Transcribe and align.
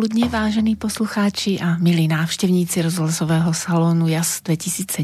popoludne, 0.00 0.32
vážení 0.32 0.80
poslucháči 0.80 1.60
a 1.60 1.76
milí 1.76 2.08
návštevníci 2.08 2.80
rozhlasového 2.88 3.52
salónu 3.52 4.08
JAS 4.08 4.40
2017. 4.48 4.96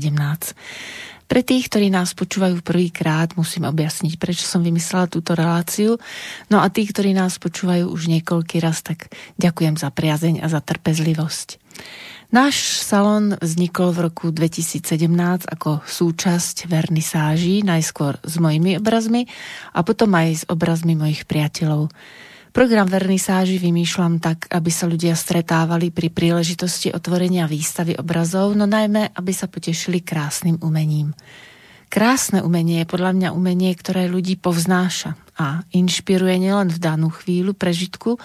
Pre 1.28 1.40
tých, 1.44 1.68
ktorí 1.68 1.92
nás 1.92 2.16
počúvajú 2.16 2.64
prvýkrát, 2.64 3.36
musím 3.36 3.68
objasniť, 3.68 4.16
prečo 4.16 4.48
som 4.48 4.64
vymyslela 4.64 5.04
túto 5.12 5.36
reláciu. 5.36 6.00
No 6.48 6.64
a 6.64 6.72
tí, 6.72 6.88
ktorí 6.88 7.12
nás 7.12 7.36
počúvajú 7.36 7.92
už 7.92 8.08
niekoľký 8.08 8.56
raz, 8.64 8.80
tak 8.80 9.12
ďakujem 9.36 9.76
za 9.76 9.92
priazeň 9.92 10.40
a 10.40 10.48
za 10.48 10.64
trpezlivosť. 10.64 11.60
Náš 12.32 12.80
salon 12.80 13.36
vznikol 13.36 13.92
v 13.92 14.08
roku 14.08 14.32
2017 14.32 14.80
ako 15.44 15.84
súčasť 15.84 16.72
vernisáží, 16.72 17.60
najskôr 17.60 18.16
s 18.24 18.40
mojimi 18.40 18.80
obrazmi 18.80 19.28
a 19.76 19.84
potom 19.84 20.08
aj 20.16 20.28
s 20.32 20.42
obrazmi 20.48 20.96
mojich 20.96 21.28
priateľov. 21.28 21.92
Program 22.56 22.88
vernisáži 22.88 23.60
vymýšľam 23.60 24.16
tak, 24.16 24.48
aby 24.48 24.72
sa 24.72 24.88
ľudia 24.88 25.12
stretávali 25.12 25.92
pri 25.92 26.08
príležitosti 26.08 26.88
otvorenia 26.88 27.44
výstavy 27.44 28.00
obrazov, 28.00 28.56
no 28.56 28.64
najmä, 28.64 29.12
aby 29.12 29.28
sa 29.36 29.44
potešili 29.44 30.00
krásnym 30.00 30.56
umením. 30.64 31.12
Krásne 31.92 32.40
umenie 32.40 32.80
je 32.80 32.88
podľa 32.88 33.12
mňa 33.12 33.28
umenie, 33.36 33.68
ktoré 33.76 34.08
ľudí 34.08 34.40
povznáša 34.40 35.20
a 35.36 35.68
inšpiruje 35.68 36.40
nielen 36.40 36.72
v 36.72 36.80
danú 36.80 37.12
chvíľu 37.12 37.52
prežitku, 37.52 38.16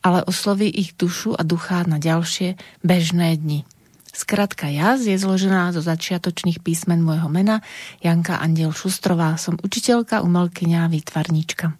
ale 0.00 0.24
osloví 0.24 0.72
ich 0.72 0.96
dušu 0.96 1.36
a 1.36 1.44
ducha 1.44 1.84
na 1.84 2.00
ďalšie 2.00 2.56
bežné 2.80 3.36
dni. 3.36 3.68
Skratka 4.16 4.72
jaz 4.72 5.04
je 5.04 5.20
zložená 5.20 5.76
zo 5.76 5.84
začiatočných 5.84 6.64
písmen 6.64 7.04
môjho 7.04 7.28
mena 7.28 7.60
Janka 8.00 8.40
Andiel 8.40 8.72
Šustrová. 8.72 9.36
Som 9.36 9.60
učiteľka, 9.60 10.24
umelkyňa, 10.24 10.88
výtvarníčka. 10.88 11.76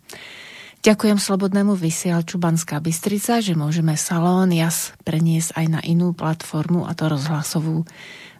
Ďakujem 0.84 1.16
Slobodnému 1.16 1.80
vysielaču 1.80 2.36
Banská 2.36 2.77
Bystrica, 2.77 3.40
že 3.40 3.56
môžeme 3.56 3.96
salón 3.96 4.52
jas 4.52 4.92
preniesť 5.00 5.56
aj 5.56 5.66
na 5.72 5.80
inú 5.80 6.12
platformu, 6.12 6.84
a 6.84 6.92
to 6.92 7.08
rozhlasovú. 7.08 7.88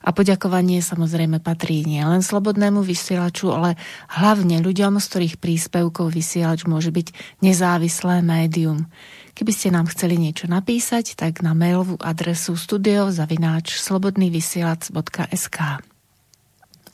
A 0.05 0.12
poďakovanie 0.12 0.84
samozrejme 0.84 1.41
patrí 1.41 1.89
nielen 1.89 2.20
Slobodnému 2.20 2.84
vysielaču, 2.84 3.48
ale 3.48 3.81
hlavne 4.12 4.61
ľuďom, 4.61 5.01
z 5.01 5.06
ktorých 5.09 5.41
príspevkov 5.41 6.12
vysielač 6.12 6.69
môže 6.69 6.92
byť 6.92 7.41
nezávislé 7.41 8.20
médium. 8.20 8.92
Keby 9.33 9.48
ste 9.48 9.73
nám 9.73 9.89
chceli 9.89 10.20
niečo 10.20 10.45
napísať, 10.45 11.17
tak 11.17 11.40
na 11.40 11.57
mailovú 11.57 11.96
adresu 11.96 12.61
studiozavináč 12.61 13.80
slobodnývysielac.sk 13.80 15.94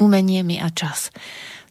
Umenie 0.01 0.41
mi 0.41 0.57
a 0.57 0.73
čas. 0.73 1.13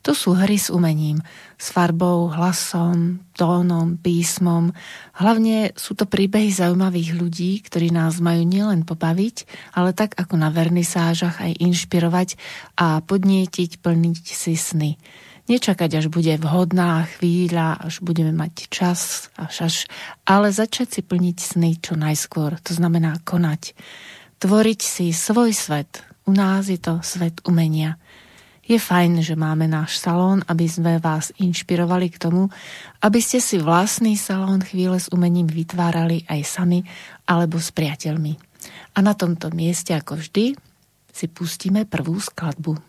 To 0.08 0.16
sú 0.16 0.32
hry 0.32 0.56
s 0.56 0.72
umením, 0.72 1.20
s 1.60 1.76
farbou, 1.76 2.32
hlasom, 2.32 3.20
tónom, 3.36 4.00
písmom. 4.00 4.72
Hlavne 5.20 5.76
sú 5.76 5.92
to 5.92 6.08
príbehy 6.08 6.56
zaujímavých 6.56 7.20
ľudí, 7.20 7.60
ktorí 7.60 7.92
nás 7.92 8.24
majú 8.24 8.48
nielen 8.48 8.88
pobaviť, 8.88 9.44
ale 9.76 9.92
tak 9.92 10.16
ako 10.16 10.40
na 10.40 10.56
vernisážach 10.56 11.44
aj 11.44 11.60
inšpirovať 11.60 12.40
a 12.80 13.04
podnietiť, 13.04 13.84
plniť 13.84 14.24
si 14.24 14.56
sny. 14.56 14.96
Nečakať, 15.52 16.00
až 16.00 16.06
bude 16.08 16.32
vhodná 16.38 17.04
chvíľa, 17.20 17.82
až 17.84 18.00
budeme 18.00 18.32
mať 18.32 18.70
čas, 18.72 19.28
až 19.36 19.68
až, 19.68 19.76
ale 20.24 20.54
začať 20.54 20.88
si 20.96 21.02
plniť 21.04 21.38
sny 21.42 21.82
čo 21.82 22.00
najskôr. 22.00 22.56
To 22.70 22.72
znamená 22.72 23.20
konať. 23.28 23.76
Tvoriť 24.40 24.80
si 24.80 25.12
svoj 25.12 25.52
svet. 25.52 26.08
U 26.24 26.32
nás 26.32 26.70
je 26.70 26.78
to 26.78 27.02
svet 27.04 27.42
umenia. 27.44 28.00
Je 28.69 28.78
fajn, 28.78 29.25
že 29.25 29.34
máme 29.34 29.66
náš 29.66 29.97
salón, 29.97 30.46
aby 30.46 30.69
sme 30.69 31.02
vás 31.02 31.34
inšpirovali 31.41 32.13
k 32.13 32.22
tomu, 32.22 32.53
aby 33.02 33.18
ste 33.18 33.41
si 33.41 33.57
vlastný 33.57 34.13
salón 34.13 34.62
chvíle 34.62 35.02
s 35.02 35.09
umením 35.09 35.50
vytvárali 35.50 36.22
aj 36.30 36.41
sami 36.46 36.85
alebo 37.25 37.57
s 37.57 37.74
priateľmi. 37.74 38.38
A 38.94 39.02
na 39.02 39.18
tomto 39.18 39.50
mieste, 39.50 39.97
ako 39.97 40.22
vždy, 40.22 40.53
si 41.09 41.25
pustíme 41.25 41.90
prvú 41.90 42.22
skladbu. 42.22 42.89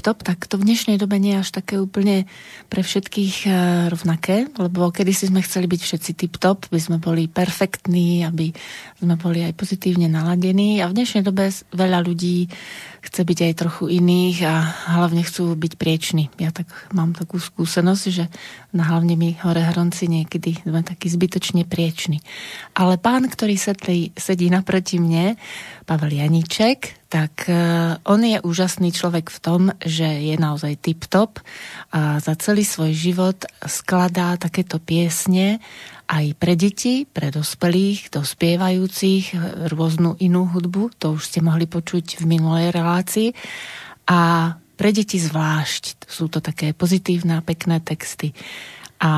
tip-top, 0.00 0.24
tak 0.24 0.48
to 0.48 0.56
v 0.56 0.64
dnešnej 0.64 0.96
dobe 0.96 1.20
nie 1.20 1.36
je 1.36 1.44
až 1.44 1.60
také 1.60 1.76
úplne 1.76 2.24
pre 2.72 2.80
všetkých 2.80 3.44
e, 3.44 3.50
rovnaké, 3.92 4.48
lebo 4.56 4.88
kedy 4.88 5.12
si 5.12 5.28
sme 5.28 5.44
chceli 5.44 5.68
byť 5.68 5.80
všetci 5.84 6.10
tip-top, 6.16 6.72
by 6.72 6.80
sme 6.80 6.96
boli 6.96 7.28
perfektní, 7.28 8.24
aby 8.24 8.48
sme 8.96 9.20
boli 9.20 9.44
aj 9.44 9.52
pozitívne 9.52 10.08
naladení. 10.08 10.80
A 10.80 10.88
v 10.88 10.96
dnešnej 10.96 11.20
dobe 11.20 11.52
veľa 11.52 12.00
ľudí 12.00 12.48
chce 13.00 13.20
byť 13.24 13.38
aj 13.48 13.54
trochu 13.56 13.84
iných 13.96 14.36
a 14.44 14.54
hlavne 14.96 15.24
chcú 15.24 15.56
byť 15.56 15.72
prieční. 15.80 16.28
Ja 16.36 16.52
tak 16.52 16.68
mám 16.92 17.16
takú 17.16 17.40
skúsenosť, 17.40 18.04
že 18.12 18.28
na 18.76 18.86
hlavne 18.86 19.16
my 19.16 19.40
hore 19.40 19.64
hronci 19.64 20.06
niekedy 20.06 20.60
sme 20.62 20.84
takí 20.84 21.08
zbytočne 21.08 21.64
prieční. 21.64 22.20
Ale 22.76 23.00
pán, 23.00 23.26
ktorý 23.26 23.56
sedí, 23.56 24.12
sedí 24.14 24.52
naproti 24.52 25.00
mne, 25.00 25.40
Pavel 25.88 26.22
Janíček, 26.22 27.10
tak 27.10 27.50
e, 27.50 27.54
on 28.06 28.22
je 28.22 28.38
úžasný 28.38 28.94
človek 28.94 29.34
v 29.34 29.38
tom, 29.42 29.62
že 29.82 30.06
je 30.06 30.38
naozaj 30.38 30.78
tip-top 30.78 31.42
a 31.90 32.22
za 32.22 32.38
celý 32.38 32.62
svoj 32.62 32.94
život 32.94 33.42
skladá 33.66 34.38
takéto 34.38 34.78
piesne 34.78 35.58
aj 36.10 36.26
pre 36.42 36.58
deti, 36.58 37.06
pre 37.06 37.30
dospelých, 37.30 38.10
dospievajúcich 38.10 39.38
rôznu 39.70 40.18
inú 40.18 40.50
hudbu, 40.50 40.90
to 40.98 41.14
už 41.14 41.22
ste 41.22 41.38
mohli 41.38 41.70
počuť 41.70 42.18
v 42.18 42.24
minulej 42.26 42.74
relácii. 42.74 43.30
A 44.10 44.52
pre 44.74 44.90
deti 44.90 45.22
zvlášť, 45.22 46.10
sú 46.10 46.26
to 46.26 46.42
také 46.42 46.74
pozitívne 46.74 47.38
a 47.38 47.46
pekné 47.46 47.78
texty. 47.78 48.34
A 48.98 49.12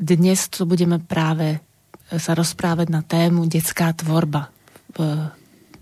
dnes 0.00 0.48
to 0.48 0.64
budeme 0.64 1.04
práve 1.04 1.60
sa 2.08 2.32
rozprávať 2.32 2.88
na 2.88 3.04
tému 3.04 3.44
detská 3.44 3.92
tvorba 3.92 4.48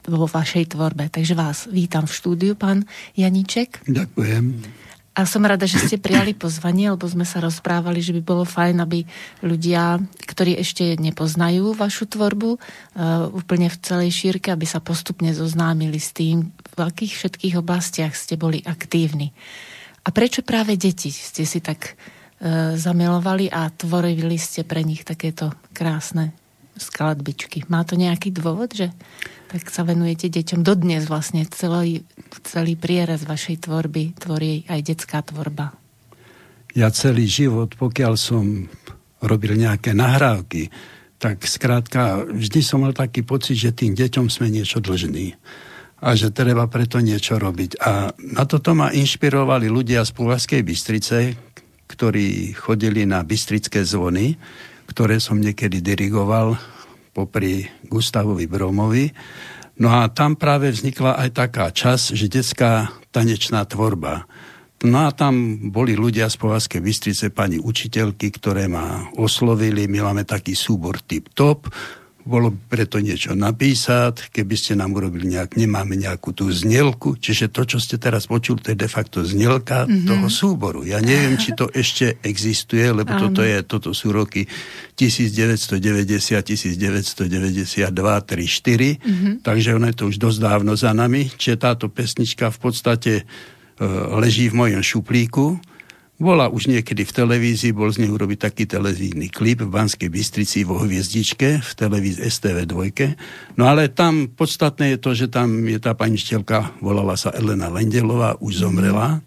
vo 0.03 0.27
vašej 0.27 0.75
tvorbe. 0.75 1.15
Takže 1.15 1.39
vás 1.39 1.71
vítam 1.71 2.11
v 2.11 2.17
štúdiu, 2.17 2.53
pán 2.59 2.91
Janíček. 3.15 3.87
Ďakujem. 3.87 4.82
A 5.13 5.29
som 5.29 5.45
rada, 5.45 5.69
že 5.69 5.77
ste 5.77 6.01
prijali 6.01 6.33
pozvanie, 6.33 6.89
lebo 6.89 7.05
sme 7.05 7.29
sa 7.29 7.45
rozprávali, 7.45 8.01
že 8.01 8.17
by 8.17 8.23
bolo 8.25 8.49
fajn, 8.49 8.81
aby 8.81 9.05
ľudia, 9.45 10.01
ktorí 10.25 10.57
ešte 10.57 10.97
nepoznajú 10.97 11.77
vašu 11.77 12.09
tvorbu 12.09 12.57
uh, 12.57 13.29
úplne 13.29 13.69
v 13.69 13.77
celej 13.85 14.11
šírke, 14.17 14.49
aby 14.49 14.65
sa 14.65 14.81
postupne 14.81 15.29
zoznámili 15.37 16.01
s 16.01 16.17
tým, 16.17 16.49
v 16.57 16.81
akých 16.81 17.13
všetkých 17.13 17.55
oblastiach 17.61 18.17
ste 18.17 18.41
boli 18.41 18.65
aktívni. 18.65 19.37
A 20.03 20.09
prečo 20.17 20.41
práve 20.41 20.81
deti 20.81 21.13
ste 21.13 21.45
si 21.45 21.61
tak 21.61 21.93
uh, 21.93 22.73
zamilovali 22.81 23.53
a 23.53 23.69
tvorili 23.69 24.41
ste 24.41 24.65
pre 24.65 24.81
nich 24.81 25.05
takéto 25.05 25.53
krásne 25.77 26.42
skladbičky? 26.77 27.65
Má 27.69 27.85
to 27.85 27.97
nejaký 27.99 28.33
dôvod, 28.33 28.73
že 28.73 28.91
tak 29.53 29.69
sa 29.69 29.85
venujete 29.85 30.33
deťom. 30.33 30.65
Dodnes 30.65 31.05
vlastne 31.05 31.45
celý, 31.53 32.09
celý 32.41 32.73
prierez 32.75 33.29
vašej 33.29 33.69
tvorby 33.69 34.17
tvorí 34.17 34.65
aj 34.69 34.81
detská 34.81 35.21
tvorba. 35.21 35.77
Ja 36.73 36.89
celý 36.89 37.29
život, 37.29 37.77
pokiaľ 37.77 38.15
som 38.17 38.65
robil 39.21 39.61
nejaké 39.61 39.93
nahrávky, 39.93 40.73
tak 41.21 41.45
skrátka 41.45 42.25
vždy 42.27 42.61
som 42.65 42.83
mal 42.83 42.97
taký 42.97 43.23
pocit, 43.23 43.55
že 43.55 43.77
tým 43.77 43.95
deťom 43.95 44.27
sme 44.27 44.51
niečo 44.51 44.83
dlžní 44.83 45.37
a 46.03 46.19
že 46.19 46.35
treba 46.35 46.67
preto 46.67 46.99
niečo 46.99 47.39
robiť. 47.39 47.79
A 47.79 48.11
na 48.35 48.43
toto 48.43 48.75
ma 48.75 48.91
inšpirovali 48.91 49.71
ľudia 49.71 50.03
z 50.03 50.11
Púvaskej 50.11 50.67
Bystrice, 50.67 51.39
ktorí 51.87 52.57
chodili 52.59 53.07
na 53.07 53.23
Bystrické 53.23 53.87
zvony, 53.87 54.35
ktoré 54.93 55.17
som 55.17 55.41
niekedy 55.41 55.81
dirigoval 55.81 56.61
popri 57.17 57.65
Gustavovi 57.89 58.45
Bromovi. 58.45 59.09
No 59.81 59.89
a 59.89 60.13
tam 60.13 60.37
práve 60.37 60.69
vznikla 60.69 61.17
aj 61.17 61.29
taká 61.33 61.73
čas, 61.73 62.13
že 62.13 62.29
detská 62.29 62.93
tanečná 63.09 63.65
tvorba. 63.65 64.29
No 64.85 65.09
a 65.09 65.15
tam 65.15 65.57
boli 65.73 65.97
ľudia 65.97 66.29
z 66.29 66.37
Povazkej 66.37 66.83
Bystrice, 66.85 67.33
pani 67.33 67.57
učiteľky, 67.57 68.35
ktoré 68.35 68.69
ma 68.69 69.09
oslovili. 69.17 69.89
My 69.89 70.13
máme 70.13 70.29
taký 70.29 70.53
súbor 70.53 71.01
tip-top 71.01 71.71
bolo 72.23 72.55
preto 72.71 73.03
niečo 73.03 73.35
napísať, 73.35 74.31
keby 74.31 74.55
ste 74.55 74.73
nám 74.79 74.95
urobili 74.95 75.35
nejak, 75.35 75.59
nemáme 75.59 75.99
nejakú 75.99 76.31
tú 76.31 76.47
znelku, 76.49 77.19
čiže 77.19 77.51
to, 77.51 77.67
čo 77.67 77.83
ste 77.83 77.99
teraz 77.99 78.31
počuli, 78.31 78.63
to 78.63 78.71
je 78.73 78.79
de 78.79 78.87
facto 78.87 79.27
znelka 79.27 79.85
mm-hmm. 79.85 80.07
toho 80.07 80.27
súboru. 80.31 80.87
Ja 80.87 81.03
neviem, 81.03 81.35
či 81.35 81.55
to 81.59 81.67
ešte 81.71 82.23
existuje, 82.23 82.87
lebo 82.95 83.11
toto, 83.19 83.43
je, 83.43 83.67
toto 83.67 83.91
sú 83.91 84.15
roky 84.15 84.47
1990, 84.95 85.75
1992, 86.47 87.91
3, 87.91 87.91
4, 87.91 87.91
mm-hmm. 87.91 89.35
takže 89.43 89.69
ono 89.75 89.87
je 89.91 89.97
to 89.99 90.05
už 90.07 90.17
dosť 90.23 90.39
dávno 90.39 90.73
za 90.79 90.95
nami, 90.95 91.27
čiže 91.27 91.59
táto 91.59 91.91
pesnička 91.91 92.55
v 92.55 92.59
podstate 92.63 93.13
uh, 93.23 94.15
leží 94.23 94.47
v 94.47 94.59
mojom 94.63 94.83
šuplíku, 94.83 95.59
bola 96.23 96.47
už 96.47 96.71
niekedy 96.71 97.03
v 97.03 97.13
televízii, 97.13 97.75
bol 97.75 97.91
z 97.91 98.07
neho 98.07 98.15
urobiť 98.15 98.47
taký 98.47 98.65
televízny 98.71 99.27
klip 99.27 99.67
v 99.67 99.75
Banskej 99.75 100.07
Bystrici 100.07 100.63
vo 100.63 100.79
Hviezdičke, 100.79 101.59
v 101.59 101.73
televízii 101.75 102.23
STV 102.23 102.63
2. 102.63 103.59
No 103.59 103.67
ale 103.67 103.91
tam 103.91 104.31
podstatné 104.31 104.95
je 104.95 104.99
to, 105.03 105.11
že 105.19 105.27
tam 105.27 105.67
je 105.67 105.83
tá 105.83 105.99
pani 105.99 106.15
štelka, 106.15 106.79
volala 106.79 107.19
sa 107.19 107.35
Elena 107.35 107.67
Lendelová, 107.67 108.39
už 108.39 108.63
zomrela. 108.63 109.19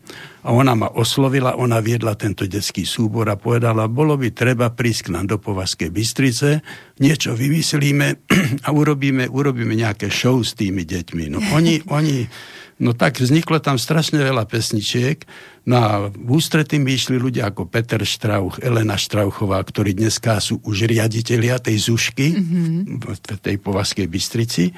A 0.45 0.53
ona 0.53 0.77
ma 0.77 0.93
oslovila, 0.93 1.57
ona 1.57 1.81
viedla 1.81 2.13
tento 2.13 2.45
detský 2.45 2.85
súbor 2.85 3.27
a 3.27 3.35
povedala, 3.35 3.89
bolo 3.89 4.13
by 4.13 4.29
treba 4.29 4.69
prísť 4.69 5.09
k 5.09 5.13
nám 5.17 5.25
do 5.33 5.37
Povazkej 5.41 5.89
Bystrice, 5.89 6.61
niečo 7.01 7.33
vymyslíme 7.33 8.07
a 8.65 8.69
urobíme, 8.69 9.27
urobíme 9.27 9.73
nejaké 9.73 10.07
show 10.07 10.39
s 10.39 10.53
tými 10.53 10.85
deťmi. 10.85 11.33
No 11.33 11.41
oni, 11.51 11.81
oni 11.89 12.29
No 12.75 12.91
tak 12.91 13.23
vzniklo 13.23 13.63
tam 13.63 13.79
strašne 13.79 14.19
veľa 14.19 14.43
pesničiek. 14.51 15.23
No 15.63 15.75
a 15.79 15.89
v 16.11 16.29
ústretí 16.35 16.75
mi 16.75 16.99
išli 16.99 17.15
ľudia 17.15 17.47
ako 17.47 17.71
Peter 17.71 18.03
Štrauch, 18.03 18.59
Elena 18.59 18.99
Štrauchová, 18.99 19.63
ktorí 19.63 19.95
dneska 19.95 20.43
sú 20.43 20.59
už 20.59 20.83
riaditeľia 20.91 21.63
tej 21.63 21.87
Zušky 21.87 22.35
mm-hmm. 22.35 22.99
v 22.99 23.39
tej 23.39 23.55
Povazkej 23.63 24.07
Bystrici. 24.11 24.75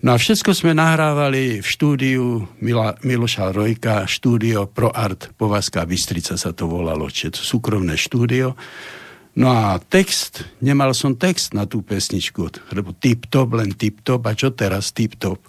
No 0.00 0.12
a 0.12 0.20
všetko 0.20 0.56
sme 0.56 0.72
nahrávali 0.72 1.60
v 1.60 1.66
štúdiu 1.68 2.48
Mila, 2.64 2.96
Miloša 3.04 3.52
Rojka, 3.52 4.08
štúdio 4.08 4.64
Pro 4.64 4.88
Art 4.88 5.36
Povazká 5.36 5.84
Bystrica 5.84 6.40
sa 6.40 6.56
to 6.56 6.64
volalo, 6.64 7.12
čiže 7.12 7.40
to 7.40 7.42
súkromné 7.44 7.96
štúdio. 8.00 8.56
No 9.34 9.50
a 9.50 9.82
text, 9.82 10.46
nemal 10.62 10.94
som 10.94 11.18
text 11.18 11.58
na 11.58 11.66
tú 11.66 11.82
pesničku, 11.82 12.70
lebo 12.70 12.94
tip-top, 12.94 13.58
len 13.58 13.74
tip-top, 13.74 14.22
a 14.30 14.32
čo 14.38 14.54
teraz 14.54 14.94
tip-top? 14.94 15.42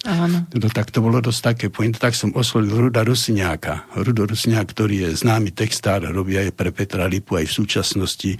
No 0.58 0.68
tak 0.74 0.90
to 0.90 1.06
bolo 1.06 1.22
dosť 1.22 1.42
také 1.54 1.66
point, 1.70 1.94
tak 1.94 2.18
som 2.18 2.34
oslovil 2.34 2.90
Ruda 2.90 3.06
Rusiniáka. 3.06 3.86
Rudo 3.94 4.26
Rusiniák, 4.26 4.74
ktorý 4.74 5.06
je 5.06 5.10
známy 5.22 5.54
textár, 5.54 6.02
robí 6.02 6.34
aj 6.34 6.58
pre 6.58 6.74
Petra 6.74 7.06
Lipu 7.06 7.38
aj 7.38 7.46
v 7.46 7.58
súčasnosti 7.62 8.32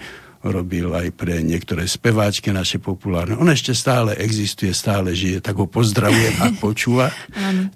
robil 0.46 0.94
aj 0.94 1.10
pre 1.18 1.42
niektoré 1.42 1.90
speváčky 1.90 2.54
naše 2.54 2.78
populárne. 2.78 3.34
On 3.38 3.50
ešte 3.50 3.74
stále 3.74 4.14
existuje, 4.22 4.70
stále 4.72 5.18
žije, 5.18 5.42
tak 5.42 5.58
ho 5.58 5.66
pozdravujem 5.66 6.36
a 6.42 6.48
počúva. 6.64 7.10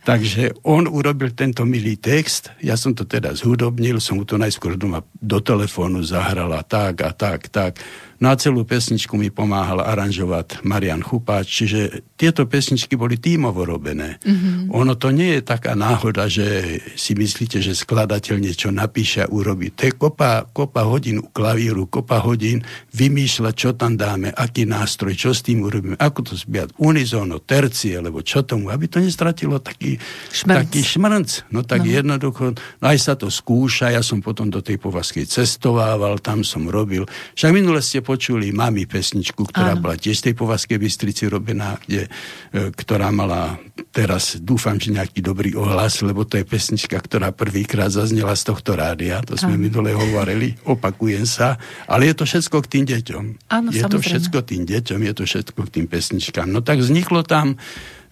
Takže 0.05 0.61
on 0.61 0.85
urobil 0.85 1.33
tento 1.33 1.65
milý 1.65 1.97
text, 1.97 2.53
ja 2.61 2.77
som 2.77 2.93
to 2.93 3.09
teda 3.09 3.33
zhudobnil, 3.33 3.97
som 3.97 4.21
mu 4.21 4.23
to 4.25 4.38
najskôr 4.38 4.77
doma 4.77 5.01
do 5.17 5.41
telefónu 5.41 6.05
zahrala 6.05 6.61
tak 6.61 7.01
a 7.01 7.11
tak, 7.11 7.49
tak. 7.49 7.81
Na 8.19 8.35
celú 8.35 8.67
pesničku 8.67 9.15
mi 9.15 9.31
pomáhal 9.31 9.79
aranžovať 9.79 10.59
Marian 10.67 10.99
Chupáč, 10.99 11.47
čiže 11.47 12.03
tieto 12.19 12.43
pesničky 12.43 12.99
boli 12.99 13.15
tímovo 13.15 13.63
robené. 13.63 14.19
Mm-hmm. 14.19 14.75
Ono 14.75 14.99
to 14.99 15.15
nie 15.15 15.39
je 15.39 15.47
taká 15.47 15.71
náhoda, 15.71 16.27
že 16.27 16.83
si 16.99 17.15
myslíte, 17.15 17.63
že 17.63 17.71
skladateľ 17.71 18.35
niečo 18.43 18.75
napíše 18.75 19.23
a 19.23 19.31
urobí. 19.31 19.71
To 19.71 19.88
je 19.88 19.95
kopa, 19.95 20.51
kopa 20.51 20.83
hodín 20.83 21.23
u 21.23 21.31
klavíru, 21.31 21.88
kopa 21.88 22.19
hodín 22.19 22.67
vymýšľať, 22.91 23.53
čo 23.55 23.71
tam 23.71 23.95
dáme, 23.95 24.35
aký 24.35 24.67
nástroj, 24.67 25.15
čo 25.15 25.31
s 25.31 25.39
tým 25.39 25.63
urobíme, 25.63 25.95
ako 25.95 26.19
to 26.27 26.33
zbiať 26.35 26.75
unizóno, 26.75 27.39
tercie, 27.39 27.95
alebo 27.95 28.19
čo 28.19 28.43
tomu, 28.43 28.67
aby 28.67 28.91
to 28.91 28.99
nestratilo 28.99 29.63
taký 29.63 29.95
šmrnc. 30.35 30.67
Taký 30.67 30.81
šmrnc. 30.83 31.29
No 31.55 31.63
tak 31.63 31.88
no. 31.88 31.95
jednoducho, 31.95 32.51
no 32.51 32.83
aj 32.83 32.99
sa 32.99 33.15
to 33.15 33.31
skúša, 33.31 33.95
ja 33.95 34.03
som 34.03 34.19
potom 34.19 34.51
do 34.51 34.59
tej 34.59 34.75
povazkej 34.75 35.23
cestovával, 35.23 36.19
tam 36.19 36.43
som 36.43 36.67
robil. 36.67 37.07
Však 37.39 37.55
minule 37.55 37.79
ste 37.79 38.03
počuli 38.09 38.49
Mami 38.49 38.89
pesničku, 38.89 39.45
ktorá 39.53 39.77
Áno. 39.77 39.85
bola 39.85 39.93
tiež 39.93 40.17
z 40.17 40.23
tej 40.31 40.33
Povazkej 40.33 40.81
Bystrici 40.81 41.29
robená, 41.29 41.77
kde, 41.85 42.09
e, 42.49 42.73
ktorá 42.73 43.13
mala 43.13 43.61
teraz, 43.93 44.41
dúfam, 44.41 44.81
že 44.81 44.89
nejaký 44.89 45.21
dobrý 45.21 45.53
ohlas, 45.53 46.01
lebo 46.01 46.25
to 46.25 46.41
je 46.41 46.45
pesnička, 46.49 46.97
ktorá 46.97 47.29
prvýkrát 47.29 47.93
zaznela 47.93 48.33
z 48.33 48.49
tohto 48.49 48.73
rádia, 48.73 49.21
to 49.21 49.37
sme 49.37 49.53
Áno. 49.53 49.69
minule 49.69 49.93
hovorili, 49.93 50.57
opakujem 50.65 51.29
sa, 51.29 51.61
ale 51.85 52.09
je 52.09 52.17
to 52.17 52.25
všetko 52.25 52.57
k 52.65 52.67
tým 52.73 52.85
deťom. 52.89 53.23
Áno, 53.53 53.69
je 53.69 53.85
samozrejme. 53.85 53.93
to 53.93 53.97
všetko 54.01 54.37
tým 54.41 54.63
deťom, 54.65 54.99
je 55.05 55.13
to 55.13 55.23
všetko 55.29 55.59
k 55.69 55.69
tým 55.69 55.85
pesničkám. 55.85 56.47
No 56.49 56.65
tak 56.65 56.81
vzniklo 56.81 57.21
tam, 57.21 57.61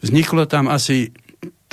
vzniklo 0.06 0.46
tam 0.46 0.70
asi 0.70 1.10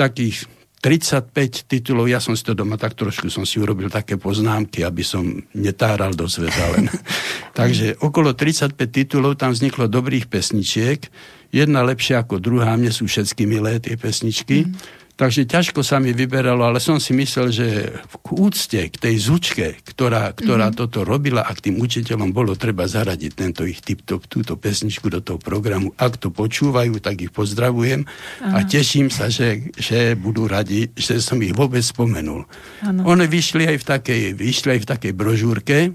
takých 0.01 0.49
35 0.85 1.65
titulov, 1.65 2.13
ja 2.13 2.21
som 2.21 2.37
si 2.37 2.45
to 2.45 2.53
doma 2.53 2.77
tak 2.77 2.93
trošku 2.93 3.33
som 3.33 3.49
si 3.49 3.57
urobil 3.57 3.89
také 3.89 4.21
poznámky, 4.21 4.85
aby 4.85 5.01
som 5.01 5.25
netáral 5.57 6.13
do 6.13 6.29
sveta 6.29 6.77
len. 6.77 6.93
Takže 7.59 8.05
okolo 8.05 8.37
35 8.37 8.77
titulov 8.93 9.41
tam 9.41 9.57
vzniklo 9.57 9.89
dobrých 9.89 10.29
pesničiek, 10.29 11.09
jedna 11.49 11.81
lepšia 11.89 12.21
ako 12.21 12.37
druhá, 12.37 12.77
mne 12.77 12.93
sú 12.93 13.09
všetky 13.09 13.49
milé 13.49 13.81
tie 13.81 13.97
pesničky. 13.97 14.69
Mm. 14.69 14.77
Takže 15.15 15.47
ťažko 15.47 15.87
sa 15.87 16.03
mi 16.03 16.11
vyberalo, 16.11 16.67
ale 16.67 16.83
som 16.83 16.99
si 16.99 17.15
myslel, 17.15 17.55
že 17.55 17.87
v 17.87 18.15
úcte 18.35 18.91
k 18.91 18.97
tej 18.99 19.17
zučke, 19.23 19.67
ktorá, 19.87 20.35
ktorá 20.35 20.75
mm-hmm. 20.75 20.81
toto 20.83 21.07
robila 21.07 21.47
a 21.47 21.55
k 21.55 21.71
tým 21.71 21.79
učiteľom 21.79 22.35
bolo 22.35 22.59
treba 22.59 22.91
zaradiť 22.91 23.31
tento 23.31 23.63
ich 23.63 23.79
to, 23.79 24.19
túto 24.19 24.59
pesničku 24.59 25.07
do 25.07 25.23
toho 25.23 25.39
programu. 25.39 25.95
Ak 26.03 26.19
to 26.19 26.35
počúvajú, 26.35 26.99
tak 26.99 27.23
ich 27.23 27.31
pozdravujem 27.31 28.03
Aha. 28.43 28.59
a 28.59 28.67
teším 28.67 29.07
sa, 29.07 29.31
že, 29.31 29.71
že 29.79 30.19
budú 30.19 30.51
radi, 30.51 30.91
že 30.99 31.23
som 31.23 31.39
ich 31.47 31.55
vôbec 31.55 31.87
spomenul. 31.87 32.43
Ano. 32.83 33.07
One 33.07 33.31
vyšli 33.31 33.71
aj 33.71 33.79
v 33.79 33.85
takej, 33.87 34.23
vyšli 34.35 34.69
aj 34.75 34.81
v 34.83 34.91
takej 34.99 35.13
brožúrke, 35.15 35.79
e, 35.87 35.91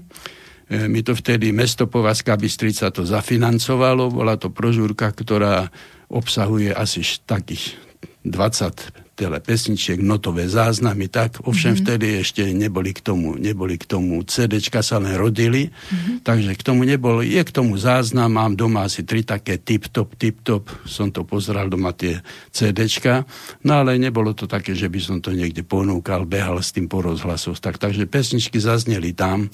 mi 0.88 1.04
to 1.04 1.12
vtedy 1.12 1.52
mesto 1.52 1.84
Povazka 1.84 2.40
Bystrica 2.40 2.88
to 2.88 3.04
zafinancovalo, 3.04 4.08
bola 4.08 4.40
to 4.40 4.48
brožúrka, 4.48 5.12
ktorá 5.12 5.68
obsahuje 6.08 6.72
asi 6.72 7.04
takých 7.28 7.76
20 8.24 9.09
tele 9.20 9.36
pesničiek, 9.36 10.00
notové 10.00 10.48
záznamy, 10.48 11.12
tak 11.12 11.44
ovšem 11.44 11.76
mm-hmm. 11.76 11.84
vtedy 11.84 12.06
ešte 12.24 12.42
neboli 12.56 12.96
k 12.96 13.04
tomu, 13.04 13.36
neboli 13.36 13.76
k 13.76 13.84
tomu 13.84 14.24
CDčka 14.24 14.80
sa 14.80 14.96
len 14.96 15.20
rodili, 15.20 15.68
mm-hmm. 15.68 16.24
takže 16.24 16.56
k 16.56 16.62
tomu 16.64 16.88
nebol, 16.88 17.20
je 17.20 17.44
k 17.44 17.52
tomu 17.52 17.76
záznam, 17.76 18.32
mám 18.32 18.56
doma 18.56 18.88
asi 18.88 19.04
tri 19.04 19.20
také 19.20 19.60
tip-top, 19.60 20.16
tip-top, 20.16 20.72
som 20.88 21.12
to 21.12 21.28
pozeral 21.28 21.68
doma 21.68 21.92
tie 21.92 22.24
CDčka, 22.48 23.28
no 23.68 23.84
ale 23.84 24.00
nebolo 24.00 24.32
to 24.32 24.48
také, 24.48 24.72
že 24.72 24.88
by 24.88 25.00
som 25.04 25.16
to 25.20 25.36
niekde 25.36 25.60
ponúkal, 25.60 26.24
behal 26.24 26.56
s 26.64 26.72
tým 26.72 26.88
po 26.88 27.04
rozhlasoch, 27.04 27.60
tak, 27.60 27.76
takže 27.76 28.08
pesničky 28.08 28.56
zazneli 28.56 29.12
tam. 29.12 29.52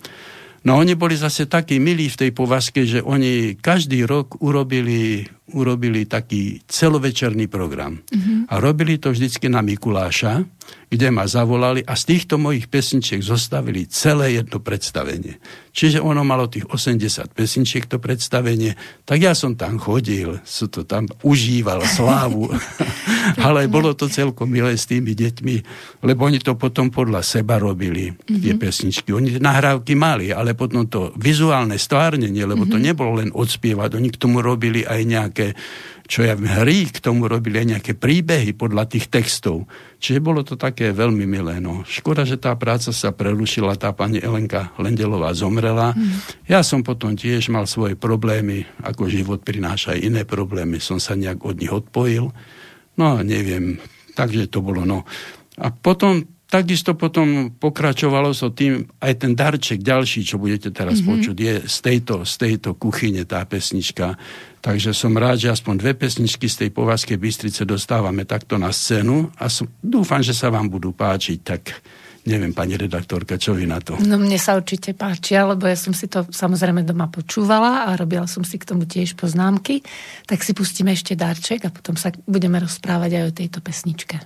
No 0.67 0.83
oni 0.83 0.99
boli 0.99 1.15
zase 1.15 1.47
takí 1.47 1.79
milí 1.79 2.11
v 2.11 2.27
tej 2.27 2.31
povazke, 2.35 2.83
že 2.83 2.99
oni 2.99 3.55
každý 3.55 4.03
rok 4.03 4.43
urobili 4.43 5.23
urobili 5.55 6.11
taký 6.11 6.59
celovečerný 6.67 7.47
program. 7.47 8.03
Mm-hmm. 8.03 8.51
A 8.51 8.55
robili 8.59 8.99
to 8.99 9.15
vždycky 9.15 9.47
na 9.47 9.63
Mikuláša, 9.63 10.43
kde 10.91 11.09
ma 11.13 11.29
zavolali 11.29 11.85
a 11.85 11.95
z 11.95 12.17
týchto 12.17 12.41
mojich 12.41 12.73
pesničiek 12.73 13.21
zostavili 13.21 13.85
celé 13.87 14.41
jedno 14.41 14.59
predstavenie. 14.59 15.39
Čiže 15.77 16.01
ono 16.01 16.25
malo 16.25 16.49
tých 16.49 16.65
80 16.73 17.37
pesničiek 17.37 17.85
to 17.85 18.01
predstavenie, 18.01 18.75
tak 19.05 19.21
ja 19.21 19.37
som 19.37 19.53
tam 19.55 19.77
chodil, 19.77 20.41
som 20.49 20.73
to 20.73 20.89
tam 20.89 21.05
užíval, 21.21 21.85
slávu. 21.85 22.49
Ale 23.47 23.69
bolo 23.69 23.93
to 23.93 24.09
celkom 24.09 24.49
milé 24.49 24.73
s 24.79 24.89
tými 24.89 25.13
deťmi, 25.13 25.57
lebo 26.07 26.25
oni 26.25 26.41
to 26.41 26.57
potom 26.57 26.89
podľa 26.89 27.21
seba 27.21 27.61
robili, 27.61 28.09
mm-hmm. 28.09 28.41
tie 28.41 28.55
pesničky. 28.57 29.13
Oni 29.13 29.37
nahrávky 29.37 29.93
mali, 29.99 30.31
ale 30.31 30.55
potom 30.55 30.87
to 30.87 31.13
vizuálne 31.19 31.77
stvárnenie, 31.77 32.47
lebo 32.47 32.65
mm-hmm. 32.65 32.73
to 32.73 32.79
mhm. 32.79 32.85
nebolo 32.87 33.13
len 33.21 33.31
odspievať, 33.35 33.99
oni 33.99 34.09
k 34.15 34.21
tomu 34.21 34.41
robili 34.41 34.87
aj 34.87 35.01
nejak 35.05 35.27
nejaké, 35.27 35.59
čo 36.07 36.23
ja 36.23 36.39
hry 36.39 36.87
k 36.87 37.03
tomu 37.03 37.27
robili 37.27 37.59
aj 37.61 37.69
nejaké 37.77 37.93
príbehy 37.99 38.55
podľa 38.55 38.87
tých 38.87 39.11
textov. 39.11 39.67
Čiže 39.99 40.23
bolo 40.23 40.47
to 40.47 40.55
také 40.55 40.95
veľmi 40.95 41.27
milé. 41.27 41.59
No. 41.59 41.83
Škoda, 41.83 42.23
že 42.23 42.39
tá 42.39 42.55
práca 42.55 42.95
sa 42.95 43.11
prerušila, 43.11 43.75
tá 43.75 43.91
pani 43.91 44.23
Elenka 44.23 44.71
Lendelová 44.79 45.35
zomrela. 45.35 45.93
Mm. 45.93 46.23
Ja 46.47 46.63
som 46.63 46.87
potom 46.87 47.19
tiež 47.19 47.51
mal 47.51 47.67
svoje 47.67 47.99
problémy, 47.99 48.65
ako 48.87 49.11
život 49.11 49.43
prináša 49.43 49.99
aj 49.99 50.01
iné 50.07 50.23
problémy, 50.23 50.79
som 50.79 51.03
sa 51.03 51.19
nejak 51.19 51.43
od 51.43 51.59
nich 51.59 51.75
odpojil. 51.75 52.31
No 52.97 53.21
neviem, 53.27 53.83
takže 54.15 54.47
to 54.47 54.63
bolo. 54.63 54.87
No. 54.87 55.03
A 55.59 55.75
potom 55.75 56.23
takisto 56.47 56.95
potom 56.95 57.51
pokračovalo 57.59 58.31
so 58.31 58.55
tým 58.55 58.87
aj 59.03 59.13
ten 59.27 59.33
darček 59.35 59.83
ďalší, 59.83 60.23
čo 60.23 60.39
budete 60.39 60.71
teraz 60.71 61.03
mm-hmm. 61.03 61.11
počuť, 61.11 61.37
je 61.37 61.55
z 61.67 61.77
tejto, 61.83 62.23
z 62.23 62.35
tejto 62.39 62.79
kuchyne 62.79 63.27
tá 63.27 63.43
pesnička. 63.43 64.15
Takže 64.67 64.91
som 64.91 65.15
rád, 65.15 65.39
že 65.39 65.55
aspoň 65.55 65.79
dve 65.79 65.95
pesničky 65.95 66.51
z 66.51 66.67
tej 66.67 66.71
povazkej 66.75 67.23
Bystrice 67.23 67.63
dostávame 67.63 68.27
takto 68.27 68.59
na 68.59 68.75
scénu 68.75 69.31
a 69.39 69.47
som, 69.47 69.71
dúfam, 69.79 70.19
že 70.19 70.35
sa 70.35 70.51
vám 70.51 70.67
budú 70.67 70.91
páčiť, 70.91 71.39
tak 71.39 71.71
neviem, 72.27 72.51
pani 72.51 72.75
redaktorka, 72.75 73.39
čo 73.39 73.55
vy 73.55 73.71
na 73.71 73.79
to? 73.79 73.95
No 74.03 74.19
mne 74.19 74.35
sa 74.43 74.59
určite 74.59 74.91
páčia, 74.99 75.47
lebo 75.47 75.71
ja 75.71 75.79
som 75.79 75.95
si 75.95 76.11
to 76.11 76.27
samozrejme 76.27 76.83
doma 76.83 77.07
počúvala 77.07 77.87
a 77.87 77.95
robila 77.95 78.27
som 78.27 78.43
si 78.43 78.59
k 78.59 78.67
tomu 78.67 78.91
tiež 78.91 79.15
poznámky. 79.15 79.87
Tak 80.27 80.43
si 80.43 80.51
pustíme 80.51 80.91
ešte 80.91 81.15
darček 81.15 81.63
a 81.63 81.71
potom 81.71 81.95
sa 81.95 82.11
budeme 82.27 82.59
rozprávať 82.59 83.23
aj 83.23 83.25
o 83.31 83.33
tejto 83.39 83.59
pesničke. 83.63 84.19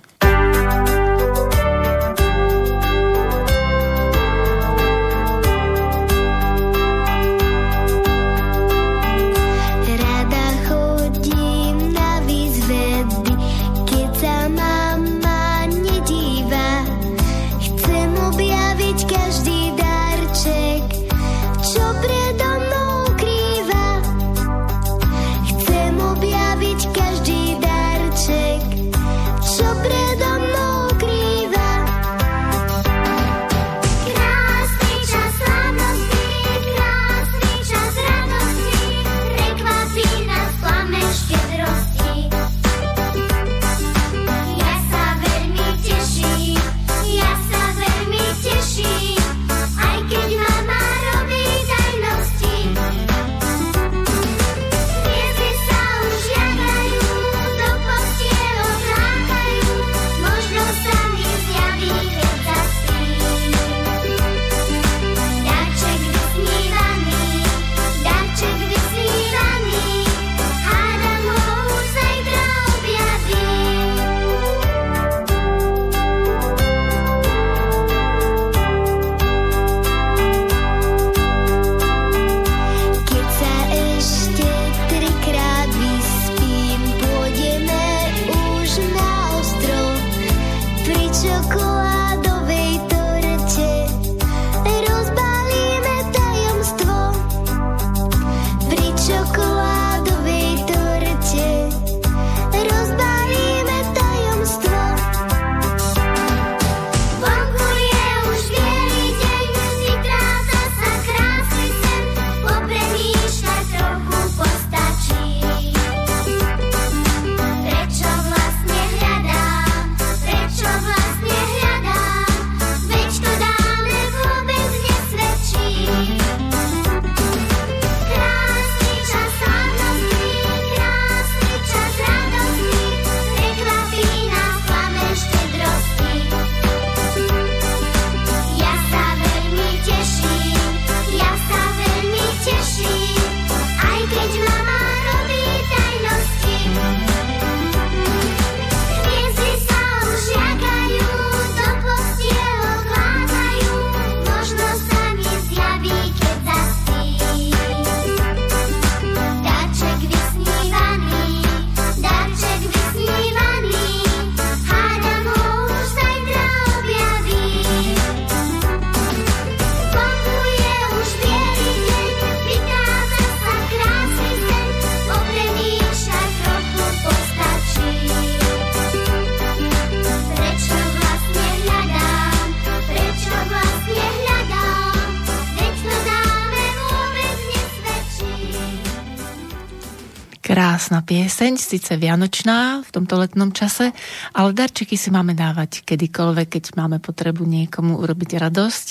Krásna 190.81 191.05
pieseň, 191.05 191.61
síce 191.61 191.93
vianočná 191.93 192.81
v 192.81 192.89
tomto 192.89 193.21
letnom 193.21 193.53
čase, 193.53 193.93
ale 194.33 194.49
darčeky 194.49 194.97
si 194.97 195.13
máme 195.13 195.37
dávať 195.37 195.85
kedykoľvek, 195.85 196.57
keď 196.57 196.73
máme 196.73 196.97
potrebu 196.97 197.45
niekomu 197.45 198.01
urobiť 198.01 198.41
radosť. 198.41 198.87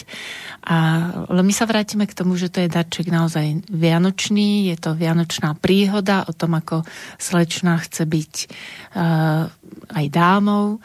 A, 0.71 0.79
ale 1.27 1.43
my 1.43 1.51
sa 1.51 1.67
vrátime 1.67 2.07
k 2.07 2.15
tomu, 2.15 2.39
že 2.39 2.47
to 2.47 2.63
je 2.63 2.71
darček 2.71 3.11
naozaj 3.11 3.67
vianočný, 3.75 4.71
je 4.71 4.79
to 4.79 4.95
vianočná 4.95 5.59
príhoda 5.59 6.23
o 6.31 6.33
tom, 6.33 6.63
ako 6.63 6.87
slečna 7.19 7.83
chce 7.83 8.07
byť 8.07 8.35
uh, 8.95 9.51
aj 9.91 10.07
dámou 10.15 10.79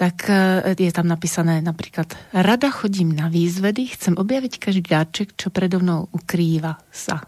tak 0.00 0.32
e, 0.32 0.72
je 0.80 0.88
tam 0.96 1.04
napísané 1.04 1.60
napríklad 1.60 2.08
Rada 2.32 2.72
chodím 2.72 3.12
na 3.12 3.28
výzvedy, 3.28 3.92
chcem 3.92 4.16
objaviť 4.16 4.56
každý 4.56 4.88
dáček, 4.88 5.36
čo 5.36 5.52
predo 5.52 5.76
mnou 5.76 6.08
ukrýva 6.08 6.80
sa. 6.88 7.20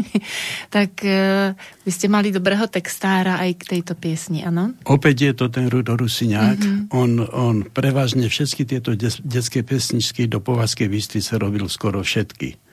tak 0.76 1.04
e, 1.04 1.52
vy 1.84 1.90
ste 1.92 2.08
mali 2.08 2.32
dobrého 2.32 2.72
textára 2.72 3.36
aj 3.44 3.60
k 3.60 3.76
tejto 3.76 3.92
piesni, 4.00 4.40
áno? 4.40 4.72
Opäť 4.88 5.28
je 5.28 5.32
to 5.36 5.46
ten 5.52 5.68
Rudo 5.68 5.92
Rusiňák. 5.92 6.56
Mm-hmm. 6.56 6.96
On, 6.96 7.20
on 7.20 7.56
prevažne 7.68 8.32
všetky 8.32 8.64
tieto 8.64 8.96
detské 9.20 9.60
pesničky 9.60 10.24
do 10.24 10.40
Povazkej 10.40 10.88
Bystrice 10.88 11.36
robil 11.36 11.68
skoro 11.68 12.00
všetky. 12.00 12.65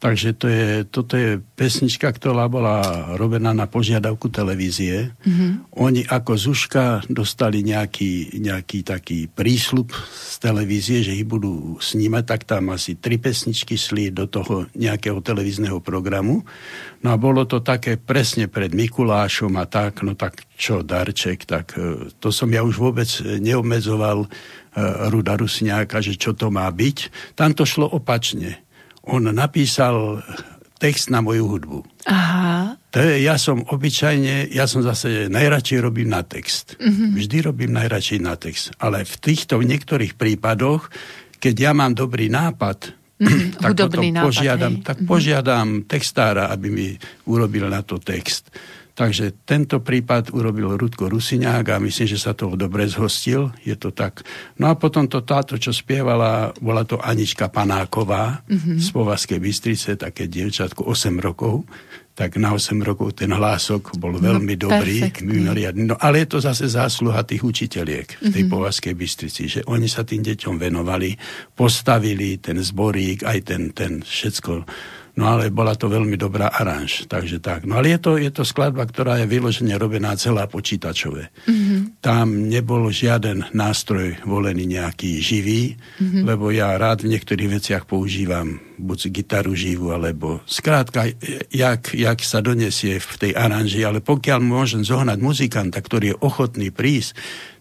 Takže 0.00 0.32
to 0.32 0.48
je, 0.48 0.68
toto 0.88 1.12
je 1.12 1.36
pesnička, 1.60 2.08
ktorá 2.08 2.48
bola 2.48 2.80
robená 3.20 3.52
na 3.52 3.68
požiadavku 3.68 4.32
televízie. 4.32 5.12
Mm-hmm. 5.12 5.76
Oni 5.76 6.08
ako 6.08 6.40
Zuška 6.40 7.04
dostali 7.12 7.60
nejaký, 7.60 8.40
nejaký 8.40 8.80
taký 8.80 9.28
prísľub 9.28 9.92
z 10.08 10.34
televízie, 10.40 11.04
že 11.04 11.12
ich 11.12 11.28
budú 11.28 11.76
snímať, 11.84 12.24
tak 12.24 12.48
tam 12.48 12.72
asi 12.72 12.96
tri 12.96 13.20
pesničky 13.20 13.76
šli 13.76 14.08
do 14.08 14.24
toho 14.24 14.72
nejakého 14.72 15.20
televízneho 15.20 15.84
programu. 15.84 16.48
No 17.04 17.12
a 17.12 17.20
bolo 17.20 17.44
to 17.44 17.60
také 17.60 18.00
presne 18.00 18.48
pred 18.48 18.72
Mikulášom 18.72 19.52
a 19.60 19.68
tak, 19.68 20.00
no 20.00 20.16
tak 20.16 20.48
čo, 20.56 20.80
darček, 20.80 21.44
tak 21.44 21.76
e, 21.76 22.08
to 22.16 22.32
som 22.32 22.48
ja 22.48 22.64
už 22.64 22.80
vôbec 22.80 23.08
neobmedzoval 23.20 24.24
e, 24.24 24.28
Ruda 25.12 25.36
Rusňáka, 25.36 26.00
že 26.00 26.16
čo 26.16 26.32
to 26.32 26.48
má 26.48 26.64
byť. 26.72 27.12
Tam 27.36 27.52
to 27.52 27.68
šlo 27.68 27.84
opačne 27.84 28.64
on 29.10 29.34
napísal 29.34 30.22
text 30.80 31.12
na 31.12 31.20
moju 31.20 31.44
hudbu. 31.44 31.78
Aha. 32.08 32.80
To 32.90 32.98
je, 32.98 33.22
ja 33.22 33.38
som 33.38 33.62
obyčajne, 33.62 34.50
ja 34.50 34.66
som 34.66 34.82
zase 34.82 35.30
najradšej 35.30 35.78
robím 35.78 36.10
na 36.10 36.26
text. 36.26 36.74
Mm-hmm. 36.80 37.10
Vždy 37.14 37.36
robím 37.44 37.70
najradšej 37.76 38.18
na 38.18 38.34
text. 38.34 38.74
Ale 38.80 39.06
v 39.06 39.14
týchto 39.20 39.60
niektorých 39.60 40.18
prípadoch, 40.18 40.90
keď 41.38 41.54
ja 41.54 41.72
mám 41.76 41.94
dobrý 41.94 42.26
nápad, 42.32 42.96
mm, 43.22 43.62
tak 43.62 43.70
potom 43.78 44.10
nápad, 44.10 44.26
požiadam, 44.26 44.72
hej. 44.74 44.82
tak 44.82 44.96
mm-hmm. 44.98 45.10
požiadam 45.12 45.68
textára, 45.86 46.50
aby 46.50 46.66
mi 46.72 46.88
urobil 47.30 47.70
na 47.70 47.84
to 47.86 48.02
text. 48.02 48.50
Takže 49.00 49.48
tento 49.48 49.80
prípad 49.80 50.28
urobil 50.36 50.76
Rudko 50.76 51.08
Rusiňák 51.08 51.72
a 51.72 51.80
myslím, 51.80 52.04
že 52.04 52.20
sa 52.20 52.36
toho 52.36 52.52
dobre 52.52 52.84
zhostil. 52.84 53.48
Je 53.64 53.72
to 53.72 53.96
tak. 53.96 54.20
No 54.60 54.68
a 54.68 54.76
potom 54.76 55.08
to 55.08 55.24
táto, 55.24 55.56
čo 55.56 55.72
spievala, 55.72 56.52
bola 56.60 56.84
to 56.84 57.00
Anička 57.00 57.48
Panáková 57.48 58.44
mm-hmm. 58.44 58.76
z 58.76 58.86
Povazkej 58.92 59.40
Bystrice, 59.40 59.96
také 59.96 60.28
dievčatko 60.28 60.84
8 60.84 61.16
rokov 61.16 61.64
tak 62.10 62.36
na 62.36 62.52
8 62.52 62.76
rokov 62.84 63.16
ten 63.16 63.32
hlások 63.32 63.96
bol 63.96 64.12
no, 64.12 64.20
veľmi 64.20 64.52
no, 64.60 64.68
dobrý, 64.68 65.08
mimoriadný. 65.24 65.88
No 65.88 65.96
ale 65.96 66.28
je 66.28 66.36
to 66.36 66.38
zase 66.44 66.68
zásluha 66.68 67.24
tých 67.24 67.40
učiteľiek 67.40 68.20
v 68.20 68.28
tej 68.28 68.44
mm-hmm. 68.44 68.52
Povazkej 68.52 68.92
Bystrici, 68.92 69.48
že 69.48 69.60
oni 69.64 69.88
sa 69.88 70.04
tým 70.04 70.20
deťom 70.20 70.60
venovali, 70.60 71.16
postavili 71.56 72.36
ten 72.36 72.60
zborík, 72.60 73.24
aj 73.24 73.38
ten, 73.48 73.72
ten 73.72 74.04
všetko 74.04 74.68
No 75.18 75.26
ale 75.26 75.50
bola 75.50 75.74
to 75.74 75.90
veľmi 75.90 76.14
dobrá 76.14 76.54
aranž, 76.54 77.10
takže 77.10 77.42
tak. 77.42 77.66
No 77.66 77.78
ale 77.78 77.96
je 77.96 77.98
to, 77.98 78.12
je 78.14 78.30
to 78.30 78.46
skladba, 78.46 78.86
ktorá 78.86 79.18
je 79.18 79.26
vyložene 79.26 79.74
robená 79.74 80.14
celá 80.14 80.46
počítačové. 80.46 81.34
Mm-hmm. 81.50 81.98
Tam 81.98 82.46
nebol 82.46 82.86
žiaden 82.94 83.50
nástroj 83.50 84.22
volený 84.22 84.70
nejaký 84.70 85.18
živý, 85.18 85.74
mm-hmm. 85.74 86.22
lebo 86.22 86.54
ja 86.54 86.78
rád 86.78 87.02
v 87.02 87.18
niektorých 87.18 87.50
veciach 87.58 87.82
používam 87.90 88.62
buď 88.80 88.98
gitaru 89.10 89.52
živú, 89.52 89.92
alebo 89.92 90.40
skrátka, 90.48 91.10
jak, 91.52 91.92
jak 91.92 92.18
sa 92.24 92.40
donesie 92.40 92.96
v 93.02 93.14
tej 93.18 93.32
aranži, 93.36 93.84
ale 93.84 94.00
pokiaľ 94.00 94.40
môžem 94.40 94.82
zohnať 94.86 95.18
muzikanta, 95.20 95.78
ktorý 95.82 96.16
je 96.16 96.20
ochotný 96.24 96.72
prísť, 96.72 97.12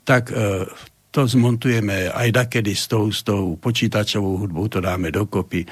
tak 0.08 0.32
e, 0.32 0.64
to 1.10 1.26
zmontujeme 1.26 2.14
aj 2.14 2.30
dakedy 2.30 2.78
s 2.78 2.86
tou, 2.86 3.10
s 3.10 3.26
tou 3.26 3.58
počítačovou 3.58 4.46
hudbou, 4.46 4.70
to 4.70 4.78
dáme 4.80 5.10
dokopy 5.10 5.66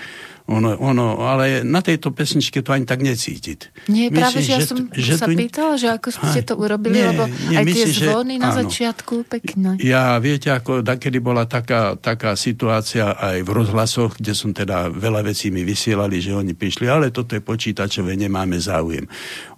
ono, 0.48 0.80
ono, 0.80 1.28
ale 1.28 1.60
na 1.68 1.84
tejto 1.84 2.16
pesničke 2.16 2.64
to 2.64 2.72
ani 2.72 2.88
tak 2.88 3.04
necítiť. 3.04 3.92
Nie, 3.92 4.08
Myslím, 4.08 4.16
práve, 4.16 4.40
že 4.40 4.52
ja 4.56 4.64
som 4.64 4.88
že 4.96 5.20
sa 5.20 5.28
tu... 5.28 5.36
pýtala, 5.36 5.76
že 5.76 5.92
ako 5.92 6.08
ste 6.08 6.40
to 6.40 6.56
urobili, 6.56 7.04
nie, 7.04 7.08
lebo 7.12 7.28
nie, 7.28 7.58
aj 7.60 7.66
myslím, 7.68 7.76
tie 7.76 7.88
zvony 8.08 8.36
že, 8.40 8.40
na 8.40 8.48
áno, 8.48 8.58
začiatku 8.64 9.14
pekné. 9.28 9.70
Ja, 9.84 10.16
viete, 10.24 10.56
ako 10.56 10.88
kedy 10.88 11.20
bola 11.20 11.44
taká, 11.44 12.00
taká 12.00 12.40
situácia 12.40 13.12
aj 13.12 13.44
v 13.44 13.50
rozhlasoch, 13.52 14.16
kde 14.16 14.32
som 14.32 14.56
teda 14.56 14.88
veľa 14.88 15.28
vecí 15.28 15.52
mi 15.52 15.68
vysielali, 15.68 16.24
že 16.24 16.32
oni 16.32 16.56
prišli, 16.56 16.88
ale 16.88 17.12
toto 17.12 17.36
je 17.36 17.44
počítačové, 17.44 18.16
nemáme 18.16 18.56
záujem. 18.56 19.04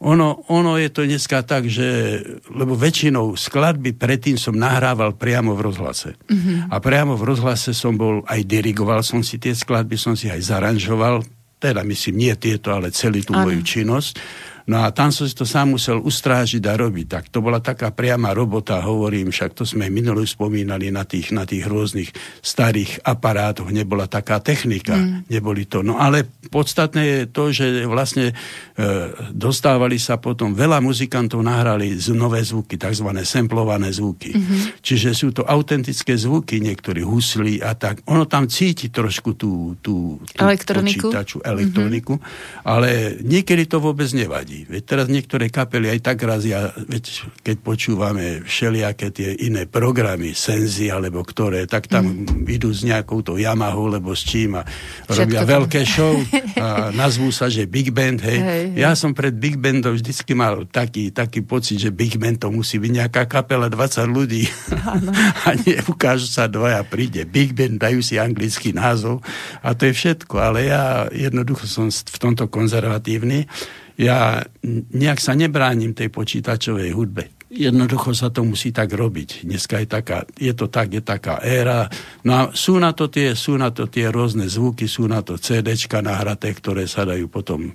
Ono, 0.01 0.41
ono 0.49 0.73
je 0.81 0.89
to 0.89 1.05
dneska 1.05 1.45
tak, 1.45 1.69
že, 1.69 2.17
lebo 2.49 2.73
väčšinou 2.73 3.37
skladby 3.37 3.93
predtým 3.93 4.41
som 4.41 4.57
nahrával 4.57 5.13
priamo 5.13 5.53
v 5.53 5.69
rozhlase. 5.69 6.17
Mm-hmm. 6.17 6.73
A 6.73 6.75
priamo 6.81 7.13
v 7.13 7.29
rozhlase 7.29 7.77
som 7.77 7.93
bol, 7.93 8.25
aj 8.25 8.41
dirigoval 8.41 9.05
som 9.05 9.21
si 9.21 9.37
tie 9.37 9.53
skladby, 9.53 9.93
som 9.93 10.17
si 10.17 10.33
aj 10.33 10.41
zaranžoval 10.49 10.78
aranžoval, 10.79 11.27
teda 11.59 11.83
myslím 11.83 12.15
nie 12.15 12.33
tieto, 12.39 12.71
ale 12.71 12.95
celý 12.95 13.19
tú 13.27 13.35
ano. 13.35 13.51
moju 13.51 13.59
činnosť. 13.59 14.15
No 14.69 14.85
a 14.85 14.93
tam 14.93 15.09
som 15.09 15.25
si 15.25 15.33
to 15.33 15.49
sám 15.49 15.73
musel 15.73 15.97
ustrážiť 15.97 16.61
a 16.69 16.77
robiť. 16.77 17.07
Tak 17.09 17.23
to 17.33 17.41
bola 17.41 17.57
taká 17.57 17.89
priama 17.89 18.37
robota, 18.37 18.77
hovorím, 18.85 19.33
však 19.33 19.57
to 19.57 19.65
sme 19.65 19.89
minulú 19.89 20.21
spomínali 20.21 20.93
na 20.93 21.09
tých, 21.09 21.33
na 21.33 21.49
tých 21.49 21.65
rôznych 21.65 22.13
starých 22.45 23.01
aparátoch, 23.01 23.73
nebola 23.73 24.05
taká 24.05 24.37
technika, 24.37 24.93
mm. 24.93 25.25
neboli 25.25 25.65
to. 25.65 25.81
No 25.81 25.97
ale 25.97 26.21
podstatné 26.53 27.01
je 27.01 27.19
to, 27.33 27.49
že 27.49 27.65
vlastne 27.89 28.29
e, 28.29 28.33
dostávali 29.33 29.97
sa 29.97 30.21
potom, 30.21 30.53
veľa 30.53 30.85
muzikantov 30.85 31.41
nahrali 31.41 31.97
z 31.97 32.13
nové 32.13 32.45
zvuky, 32.45 32.77
tzv. 32.77 33.09
semplované 33.25 33.89
zvuky. 33.89 34.37
Mm-hmm. 34.37 34.85
Čiže 34.85 35.09
sú 35.17 35.33
to 35.33 35.49
autentické 35.49 36.13
zvuky, 36.13 36.61
niektorí 36.61 37.01
husli 37.01 37.57
a 37.57 37.73
tak. 37.73 38.05
Ono 38.05 38.29
tam 38.29 38.45
cíti 38.45 38.93
trošku 38.93 39.33
tú, 39.33 39.81
tú, 39.81 40.21
tú 40.29 40.45
elektroniku. 40.45 41.09
počítaču, 41.09 41.41
elektroniku, 41.41 42.21
mm-hmm. 42.21 42.69
ale 42.69 43.17
niekedy 43.25 43.65
to 43.65 43.81
vôbec 43.81 44.13
nevadí. 44.13 44.58
Veď 44.65 44.83
teraz 44.83 45.07
niektoré 45.07 45.47
kapely 45.53 45.93
aj 45.93 45.99
tak 46.01 46.17
razia, 46.25 46.73
veď 46.75 47.29
keď 47.45 47.57
počúvame 47.61 48.41
všelijaké 48.43 49.13
tie 49.13 49.29
iné 49.45 49.69
programy, 49.69 50.33
Senzi 50.33 50.89
alebo 50.89 51.21
ktoré, 51.21 51.69
tak 51.69 51.87
tam 51.87 52.25
mm. 52.25 52.49
idú 52.49 52.73
s 52.73 52.81
nejakou 52.81 53.21
to 53.21 53.37
Yamahu, 53.37 53.99
lebo 53.99 54.11
s 54.17 54.25
čím 54.25 54.57
a 54.57 54.65
robia 55.07 55.45
tam. 55.45 55.61
veľké 55.61 55.81
show 55.85 56.17
a 56.63 56.89
nazvú 56.91 57.29
sa, 57.29 57.47
že 57.47 57.69
Big 57.69 57.93
Band, 57.93 58.19
hej. 58.25 58.39
hej, 58.39 58.65
hej. 58.73 58.81
Ja 58.81 58.97
som 58.97 59.13
pred 59.13 59.35
Big 59.35 59.55
Bandom 59.61 59.95
vždycky 59.95 60.33
mal 60.33 60.65
taký, 60.65 61.13
taký 61.13 61.45
pocit, 61.45 61.79
že 61.79 61.93
Big 61.93 62.17
Band 62.17 62.41
to 62.41 62.49
musí 62.49 62.81
byť 62.81 62.91
nejaká 63.05 63.23
kapela 63.29 63.69
20 63.69 64.09
ľudí 64.09 64.49
a 65.47 65.55
nie 65.55 65.77
ukážu 65.85 66.25
sa 66.25 66.49
dvaja, 66.49 66.81
príde 66.87 67.23
Big 67.29 67.53
Band, 67.53 67.77
dajú 67.77 68.01
si 68.01 68.17
anglický 68.17 68.73
názov 68.73 69.21
a 69.61 69.75
to 69.77 69.85
je 69.87 69.93
všetko, 69.93 70.35
ale 70.39 70.71
ja 70.71 71.05
jednoducho 71.11 71.67
som 71.67 71.91
v 71.91 72.17
tomto 72.17 72.47
konzervatívny 72.47 73.45
ja 73.99 74.39
nejak 74.95 75.19
sa 75.19 75.35
nebránim 75.35 75.91
tej 75.91 76.07
počítačovej 76.07 76.95
hudbe. 76.95 77.35
Jednoducho 77.49 78.15
sa 78.15 78.31
to 78.31 78.45
musí 78.45 78.71
tak 78.71 78.93
robiť. 78.93 79.43
Dneska 79.43 79.81
je, 79.83 79.87
taká, 79.89 80.23
je 80.37 80.53
to 80.55 80.71
tak, 80.71 80.93
je 80.93 81.01
taká 81.03 81.41
éra. 81.43 81.89
No 82.23 82.31
a 82.31 82.41
sú 82.55 82.79
na 82.79 82.95
to 82.95 83.11
tie, 83.11 83.35
sú 83.35 83.59
na 83.59 83.73
to 83.73 83.89
tie 83.89 84.07
rôzne 84.07 84.45
zvuky, 84.47 84.85
sú 84.87 85.09
na 85.09 85.19
to 85.25 85.35
CDčka 85.35 85.99
nahraté, 85.99 86.53
ktoré 86.53 86.85
sa 86.85 87.03
dajú 87.03 87.27
potom 87.27 87.73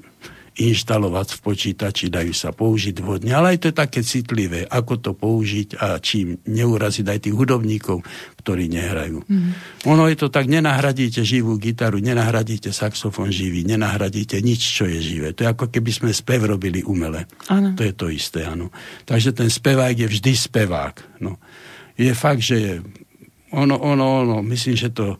inštalovať 0.55 1.35
v 1.35 1.41
počítači, 1.43 2.15
dajú 2.15 2.31
sa 2.31 2.55
použiť 2.55 3.03
vhodne, 3.03 3.35
ale 3.35 3.55
aj 3.55 3.59
to 3.59 3.67
je 3.71 3.77
také 3.77 4.01
citlivé, 4.07 4.63
ako 4.71 4.95
to 5.03 5.11
použiť 5.11 5.83
a 5.83 5.99
čím 5.99 6.39
neuraziť 6.47 7.07
aj 7.11 7.19
tých 7.27 7.35
hudobníkov, 7.35 8.07
ktorí 8.39 8.71
nehrajú. 8.71 9.27
Mm. 9.27 9.51
Ono 9.91 10.07
je 10.07 10.15
to 10.15 10.31
tak, 10.31 10.47
nenahradíte 10.47 11.27
živú 11.27 11.59
gitaru, 11.59 11.99
nenahradíte 11.99 12.71
saxofón 12.71 13.35
živý, 13.35 13.67
nenahradíte 13.67 14.39
nič, 14.39 14.63
čo 14.63 14.87
je 14.87 15.03
živé. 15.03 15.35
To 15.35 15.43
je 15.43 15.51
ako 15.51 15.75
keby 15.75 15.91
sme 15.91 16.11
spev 16.15 16.47
robili 16.47 16.87
umele. 16.87 17.27
Ano. 17.51 17.75
To 17.75 17.83
je 17.83 17.95
to 17.97 18.07
isté, 18.07 18.47
áno. 18.47 18.71
Takže 19.11 19.35
ten 19.35 19.51
spevák 19.51 19.97
je 19.99 20.07
vždy 20.07 20.33
spevák. 20.39 21.19
No. 21.19 21.43
Je 21.99 22.15
fakt, 22.15 22.47
že 22.47 22.57
je, 22.63 22.75
ono, 23.51 23.75
ono, 23.75 24.23
ono, 24.23 24.37
myslím, 24.47 24.79
že 24.79 24.95
to 24.95 25.19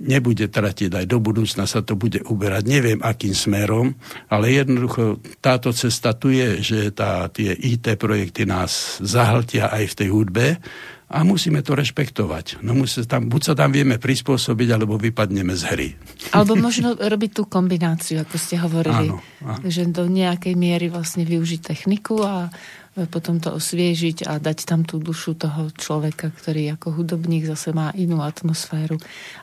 nebude 0.00 0.48
tratiť, 0.48 0.92
aj 0.92 1.06
do 1.08 1.18
budúcna 1.20 1.64
sa 1.68 1.80
to 1.84 1.96
bude 1.96 2.20
uberať. 2.24 2.64
Neviem, 2.68 3.00
akým 3.00 3.32
smerom, 3.32 3.96
ale 4.28 4.56
jednoducho 4.56 5.20
táto 5.40 5.72
cesta 5.72 6.16
tu 6.16 6.32
je, 6.32 6.60
že 6.60 6.78
tá, 6.92 7.28
tie 7.28 7.52
IT 7.52 7.96
projekty 8.00 8.44
nás 8.48 9.00
zahltia 9.00 9.72
aj 9.72 9.84
v 9.92 9.96
tej 9.96 10.08
hudbe 10.12 10.46
a 11.06 11.22
musíme 11.22 11.62
to 11.62 11.78
rešpektovať. 11.78 12.66
No 12.66 12.74
musí 12.74 13.06
tam, 13.06 13.30
buď 13.30 13.42
sa 13.52 13.54
tam 13.54 13.70
vieme 13.70 13.94
prispôsobiť, 13.94 14.68
alebo 14.74 14.98
vypadneme 14.98 15.54
z 15.54 15.62
hry. 15.70 15.88
Alebo 16.34 16.58
možno 16.58 16.98
robiť 16.98 17.30
tú 17.30 17.42
kombináciu, 17.46 18.26
ako 18.26 18.34
ste 18.34 18.58
hovorili. 18.58 19.14
Áno, 19.14 19.22
áno. 19.46 19.62
Že 19.62 19.94
do 19.94 20.04
nejakej 20.10 20.58
miery 20.58 20.90
vlastne 20.90 21.22
využiť 21.22 21.60
techniku 21.62 22.26
a 22.26 22.50
potom 23.04 23.36
to 23.36 23.52
osviežiť 23.52 24.24
a 24.24 24.40
dať 24.40 24.64
tam 24.64 24.80
tú 24.88 24.96
dušu 24.96 25.36
toho 25.36 25.68
človeka, 25.76 26.32
ktorý 26.32 26.80
ako 26.80 26.96
hudobník 26.96 27.44
zase 27.44 27.76
má 27.76 27.92
inú 27.92 28.24
atmosféru. 28.24 28.96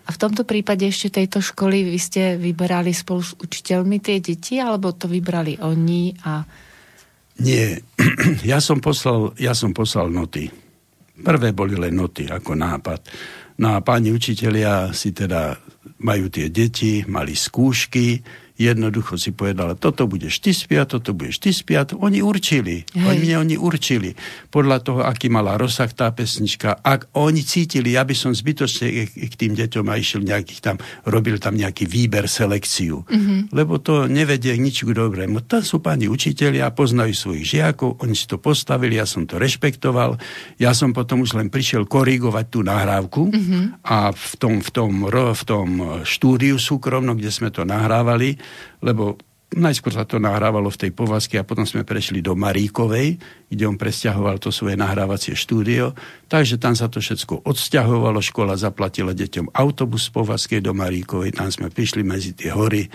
A 0.06 0.10
v 0.10 0.18
tomto 0.18 0.42
prípade 0.42 0.90
ešte 0.90 1.22
tejto 1.22 1.38
školy 1.38 1.86
vy 1.86 2.00
ste 2.02 2.24
vyberali 2.42 2.90
spolu 2.90 3.22
s 3.22 3.38
učiteľmi 3.38 4.02
tie 4.02 4.18
deti, 4.18 4.58
alebo 4.58 4.98
to 4.98 5.06
vybrali 5.06 5.62
oni 5.62 6.18
a... 6.26 6.42
Nie, 7.46 7.78
ja 8.52 8.58
som 8.58 8.82
poslal, 8.82 9.38
ja 9.38 9.54
som 9.54 9.70
poslal 9.70 10.10
noty. 10.10 10.50
Prvé 11.22 11.54
boli 11.54 11.78
len 11.78 11.94
noty 11.94 12.26
ako 12.26 12.58
nápad. 12.58 13.06
No 13.62 13.78
a 13.78 13.86
páni 13.86 14.10
učitelia 14.10 14.90
si 14.98 15.14
teda 15.14 15.54
majú 16.02 16.26
tie 16.34 16.50
deti, 16.50 17.06
mali 17.06 17.38
skúšky, 17.38 18.18
jednoducho 18.54 19.18
si 19.18 19.34
povedala, 19.34 19.74
toto 19.74 20.06
budeš 20.06 20.38
ty 20.40 20.54
spiať, 20.54 21.00
toto 21.00 21.18
budeš 21.18 21.42
ty 21.42 21.50
spiať. 21.50 21.98
Oni 21.98 22.22
určili. 22.22 22.86
Hej. 22.94 23.06
Oni 23.06 23.18
mne 23.26 23.36
oni 23.42 23.56
určili. 23.58 24.14
Podľa 24.54 24.78
toho, 24.86 25.02
aký 25.02 25.30
mala 25.34 25.58
rozsah 25.58 25.90
tá 25.90 26.14
pesnička. 26.14 26.78
Ak 26.86 27.10
oni 27.18 27.42
cítili, 27.42 27.98
ja 27.98 28.06
by 28.06 28.14
som 28.14 28.32
zbytočne 28.32 29.10
k 29.10 29.34
tým 29.34 29.58
deťom 29.58 29.86
a 29.90 29.98
išiel 29.98 30.22
nejakých 30.22 30.62
tam, 30.62 30.78
robil 31.10 31.42
tam 31.42 31.58
nejaký 31.58 31.90
výber, 31.90 32.30
selekciu. 32.30 33.06
Mm-hmm. 33.10 33.40
Lebo 33.54 33.82
to 33.82 34.06
nevedie 34.06 34.54
k 34.54 34.62
ničomu 34.62 34.94
dobrému. 34.94 35.46
To 35.50 35.62
sú 35.66 35.82
pani 35.82 36.06
učiteľia, 36.06 36.74
poznajú 36.74 37.14
svojich 37.14 37.58
žiakov, 37.58 38.02
oni 38.02 38.14
si 38.14 38.30
to 38.30 38.38
postavili, 38.38 39.02
ja 39.02 39.10
som 39.10 39.26
to 39.26 39.42
rešpektoval. 39.42 40.22
Ja 40.62 40.78
som 40.78 40.94
potom 40.94 41.26
už 41.26 41.38
len 41.38 41.50
prišiel 41.50 41.90
korigovať 41.90 42.46
tú 42.54 42.60
nahrávku 42.62 43.34
mm-hmm. 43.34 43.64
a 43.82 44.14
v 44.14 44.34
tom, 44.38 44.54
v, 44.62 44.70
tom, 44.70 44.92
v 45.10 45.44
tom 45.44 45.70
štúdiu 46.06 46.62
súkromnom, 46.62 47.18
kde 47.18 47.34
sme 47.34 47.50
to 47.50 47.66
nahrávali, 47.66 48.38
lebo 48.82 49.18
najskôr 49.54 49.94
sa 49.94 50.06
to 50.06 50.18
nahrávalo 50.18 50.70
v 50.74 50.82
tej 50.88 50.92
povazke 50.92 51.38
a 51.38 51.46
potom 51.46 51.64
sme 51.66 51.86
prešli 51.86 52.20
do 52.26 52.34
Maríkovej, 52.34 53.18
kde 53.50 53.64
on 53.70 53.78
presťahoval 53.78 54.42
to 54.42 54.50
svoje 54.50 54.74
nahrávacie 54.74 55.38
štúdio. 55.38 55.94
Takže 56.28 56.58
tam 56.58 56.74
sa 56.74 56.90
to 56.90 57.00
všetko 57.00 57.46
odsťahovalo, 57.46 58.20
škola 58.20 58.58
zaplatila 58.58 59.14
deťom 59.14 59.54
autobus 59.54 60.10
z 60.10 60.14
povazkej 60.14 60.60
do 60.66 60.74
Maríkovej, 60.74 61.38
tam 61.38 61.50
sme 61.54 61.70
prišli 61.70 62.02
medzi 62.02 62.34
tie 62.34 62.50
hory. 62.50 62.90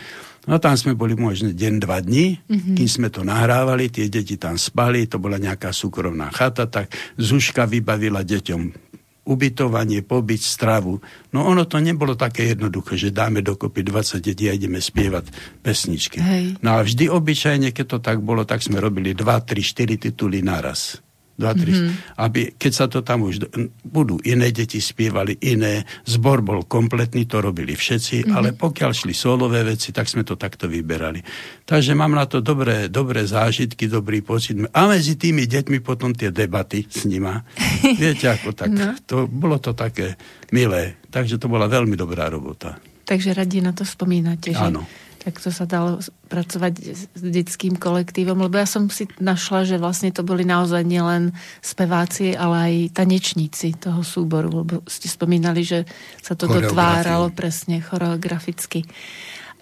No 0.48 0.56
tam 0.56 0.80
sme 0.80 0.96
boli 0.96 1.12
možno 1.12 1.52
deň, 1.52 1.74
dva 1.84 2.00
dní, 2.00 2.40
mm-hmm. 2.40 2.74
kým 2.80 2.88
sme 2.88 3.08
to 3.12 3.20
nahrávali, 3.20 3.92
tie 3.92 4.08
deti 4.08 4.40
tam 4.40 4.56
spali, 4.56 5.04
to 5.04 5.20
bola 5.20 5.36
nejaká 5.36 5.76
súkromná 5.76 6.32
chata, 6.32 6.64
tak 6.64 6.88
Zuška 7.20 7.68
vybavila 7.68 8.24
deťom 8.24 8.88
ubytovanie, 9.28 10.00
pobyt, 10.00 10.40
stravu. 10.40 11.04
No 11.36 11.44
ono 11.44 11.68
to 11.68 11.76
nebolo 11.76 12.16
také 12.16 12.56
jednoduché, 12.56 12.96
že 12.96 13.12
dáme 13.12 13.44
dokopy 13.44 13.84
20 13.84 14.24
detí 14.24 14.48
a 14.48 14.56
ideme 14.56 14.80
spievať 14.80 15.28
pesničky. 15.60 16.16
Hej. 16.16 16.44
No 16.64 16.80
a 16.80 16.82
vždy 16.82 17.12
obyčajne, 17.12 17.76
keď 17.76 17.86
to 17.86 17.98
tak 18.00 18.24
bolo, 18.24 18.48
tak 18.48 18.64
sme 18.64 18.80
robili 18.80 19.12
2, 19.12 19.20
3, 19.22 19.60
4 19.60 20.08
tituly 20.08 20.40
naraz. 20.40 21.04
2, 21.38 21.46
3, 21.54 21.70
mm-hmm. 21.70 21.94
aby 22.18 22.40
keď 22.58 22.72
sa 22.74 22.86
to 22.90 23.06
tam 23.06 23.22
už 23.30 23.46
budú 23.86 24.18
iné 24.26 24.50
deti 24.50 24.82
spievali 24.82 25.38
iné, 25.46 25.86
zbor 26.02 26.42
bol 26.42 26.66
kompletný, 26.66 27.30
to 27.30 27.38
robili 27.38 27.78
všetci, 27.78 28.26
mm-hmm. 28.26 28.34
ale 28.34 28.48
pokiaľ 28.58 28.90
šli 28.90 29.14
solové 29.14 29.62
veci, 29.62 29.94
tak 29.94 30.10
sme 30.10 30.26
to 30.26 30.34
takto 30.34 30.66
vyberali. 30.66 31.22
Takže 31.62 31.94
mám 31.94 32.18
na 32.18 32.26
to 32.26 32.42
dobré, 32.42 32.90
dobré 32.90 33.22
zážitky, 33.22 33.86
dobrý 33.86 34.18
pocit. 34.20 34.58
A 34.74 34.90
medzi 34.90 35.14
tými 35.14 35.46
deťmi 35.46 35.78
potom 35.78 36.10
tie 36.10 36.34
debaty 36.34 36.90
s 36.90 37.06
nima. 37.06 37.46
Viete, 38.02 38.26
ako 38.26 38.50
tak. 38.52 38.74
No. 38.74 38.98
To, 39.06 39.30
bolo 39.30 39.62
to 39.62 39.78
také 39.78 40.18
milé. 40.50 40.98
Takže 41.08 41.38
to 41.38 41.46
bola 41.46 41.70
veľmi 41.70 41.94
dobrá 41.94 42.26
robota. 42.26 42.76
Takže 43.06 43.32
radi 43.32 43.64
na 43.64 43.72
to 43.72 43.86
spomínate, 43.86 44.52
že 44.52 44.60
Áno 44.60 45.07
tak 45.28 45.44
to 45.44 45.52
sa 45.52 45.68
dalo 45.68 46.00
pracovať 46.32 46.74
s 47.12 47.20
detským 47.20 47.76
kolektívom, 47.76 48.48
lebo 48.48 48.56
ja 48.56 48.64
som 48.64 48.88
si 48.88 49.04
našla, 49.20 49.68
že 49.68 49.76
vlastne 49.76 50.08
to 50.08 50.24
boli 50.24 50.40
naozaj 50.40 50.80
nielen 50.88 51.36
speváci, 51.60 52.32
ale 52.32 52.56
aj 52.56 52.74
tanečníci 52.96 53.76
toho 53.76 54.00
súboru, 54.00 54.64
lebo 54.64 54.80
ste 54.88 55.04
spomínali, 55.04 55.68
že 55.68 55.84
sa 56.24 56.32
to 56.32 56.48
dotváralo 56.48 57.28
presne 57.36 57.84
choreograficky. 57.84 58.88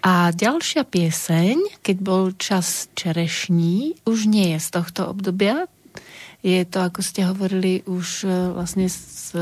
A 0.07 0.31
ďalšia 0.31 0.87
pieseň, 0.87 1.83
keď 1.83 1.97
bol 1.99 2.31
čas 2.39 2.87
čerešní, 2.95 4.07
už 4.07 4.31
nie 4.31 4.55
je 4.55 4.59
z 4.63 4.69
tohto 4.71 5.11
obdobia. 5.11 5.67
Je 6.47 6.63
to, 6.63 6.79
ako 6.79 7.03
ste 7.03 7.27
hovorili, 7.27 7.83
už 7.83 8.23
e, 8.23 8.55
vlastne 8.55 8.87
z 8.87 9.35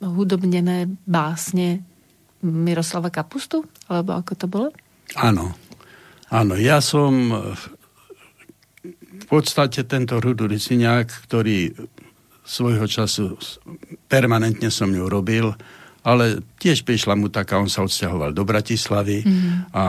hudobnené 0.00 0.88
básne 1.04 1.84
Miroslava 2.40 3.12
Kapustu? 3.12 3.68
Alebo 3.92 4.16
ako 4.16 4.32
to 4.38 4.46
bolo? 4.48 4.68
Áno. 5.18 5.65
Áno, 6.26 6.58
ja 6.58 6.82
som 6.82 7.30
v 9.16 9.26
podstate 9.30 9.86
tento 9.86 10.18
Rudu 10.18 10.50
Riciniak, 10.50 11.10
ktorý 11.26 11.74
svojho 12.46 12.86
času 12.86 13.34
permanentne 14.06 14.70
som 14.70 14.90
ju 14.94 15.06
robil, 15.10 15.50
ale 16.06 16.38
tiež 16.62 16.86
prišla 16.86 17.18
mu 17.18 17.26
taká, 17.26 17.58
on 17.58 17.66
sa 17.66 17.82
odsťahoval 17.82 18.30
do 18.30 18.46
Bratislavy 18.46 19.26
mm-hmm. 19.26 19.74
a 19.74 19.84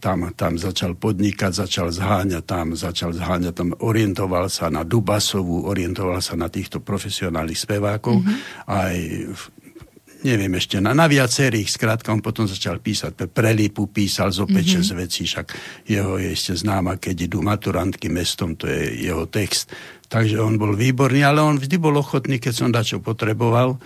tam, 0.00 0.28
tam 0.36 0.56
začal 0.60 0.96
podnikať, 0.96 1.52
začal 1.64 1.88
zháňať 1.92 2.44
tam, 2.44 2.76
začal 2.76 3.12
zháňať 3.12 3.52
tam, 3.52 3.68
orientoval 3.80 4.48
sa 4.48 4.68
na 4.68 4.84
Dubasovu, 4.84 5.68
orientoval 5.68 6.20
sa 6.20 6.36
na 6.36 6.48
týchto 6.48 6.80
profesionálnych 6.84 7.60
spevákov. 7.60 8.20
Mm-hmm. 8.20 8.36
Aj 8.68 8.96
neviem 10.24 10.50
ešte, 10.56 10.80
na, 10.80 10.96
na 10.96 11.04
viacerých, 11.04 11.68
skrátka 11.68 12.10
on 12.10 12.24
potom 12.24 12.48
začal 12.48 12.80
písať, 12.80 13.12
pre 13.12 13.28
Prelipu 13.28 13.92
písal 13.92 14.32
zo 14.32 14.48
mm-hmm. 14.48 14.80
z 14.80 14.92
vecí, 14.96 15.22
však 15.28 15.46
jeho 15.84 16.16
je 16.16 16.32
ešte 16.32 16.56
známa, 16.56 16.96
keď 16.96 17.28
idú 17.28 17.44
maturantky 17.44 18.08
mestom, 18.08 18.56
to 18.56 18.64
je 18.66 19.04
jeho 19.04 19.28
text. 19.28 19.68
Takže 20.08 20.40
on 20.40 20.56
bol 20.56 20.72
výborný, 20.72 21.22
ale 21.22 21.44
on 21.44 21.60
vždy 21.60 21.76
bol 21.76 21.94
ochotný, 22.00 22.40
keď 22.40 22.52
som 22.56 22.72
dačo 22.72 23.04
potreboval, 23.04 23.76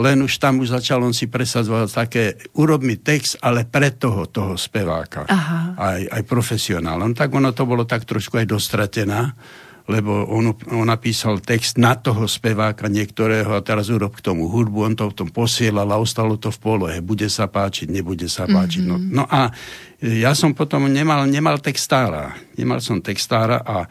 len 0.00 0.24
už 0.24 0.40
tam 0.40 0.64
už 0.64 0.72
začal 0.72 1.04
on 1.04 1.12
si 1.12 1.28
presadzovať 1.28 1.88
také, 1.92 2.24
urob 2.56 2.80
mi 2.80 2.96
text, 2.96 3.36
ale 3.44 3.68
pre 3.68 3.92
toho, 3.92 4.24
toho 4.24 4.56
speváka. 4.56 5.28
Aha. 5.28 5.76
Aj, 5.76 6.00
aj 6.00 6.22
profesionálom. 6.24 7.12
Tak 7.12 7.28
ono 7.28 7.52
to 7.52 7.68
bolo 7.68 7.84
tak 7.84 8.08
trošku 8.08 8.40
aj 8.40 8.48
dostratená 8.48 9.36
lebo 9.92 10.24
on, 10.24 10.56
on 10.72 10.88
napísal 10.88 11.44
text 11.44 11.76
na 11.76 11.92
toho 11.92 12.24
speváka 12.24 12.88
niektorého 12.88 13.52
a 13.52 13.60
teraz 13.60 13.92
urob 13.92 14.16
k 14.16 14.24
tomu 14.24 14.48
hudbu, 14.48 14.78
on 14.88 14.94
to 14.96 15.12
v 15.12 15.16
tom 15.20 15.28
posielal 15.28 15.92
a 15.92 16.00
ostalo 16.00 16.40
to 16.40 16.48
v 16.48 16.58
polohe. 16.58 16.98
Bude 17.04 17.28
sa 17.28 17.52
páčiť, 17.52 17.92
nebude 17.92 18.24
sa 18.32 18.48
páčiť. 18.48 18.88
Mm-hmm. 18.88 19.12
No, 19.12 19.22
no 19.22 19.24
a 19.28 19.52
ja 20.00 20.32
som 20.32 20.56
potom 20.56 20.88
nemal, 20.88 21.28
nemal 21.28 21.60
textára. 21.60 22.32
Nemal 22.56 22.80
som 22.80 23.04
textára 23.04 23.60
a 23.60 23.84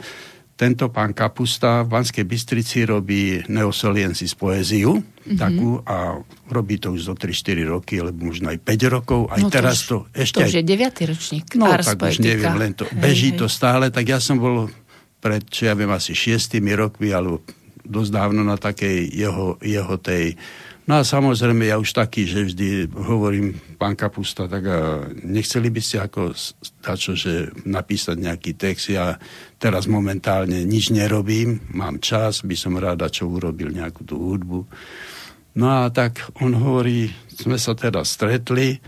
tento 0.62 0.94
pán 0.94 1.18
Kapusta 1.18 1.82
v 1.82 1.90
Banskej 1.90 2.22
Bystrici 2.22 2.86
robí 2.86 3.42
Neosoliensis 3.50 4.38
poéziu 4.38 4.94
mm-hmm. 4.94 5.34
takú 5.34 5.82
a 5.82 6.22
robí 6.54 6.78
to 6.78 6.94
už 6.94 7.10
zo 7.10 7.14
3-4 7.18 7.66
roky, 7.66 7.98
alebo 7.98 8.30
možno 8.30 8.54
aj 8.54 8.62
5 8.62 8.94
rokov. 8.94 9.26
Aj 9.34 9.42
no 9.42 9.50
teraz 9.50 9.90
to, 9.90 10.06
už, 10.06 10.14
to 10.14 10.22
ešte... 10.22 10.38
To 10.38 10.46
už 10.46 10.54
aj... 10.54 10.62
je 10.62 10.66
9. 10.70 11.10
ročník. 11.18 11.46
No 11.58 11.66
tak 11.74 11.98
už 11.98 12.22
neviem, 12.22 12.54
len 12.62 12.78
to, 12.78 12.86
beží 12.94 13.34
hej, 13.34 13.42
to 13.42 13.50
stále, 13.50 13.90
tak 13.90 14.06
ja 14.06 14.22
som 14.22 14.38
bol 14.38 14.70
pred, 15.22 15.46
čo 15.46 15.70
ja 15.70 15.78
viem, 15.78 15.94
asi 15.94 16.18
šiestými 16.18 16.74
rokmi, 16.74 17.14
alebo 17.14 17.46
dosť 17.86 18.12
dávno 18.12 18.42
na 18.42 18.58
takej 18.58 19.10
jeho, 19.14 19.56
jeho 19.62 19.96
tej... 20.02 20.36
No 20.90 20.98
a 20.98 21.06
samozrejme, 21.06 21.70
ja 21.70 21.78
už 21.78 21.94
taký, 21.94 22.26
že 22.26 22.52
vždy 22.52 22.90
hovorím, 22.90 23.54
pán 23.78 23.94
Kapusta, 23.94 24.50
tak 24.50 24.66
a 24.66 25.08
nechceli 25.14 25.70
by 25.70 25.82
ste 25.82 26.02
ako 26.02 26.34
dačo, 26.82 27.14
že 27.14 27.54
napísať 27.70 28.18
nejaký 28.18 28.58
text. 28.58 28.90
Ja 28.90 29.16
teraz 29.62 29.86
momentálne 29.86 30.66
nič 30.66 30.90
nerobím, 30.90 31.62
mám 31.72 32.02
čas, 32.02 32.42
by 32.42 32.58
som 32.58 32.82
ráda 32.82 33.14
čo 33.14 33.30
urobil 33.30 33.70
nejakú 33.70 34.02
tú 34.04 34.18
hudbu. 34.20 34.66
No 35.54 35.68
a 35.70 35.94
tak 35.94 36.34
on 36.42 36.58
hovorí, 36.58 37.14
sme 37.30 37.62
sa 37.62 37.78
teda 37.78 38.02
stretli, 38.02 38.82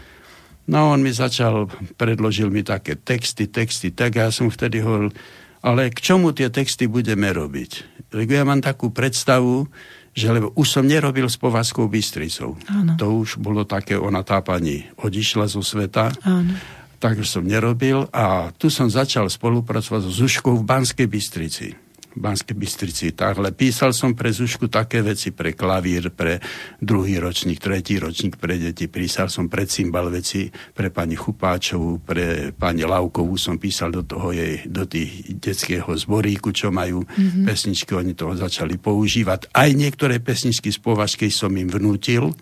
no 0.71 0.95
on 0.95 1.03
mi 1.03 1.13
začal, 1.13 1.69
predložil 1.99 2.49
mi 2.49 2.65
také 2.65 2.95
texty, 2.95 3.51
texty, 3.51 3.93
tak 3.93 4.17
ja 4.17 4.31
som 4.33 4.49
vtedy 4.49 4.81
hovoril, 4.81 5.13
ale 5.63 5.89
k 5.89 5.97
čomu 6.04 6.36
tie 6.36 6.52
texty 6.52 6.91
budeme 6.91 7.32
robiť? 7.32 7.71
Lebo 8.13 8.32
ja 8.36 8.43
mám 8.45 8.62
takú 8.62 8.93
predstavu, 8.93 9.65
že 10.13 10.30
lebo 10.30 10.54
už 10.54 10.67
som 10.69 10.86
nerobil 10.86 11.26
s 11.26 11.41
Povazkou 11.41 11.89
Bystricou. 11.89 12.54
Áno. 12.69 12.93
To 13.02 13.26
už 13.26 13.41
bolo 13.41 13.65
také, 13.65 13.97
ona 13.97 14.21
tá 14.21 14.43
pani 14.45 14.86
odišla 15.02 15.49
zo 15.49 15.65
sveta. 15.65 16.13
Áno. 16.21 16.54
Takže 17.02 17.26
som 17.26 17.43
nerobil 17.43 18.08
a 18.15 18.54
tu 18.56 18.71
som 18.71 18.88
začal 18.88 19.28
spolupracovať 19.28 20.08
so 20.08 20.12
Zuškou 20.23 20.56
v 20.62 20.63
Banskej 20.63 21.08
Bystrici. 21.10 21.67
Banskej 22.15 22.56
Bystrici. 22.58 23.12
Ale 23.17 23.54
písal 23.54 23.93
som 23.93 24.13
pre 24.13 24.30
Zušku 24.30 24.69
také 24.69 25.02
veci 25.02 25.34
pre 25.34 25.58
klavír, 25.58 26.13
pre 26.13 26.38
druhý 26.78 27.17
ročník, 27.17 27.60
tretí 27.60 27.97
ročník 27.97 28.38
pre 28.38 28.58
deti. 28.58 28.89
Písal 28.89 29.30
som 29.30 29.49
pre 29.49 29.65
cymbal 29.65 30.10
veci 30.13 30.49
pre 30.52 30.93
pani 30.93 31.17
Chupáčovú, 31.17 32.02
pre 32.04 32.54
pani 32.54 32.86
Laukovú 32.86 33.36
som 33.39 33.58
písal 33.58 33.93
do 33.93 34.04
toho 34.06 34.32
jej, 34.36 34.65
do 34.69 34.86
tých 34.86 35.38
detského 35.39 35.89
zboríku, 35.93 36.54
čo 36.54 36.69
majú 36.69 37.04
mm-hmm. 37.04 37.45
pesničky, 37.47 37.91
oni 37.95 38.13
toho 38.13 38.38
začali 38.38 38.78
používať. 38.78 39.54
Aj 39.54 39.69
niektoré 39.73 40.19
pesničky 40.21 40.69
z 40.69 40.80
považky 40.80 41.30
som 41.34 41.54
im 41.56 41.69
vnútil, 41.69 42.34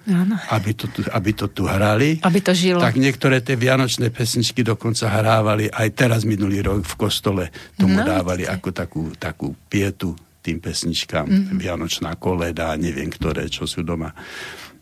aby 0.52 0.72
to, 0.76 0.90
tu, 0.92 1.06
aby 1.08 1.32
to 1.32 1.48
tu 1.52 1.70
hrali. 1.70 2.20
Aby 2.24 2.40
to 2.44 2.52
žilo. 2.52 2.82
Tak 2.82 2.98
niektoré 2.98 3.40
tie 3.42 3.56
vianočné 3.56 4.10
pesničky 4.12 4.66
dokonca 4.66 5.08
hrávali 5.08 5.70
aj 5.72 5.88
teraz 5.94 6.22
minulý 6.28 6.64
rok 6.66 6.84
v 6.84 6.96
kostole 6.98 7.44
tomu 7.78 8.00
no, 8.00 8.06
dávali 8.06 8.46
ako 8.46 8.70
takú, 8.74 9.04
takú 9.16 9.54
pietu 9.70 10.18
tým 10.42 10.58
pesničkám, 10.58 11.30
mm-hmm. 11.30 11.58
Vianočná 11.62 12.18
koleda, 12.18 12.74
neviem 12.74 13.14
ktoré, 13.14 13.46
čo 13.46 13.70
sú 13.70 13.86
doma. 13.86 14.10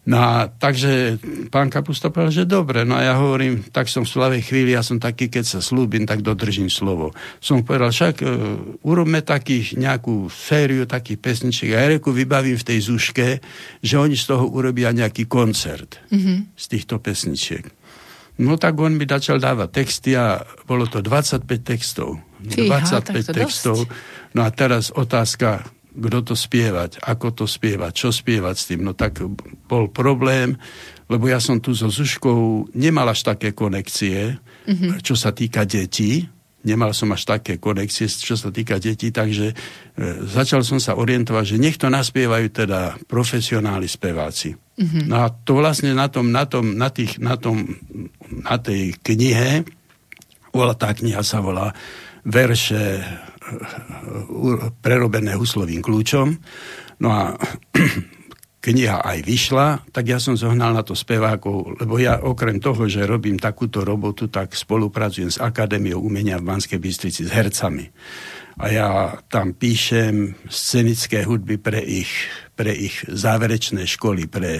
No 0.09 0.17
a 0.17 0.49
takže 0.49 1.21
pán 1.53 1.69
Kapusta 1.69 2.09
povedal, 2.09 2.33
že 2.33 2.49
dobre. 2.49 2.81
No 2.81 2.97
a 2.97 3.05
ja 3.05 3.13
hovorím, 3.19 3.61
tak 3.69 3.91
som 3.91 4.07
v 4.07 4.13
slavej 4.15 4.41
chvíli, 4.41 4.73
ja 4.73 4.81
som 4.81 4.97
taký, 4.97 5.29
keď 5.29 5.45
sa 5.45 5.59
slúbim, 5.61 6.07
tak 6.09 6.25
dodržím 6.25 6.71
slovo. 6.71 7.13
Som 7.37 7.61
povedal, 7.61 7.93
však 7.93 8.15
uh, 8.23 8.31
urobme 8.87 9.21
takých, 9.21 9.77
nejakú 9.77 10.31
sériu 10.33 10.89
takých 10.89 11.19
pesničiek. 11.21 11.69
A 11.75 11.85
ja 11.85 11.87
reku 11.93 12.09
vybavím 12.09 12.57
v 12.57 12.67
tej 12.73 12.79
zuške, 12.89 13.27
že 13.85 13.95
oni 14.01 14.17
z 14.17 14.25
toho 14.33 14.49
urobia 14.49 14.89
nejaký 14.95 15.29
koncert 15.29 16.01
mm-hmm. 16.09 16.57
z 16.57 16.65
týchto 16.65 16.97
pesničiek. 16.97 17.69
No 18.39 18.55
tak 18.55 18.79
on 18.79 18.95
mi 18.95 19.03
začal 19.03 19.37
dávať 19.37 19.83
texty 19.83 20.15
a 20.15 20.41
bolo 20.63 20.87
to 20.87 21.03
25 21.03 21.43
textov. 21.59 22.23
Fíha, 22.39 22.81
25 22.81 23.35
textov. 23.35 23.83
Dosť. 23.83 24.18
No 24.37 24.45
a 24.45 24.49
teraz 24.53 24.93
otázka, 24.93 25.65
kto 25.99 26.19
to 26.21 26.35
spievať, 26.37 27.01
ako 27.01 27.43
to 27.43 27.45
spievať, 27.49 27.91
čo 27.91 28.09
spievať 28.13 28.55
s 28.55 28.67
tým. 28.69 28.85
No 28.85 28.93
tak 28.93 29.19
bol 29.67 29.89
problém, 29.89 30.55
lebo 31.09 31.25
ja 31.27 31.41
som 31.41 31.57
tu 31.57 31.73
so 31.73 31.89
Zuškou 31.89 32.71
nemal 32.77 33.09
až 33.09 33.25
také 33.25 33.51
konekcie, 33.51 34.37
mm-hmm. 34.37 35.01
čo 35.01 35.17
sa 35.17 35.33
týka 35.33 35.65
detí. 35.65 36.29
Nemal 36.59 36.91
som 36.91 37.07
až 37.15 37.23
také 37.23 37.55
konekcie, 37.55 38.11
čo 38.11 38.35
sa 38.35 38.51
týka 38.51 38.83
detí, 38.83 39.15
takže 39.15 39.47
e, 39.51 39.55
začal 40.27 40.59
som 40.59 40.75
sa 40.75 40.99
orientovať, 40.99 41.55
že 41.55 41.57
nech 41.57 41.79
to 41.79 41.87
naspievajú 41.87 42.51
teda 42.51 42.99
profesionáli 43.07 43.87
speváci. 43.87 44.53
Mm-hmm. 44.53 45.03
No 45.07 45.23
a 45.23 45.31
to 45.31 45.55
vlastne 45.55 45.95
na 45.95 46.11
tom, 46.11 46.35
na 46.35 46.43
tom, 46.43 46.75
na 46.75 46.91
tých, 46.91 47.15
na 47.17 47.39
tom, 47.39 47.79
na 48.43 48.59
tej 48.59 48.91
knihe, 48.99 49.63
bola 50.51 50.75
tá 50.75 50.91
kniha 50.91 51.23
sa 51.23 51.39
volá 51.39 51.71
verše 52.27 52.99
prerobené 54.81 55.35
huslovým 55.35 55.81
kľúčom. 55.83 56.27
No 56.99 57.09
a 57.09 57.35
kniha 58.65 58.99
aj 58.99 59.19
vyšla, 59.23 59.67
tak 59.95 60.11
ja 60.11 60.19
som 60.19 60.35
zohnal 60.35 60.75
na 60.75 60.83
to 60.83 60.91
spevákov, 60.91 61.79
lebo 61.79 61.95
ja 61.95 62.19
okrem 62.19 62.59
toho, 62.59 62.91
že 62.91 63.07
robím 63.07 63.39
takúto 63.39 63.87
robotu, 63.87 64.27
tak 64.27 64.51
spolupracujem 64.51 65.31
s 65.31 65.39
Akadémiou 65.39 66.03
umenia 66.03 66.37
v 66.37 66.47
Banskej 66.51 66.79
Bystrici 66.79 67.23
s 67.23 67.31
hercami. 67.31 67.87
A 68.59 68.65
ja 68.67 68.87
tam 69.31 69.55
píšem 69.55 70.35
scenické 70.51 71.23
hudby 71.23 71.55
pre 71.55 71.79
ich, 71.79 72.11
pre 72.59 72.75
ich 72.75 73.07
záverečné 73.07 73.87
školy, 73.87 74.27
pre 74.27 74.59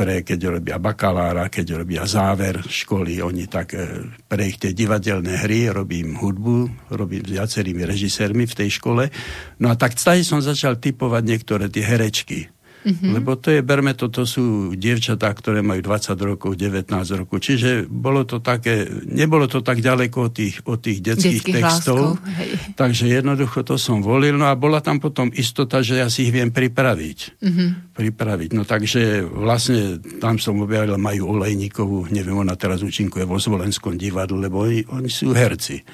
pre, 0.00 0.24
keď 0.24 0.40
robia 0.56 0.80
bakalára, 0.80 1.52
keď 1.52 1.84
robia 1.84 2.08
záver 2.08 2.64
školy, 2.64 3.20
oni 3.20 3.44
tak 3.44 3.76
e, 3.76 4.08
pre 4.24 4.48
ich 4.48 4.56
tie 4.56 4.72
divadelné 4.72 5.44
hry 5.44 5.68
robím 5.68 6.16
hudbu, 6.16 6.88
robím 6.96 7.20
s 7.20 7.36
viacerými 7.36 7.84
režisérmi 7.84 8.48
v 8.48 8.56
tej 8.64 8.80
škole. 8.80 9.12
No 9.60 9.68
a 9.68 9.76
tak 9.76 9.92
som 10.00 10.40
začal 10.40 10.80
typovať 10.80 11.22
niektoré 11.28 11.68
tie 11.68 11.84
herečky 11.84 12.48
Mm-hmm. 12.80 13.12
Lebo 13.12 13.36
to 13.36 13.52
je, 13.52 13.60
berme 13.60 13.92
to, 13.92 14.08
to 14.08 14.24
sú 14.24 14.72
dievčatá, 14.72 15.28
ktoré 15.36 15.60
majú 15.60 15.84
20 15.84 16.16
rokov, 16.16 16.56
19 16.56 16.88
rokov. 17.20 17.36
Čiže 17.44 17.84
bolo 17.84 18.24
to 18.24 18.40
také, 18.40 18.88
nebolo 19.04 19.44
to 19.44 19.60
tak 19.60 19.84
ďaleko 19.84 20.28
od 20.28 20.32
tých, 20.32 20.54
od 20.64 20.80
tých 20.80 21.04
detských, 21.04 21.44
detských 21.44 21.56
textov. 21.60 22.16
Láskov, 22.16 22.74
takže 22.80 23.04
jednoducho 23.12 23.60
to 23.68 23.76
som 23.76 24.00
volil. 24.00 24.40
No 24.40 24.48
a 24.48 24.56
bola 24.56 24.80
tam 24.80 24.96
potom 24.96 25.28
istota, 25.36 25.84
že 25.84 26.00
ja 26.00 26.08
si 26.08 26.28
ich 26.28 26.32
viem 26.32 26.48
pripraviť. 26.48 27.18
Mm-hmm. 27.44 27.68
Pripraviť. 27.92 28.50
No 28.56 28.64
takže 28.64 29.28
vlastne 29.28 30.00
tam 30.16 30.40
som 30.40 30.56
objavil 30.64 30.96
majú 30.96 31.36
Olejníkovú, 31.36 32.08
neviem, 32.08 32.34
ona 32.34 32.56
teraz 32.56 32.80
účinkuje 32.80 33.28
vo 33.28 33.36
Zvolenskom 33.36 34.00
divadle, 34.00 34.40
lebo 34.48 34.64
oni, 34.64 34.88
oni 34.88 35.10
sú 35.12 35.36
herci. 35.36 35.84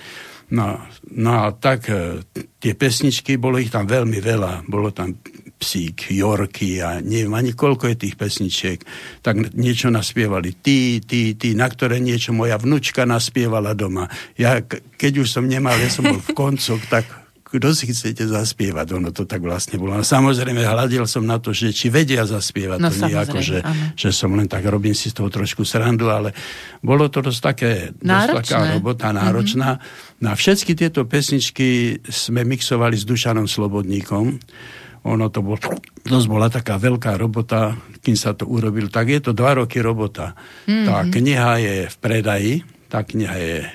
No, 0.46 0.78
no 1.10 1.32
a 1.42 1.50
tak 1.50 1.90
e, 1.90 2.22
tie 2.62 2.78
pesničky, 2.78 3.34
bolo 3.34 3.58
ich 3.58 3.74
tam 3.74 3.90
veľmi 3.90 4.22
veľa. 4.22 4.70
Bolo 4.70 4.94
tam 4.94 5.18
psík, 5.56 6.12
Jorky 6.12 6.84
a 6.84 7.00
neviem 7.00 7.32
ani 7.32 7.56
koľko 7.56 7.88
je 7.88 7.96
tých 7.96 8.14
pesničiek, 8.20 8.78
tak 9.24 9.56
niečo 9.56 9.88
naspievali 9.88 10.52
ty, 10.60 11.00
ty, 11.00 11.32
ty, 11.32 11.56
na 11.56 11.66
ktoré 11.66 11.96
niečo 11.96 12.36
moja 12.36 12.60
vnúčka 12.60 13.08
naspievala 13.08 13.72
doma. 13.72 14.06
Ja, 14.36 14.60
keď 15.00 15.24
už 15.24 15.28
som 15.32 15.48
nemal, 15.48 15.80
ja 15.80 15.88
som 15.88 16.04
bol 16.04 16.20
v 16.20 16.36
koncoch, 16.36 16.80
tak 16.92 17.08
kto 17.46 17.70
si 17.72 17.86
chcete 17.86 18.26
zaspievať? 18.26 18.86
Ono 18.98 19.14
to 19.14 19.22
tak 19.22 19.38
vlastne 19.38 19.78
bolo. 19.78 19.94
No, 19.94 20.02
samozrejme, 20.02 20.66
hľadil 20.66 21.06
som 21.06 21.22
na 21.22 21.38
to, 21.38 21.54
že 21.54 21.70
či 21.70 21.88
vedia 21.88 22.26
zaspievať. 22.26 22.78
No, 22.82 22.90
to 22.90 23.06
nie 23.06 23.14
ako, 23.14 23.38
že, 23.38 23.62
že 23.94 24.10
som 24.10 24.34
len 24.34 24.50
tak, 24.50 24.66
robím 24.66 24.98
si 24.98 25.14
z 25.14 25.22
toho 25.22 25.30
trošku 25.30 25.62
srandu, 25.62 26.10
ale 26.10 26.34
bolo 26.82 27.06
to 27.06 27.22
dosť, 27.22 27.40
také, 27.40 27.70
dosť 27.96 28.44
taká 28.44 28.58
robota 28.76 29.14
náročná. 29.14 29.78
Mm-hmm. 29.78 30.24
Na 30.26 30.32
všetky 30.34 30.74
tieto 30.74 31.06
pesničky 31.06 32.02
sme 32.10 32.42
mixovali 32.42 32.98
s 32.98 33.06
Dušanom 33.06 33.46
Slobodníkom 33.46 34.42
ono 35.06 35.30
to 35.30 35.40
bol, 35.40 35.56
dosť 36.02 36.26
bola 36.26 36.50
taká 36.50 36.82
veľká 36.82 37.14
robota, 37.14 37.78
kým 38.02 38.18
sa 38.18 38.34
to 38.34 38.50
urobil, 38.50 38.90
tak 38.90 39.14
je 39.14 39.20
to 39.22 39.32
dva 39.32 39.62
roky 39.62 39.78
robota. 39.78 40.34
Mm-hmm. 40.66 40.86
Tá 40.86 40.96
kniha 41.06 41.52
je 41.62 41.76
v 41.86 41.96
predaji, 42.02 42.54
tá 42.90 43.06
kniha 43.06 43.36
je 43.38 43.56
e, 43.62 43.68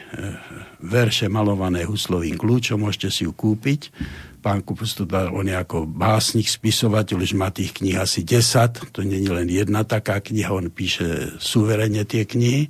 verše 0.83 1.31
malované 1.31 1.87
huslovým 1.87 2.35
kľúčom, 2.35 2.83
môžete 2.83 3.09
si 3.11 3.21
ju 3.23 3.31
kúpiť. 3.31 3.91
Pán 4.41 4.65
Kupustuda, 4.65 5.29
on 5.29 5.45
je 5.45 5.53
ako 5.53 5.85
básnik, 5.85 6.49
spisovateľ, 6.49 7.21
už 7.21 7.37
má 7.37 7.53
tých 7.53 7.77
kníh 7.77 7.95
asi 7.95 8.25
10, 8.25 8.89
to 8.91 9.05
nie 9.05 9.21
je 9.21 9.31
len 9.31 9.47
jedna 9.47 9.85
taká 9.85 10.17
kniha, 10.17 10.49
on 10.49 10.73
píše 10.73 11.37
suverene 11.37 12.03
tie 12.03 12.25
knihy 12.25 12.67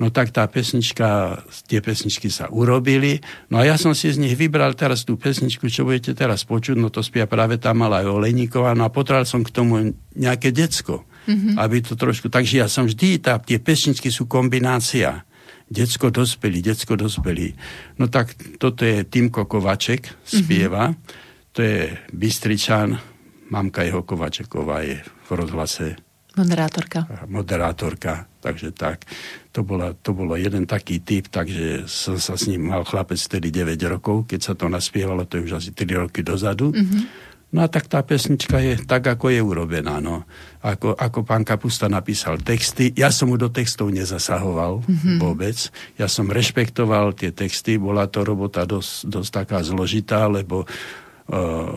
no 0.00 0.08
tak 0.08 0.32
tá 0.32 0.46
pesnička, 0.48 1.40
tie 1.68 1.80
pesničky 1.82 2.32
sa 2.32 2.48
urobili. 2.48 3.20
No 3.52 3.60
a 3.60 3.66
ja 3.68 3.76
som 3.76 3.92
si 3.92 4.08
z 4.08 4.20
nich 4.20 4.36
vybral 4.36 4.72
teraz 4.72 5.04
tú 5.04 5.18
pesničku, 5.18 5.68
čo 5.68 5.84
budete 5.84 6.16
teraz 6.16 6.46
počuť, 6.48 6.76
no 6.78 6.88
to 6.88 7.04
spia 7.04 7.28
práve 7.28 7.60
tá 7.60 7.76
malá 7.76 8.04
Olejníková, 8.06 8.72
no 8.72 8.86
a 8.86 8.94
potreboval 8.94 9.28
som 9.28 9.44
k 9.44 9.52
tomu 9.52 9.92
nejaké 10.16 10.52
decko, 10.52 11.04
mm-hmm. 11.28 11.56
aby 11.60 11.84
to 11.84 11.98
trošku, 11.98 12.32
takže 12.32 12.62
ja 12.62 12.68
som 12.68 12.88
vždy, 12.88 13.20
tá, 13.20 13.36
tie 13.42 13.60
pesničky 13.60 14.08
sú 14.08 14.30
kombinácia. 14.30 15.26
Decko 15.72 16.12
dospelý, 16.12 16.60
decko 16.60 17.00
dospelý. 17.00 17.56
No 17.96 18.04
tak 18.12 18.36
toto 18.60 18.84
je 18.84 19.08
Timko 19.08 19.48
Kovaček, 19.48 20.04
spieva. 20.20 20.92
Mm-hmm. 20.92 21.56
To 21.56 21.60
je 21.64 21.96
Bystričan, 22.12 23.00
mamka 23.48 23.80
jeho 23.80 24.04
Kovačeková 24.04 24.84
je 24.84 25.00
v 25.00 25.30
rozhlase 25.32 25.96
Moderátorka. 26.32 27.28
Moderátorka, 27.28 28.24
takže 28.40 28.72
tak. 28.72 29.04
To, 29.52 29.60
bola, 29.60 29.92
to 29.92 30.16
bolo 30.16 30.32
jeden 30.40 30.64
taký 30.64 31.04
typ, 31.04 31.28
takže 31.28 31.84
som 31.84 32.16
sa 32.16 32.40
s 32.40 32.48
ním 32.48 32.72
mal 32.72 32.88
chlapec 32.88 33.20
vtedy 33.20 33.52
9 33.52 33.76
rokov, 33.84 34.24
keď 34.24 34.40
sa 34.40 34.52
to 34.56 34.64
naspievalo, 34.72 35.28
to 35.28 35.36
je 35.36 35.52
už 35.52 35.60
asi 35.60 35.70
3 35.76 36.08
roky 36.08 36.24
dozadu. 36.24 36.72
Mm-hmm. 36.72 37.32
No 37.52 37.60
a 37.60 37.68
tak 37.68 37.84
tá 37.84 38.00
pesnička 38.00 38.56
je 38.64 38.80
tak, 38.88 39.04
ako 39.04 39.28
je 39.28 39.44
urobená. 39.44 40.00
No. 40.00 40.24
Ako, 40.64 40.96
ako 40.96 41.20
pán 41.20 41.44
Kapusta 41.44 41.84
napísal 41.84 42.40
texty, 42.40 42.96
ja 42.96 43.12
som 43.12 43.28
mu 43.28 43.36
do 43.36 43.52
textov 43.52 43.92
nezasahoval 43.92 44.80
mm-hmm. 44.80 45.16
vôbec. 45.20 45.68
Ja 46.00 46.08
som 46.08 46.32
rešpektoval 46.32 47.12
tie 47.12 47.28
texty, 47.28 47.76
bola 47.76 48.08
to 48.08 48.24
robota 48.24 48.64
dosť, 48.64 49.04
dosť 49.04 49.30
taká 49.44 49.60
zložitá, 49.60 50.32
lebo 50.32 50.64
uh, 50.64 51.76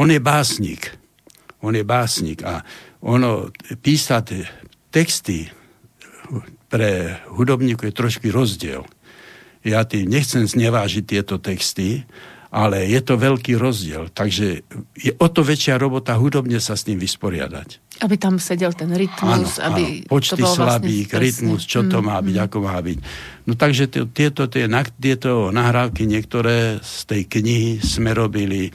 on 0.00 0.08
je 0.08 0.16
básnik. 0.16 0.96
On 1.60 1.76
je 1.76 1.84
básnik 1.84 2.40
a 2.40 2.64
ono 3.04 3.52
písať 3.84 4.48
texty 4.88 5.44
pre 6.66 7.20
hudobníku 7.32 7.88
je 7.88 7.94
trošku 7.94 8.28
rozdiel. 8.30 8.82
Ja 9.66 9.82
tým 9.82 10.06
nechcem 10.06 10.46
znevážiť 10.46 11.04
tieto 11.06 11.42
texty, 11.42 12.06
ale 12.56 12.86
je 12.86 13.00
to 13.02 13.18
veľký 13.18 13.58
rozdiel. 13.58 14.08
Takže 14.14 14.62
je 14.94 15.12
o 15.18 15.26
to 15.28 15.42
väčšia 15.42 15.76
robota 15.76 16.14
hudobne 16.14 16.62
sa 16.62 16.78
s 16.78 16.86
tým 16.86 16.96
vysporiadať. 16.96 18.00
Aby 18.00 18.14
tam 18.20 18.36
sedel 18.38 18.76
ten 18.76 18.92
rytmus, 18.92 19.58
áno, 19.60 19.72
aby 19.72 19.82
áno. 20.04 20.08
Počty 20.08 20.40
to 20.40 20.48
slabík, 20.48 21.10
vlastne 21.10 21.20
rytmus, 21.20 21.62
čo 21.66 21.80
to 21.84 21.98
má 22.04 22.20
byť, 22.22 22.36
mm. 22.36 22.44
ako 22.46 22.58
má 22.62 22.78
byť. 22.78 22.98
No 23.50 23.52
takže 23.58 23.84
tieto, 24.12 24.46
tie, 24.46 24.64
tieto 25.00 25.50
nahrávky 25.50 26.06
niektoré 26.06 26.78
z 26.84 26.96
tej 27.08 27.22
knihy 27.26 27.82
sme 27.82 28.14
robili 28.14 28.70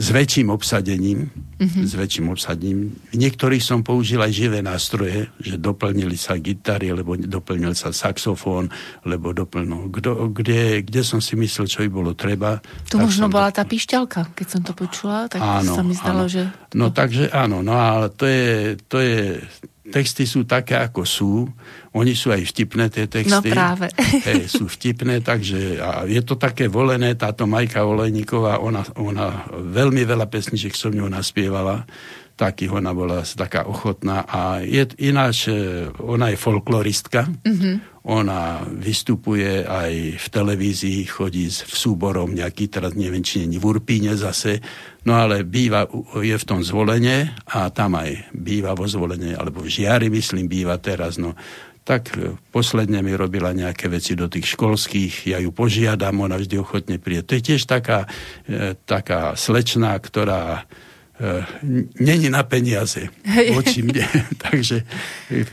s 0.00 0.08
väčším 0.16 0.48
obsadením, 0.48 1.28
mm-hmm. 1.60 1.84
s 1.84 1.92
väčším 1.92 2.32
obsadením. 2.32 2.96
V 3.12 3.16
niektorých 3.20 3.60
som 3.60 3.84
použil 3.84 4.24
aj 4.24 4.32
živé 4.32 4.64
nástroje, 4.64 5.28
že 5.36 5.60
doplnili 5.60 6.16
sa 6.16 6.40
gitary, 6.40 6.88
lebo 6.88 7.20
doplnil 7.20 7.76
sa 7.76 7.92
saxofón, 7.92 8.72
lebo 9.04 9.36
doplnil, 9.36 9.92
kdo, 9.92 10.32
kde, 10.32 10.80
kde 10.80 11.04
som 11.04 11.20
si 11.20 11.36
myslel, 11.36 11.68
čo 11.68 11.84
by 11.84 11.90
bolo 11.92 12.16
treba. 12.16 12.64
Tu 12.88 12.96
možno 12.96 13.28
bola 13.28 13.52
to... 13.52 13.60
tá 13.60 13.68
pišťalka, 13.68 14.32
keď 14.32 14.46
som 14.48 14.60
to 14.64 14.72
počula, 14.72 15.28
tak 15.28 15.44
áno, 15.44 15.76
sa 15.76 15.84
mi 15.84 15.92
zdalo, 15.92 16.24
áno. 16.24 16.32
že... 16.32 16.48
No 16.72 16.88
takže 16.88 17.28
áno, 17.28 17.60
no 17.60 17.76
ale 17.76 18.08
to 18.08 18.24
je, 18.24 18.80
to 18.88 18.96
je 19.04 19.36
texty 19.88 20.28
sú 20.28 20.44
také, 20.44 20.76
ako 20.76 21.08
sú. 21.08 21.48
Oni 21.96 22.12
sú 22.12 22.28
aj 22.28 22.44
vtipné, 22.52 22.92
tie 22.92 23.08
texty. 23.08 23.32
No 23.32 23.40
práve. 23.40 23.88
Hej, 24.28 24.52
sú 24.52 24.68
vtipné, 24.68 25.24
takže 25.24 25.80
a 25.80 26.04
je 26.04 26.20
to 26.20 26.36
také 26.36 26.68
volené, 26.68 27.16
táto 27.16 27.48
Majka 27.48 27.88
Olejníková, 27.88 28.60
ona, 28.60 28.84
ona 29.00 29.48
veľmi 29.50 30.04
veľa 30.04 30.28
pesničiek 30.28 30.76
som 30.76 30.92
ňou 30.92 31.08
naspievala, 31.08 31.88
takých 32.40 32.80
ona 32.80 32.96
bola 32.96 33.20
taká 33.20 33.68
ochotná 33.68 34.24
a 34.24 34.64
je 34.64 34.88
ináč, 35.04 35.52
e, 35.52 35.92
ona 36.00 36.32
je 36.32 36.40
folkloristka, 36.40 37.28
mm-hmm. 37.28 37.74
ona 38.08 38.64
vystupuje 38.64 39.68
aj 39.68 39.92
v 40.16 40.26
televízii, 40.32 41.04
chodí 41.04 41.52
v 41.52 41.74
súborom 41.76 42.32
nejaký, 42.32 42.72
teraz 42.72 42.96
neviem, 42.96 43.20
či 43.20 43.44
nie 43.44 43.60
v 43.60 43.68
Urpíne 43.68 44.16
zase, 44.16 44.64
No 45.00 45.16
ale 45.16 45.48
býva, 45.48 45.88
je 46.20 46.36
v 46.36 46.44
tom 46.44 46.60
zvolenie 46.60 47.32
a 47.48 47.72
tam 47.72 47.96
aj 47.96 48.36
býva 48.36 48.76
vo 48.76 48.84
zvolenie, 48.84 49.32
alebo 49.32 49.64
v 49.64 49.72
Žiari, 49.72 50.12
myslím, 50.12 50.44
býva 50.44 50.76
teraz. 50.76 51.16
No, 51.16 51.32
tak 51.88 52.12
e, 52.12 52.36
posledne 52.52 53.00
mi 53.00 53.16
robila 53.16 53.56
nejaké 53.56 53.88
veci 53.88 54.12
do 54.12 54.28
tých 54.28 54.52
školských, 54.52 55.32
ja 55.32 55.38
ju 55.40 55.56
požiadam, 55.56 56.20
ona 56.20 56.36
vždy 56.36 56.60
ochotne 56.60 57.00
príde. 57.00 57.24
To 57.24 57.32
je 57.32 57.42
tiež 57.48 57.64
taká, 57.64 58.04
e, 58.44 58.76
taká 58.84 59.32
slečná, 59.40 59.96
ktorá 59.96 60.68
není 62.00 62.32
na 62.32 62.40
peniaze 62.42 63.12
voči 63.52 63.84
mne. 63.84 64.04
Takže 64.46 64.76
e, 65.28 65.44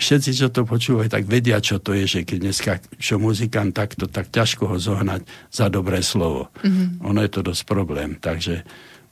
všetci, 0.00 0.30
čo 0.32 0.48
to 0.48 0.64
počúvajú, 0.64 1.12
tak 1.12 1.28
vedia, 1.28 1.60
čo 1.60 1.76
to 1.76 1.92
je, 1.92 2.08
že 2.08 2.20
keď 2.24 2.38
dneska 2.40 2.72
čo 2.96 3.20
muzikant 3.20 3.76
takto, 3.76 4.08
tak 4.08 4.32
ťažko 4.32 4.72
ho 4.72 4.76
zohnať 4.80 5.22
za 5.52 5.68
dobré 5.68 6.00
slovo. 6.00 6.48
Mm-hmm. 6.64 7.04
Ono 7.04 7.20
je 7.20 7.30
to 7.30 7.40
dosť 7.44 7.62
problém. 7.68 8.16
Takže 8.16 8.64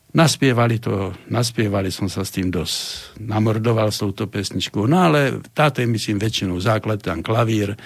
Naspievali 0.09 0.81
to, 0.81 1.12
naspievali 1.29 1.92
som 1.92 2.09
sa 2.09 2.25
s 2.25 2.33
tým 2.33 2.49
dosť, 2.49 3.12
namordoval 3.29 3.92
s 3.92 4.01
touto 4.01 4.25
pesničkou, 4.25 4.88
no 4.88 5.05
ale 5.05 5.44
táto 5.53 5.85
je 5.85 5.88
myslím 5.92 6.16
väčšinou 6.16 6.57
základ, 6.64 7.05
tam 7.05 7.21
klavír 7.21 7.77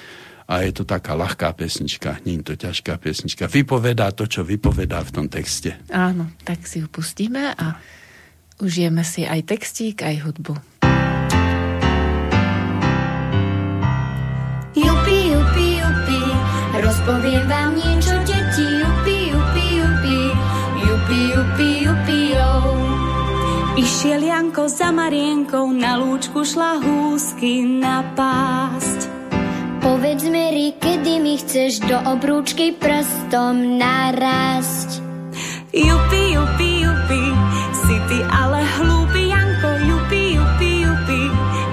a 0.46 0.62
je 0.62 0.70
to 0.70 0.86
taká 0.86 1.18
ľahká 1.18 1.50
pesnička, 1.50 2.22
nie 2.22 2.38
je 2.38 2.54
to 2.54 2.54
ťažká 2.62 2.94
pesnička. 3.02 3.50
Vypovedá 3.50 4.14
to, 4.14 4.30
čo 4.30 4.46
vypovedá 4.46 5.02
v 5.02 5.10
tom 5.10 5.26
texte. 5.26 5.82
Áno, 5.90 6.30
tak 6.46 6.62
si 6.62 6.78
ju 6.78 6.86
pustíme 6.86 7.58
a 7.58 7.82
užijeme 8.62 9.02
si 9.02 9.26
aj 9.26 9.42
textík, 9.42 10.06
aj 10.06 10.16
hudbu. 10.22 10.54
Jupi, 14.72 15.18
jupi, 15.34 15.68
jupi, 15.82 16.20
rozpoviem 16.78 17.44
vám 17.50 17.70
niečo, 17.74 18.22
Išiel 23.82 24.30
Janko 24.30 24.70
za 24.70 24.94
Marienkou, 24.94 25.74
na 25.74 25.98
lúčku 25.98 26.46
šla 26.46 26.78
húsky 26.78 27.66
na 27.66 28.14
pásť. 28.14 29.10
Povedz 29.82 30.22
Mary, 30.30 30.78
kedy 30.78 31.18
mi 31.18 31.34
chceš 31.34 31.82
do 31.90 31.98
obrúčky 32.06 32.78
prstom 32.78 33.82
narásť. 33.82 35.01
Jupi, 35.72 36.36
jupi, 36.36 36.84
jupi, 36.84 37.22
si 37.72 37.96
ty 38.04 38.20
ale 38.28 38.60
hlúpy, 38.60 39.32
Janko, 39.32 39.72
jupi, 39.80 40.36
jupi, 40.36 40.84
jupi, 40.84 41.22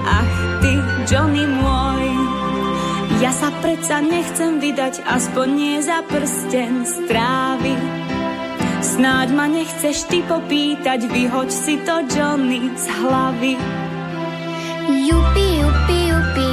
ach 0.08 0.36
ty, 0.64 0.72
Johnny 1.04 1.44
môj. 1.44 2.08
Ja 3.20 3.28
sa 3.28 3.52
predsa 3.60 4.00
nechcem 4.00 4.56
vydať, 4.56 5.04
aspoň 5.04 5.46
nie 5.52 5.76
za 5.84 6.00
prsten 6.08 6.88
strávy. 6.88 7.76
Snáď 8.80 9.36
ma 9.36 9.44
nechceš 9.44 10.08
ty 10.08 10.24
popýtať, 10.24 11.04
vyhoď 11.04 11.52
si 11.52 11.76
to 11.84 12.00
Johnny 12.08 12.72
z 12.72 12.88
hlavy. 13.04 13.60
Jupi, 14.88 15.48
jupi, 15.60 15.98
jupi, 16.08 16.50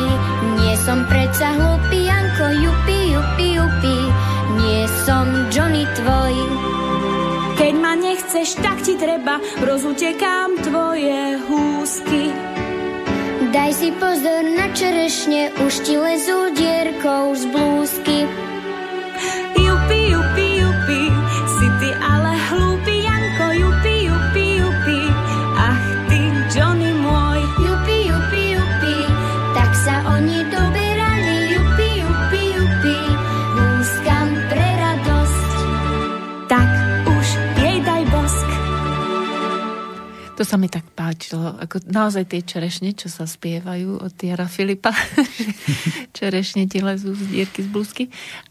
nie 0.60 0.76
som 0.84 1.00
predsa 1.08 1.56
hlupý, 1.56 2.12
Janko, 2.12 2.60
jupi, 2.60 3.16
jupi, 3.16 3.48
jupi, 3.56 3.98
nie 4.60 4.84
som 5.08 5.48
Johnny 5.48 5.88
tvoj. 5.96 6.36
Keď 7.68 7.76
ma 7.84 8.00
nechceš, 8.00 8.64
tak 8.64 8.80
ti 8.80 8.96
treba, 8.96 9.44
rozutekám 9.60 10.56
tvoje 10.64 11.36
húsky. 11.52 12.32
Daj 13.52 13.72
si 13.76 13.92
pozor 13.92 14.48
na 14.56 14.72
čerešne, 14.72 15.52
už 15.60 15.84
ti 15.84 16.00
lezú 16.00 16.48
dierkou 16.56 17.36
z 17.36 17.44
blúzky. 17.52 18.24
To 40.38 40.45
sa 40.45 40.54
mi 40.54 40.69
tak 40.69 40.86
páčilo. 40.93 41.58
Ako 41.58 41.82
naozaj 41.89 42.30
tie 42.30 42.45
čerešne, 42.45 42.93
čo 42.93 43.10
sa 43.10 43.26
spievajú 43.26 44.06
od 44.06 44.13
Tiara 44.13 44.45
Filipa. 44.45 44.93
čerešne 46.17 46.69
ti 46.69 46.78
lezú 46.78 47.17
z 47.17 47.26
dierky 47.26 47.65
z 47.65 47.69
blúzky. 47.73 48.04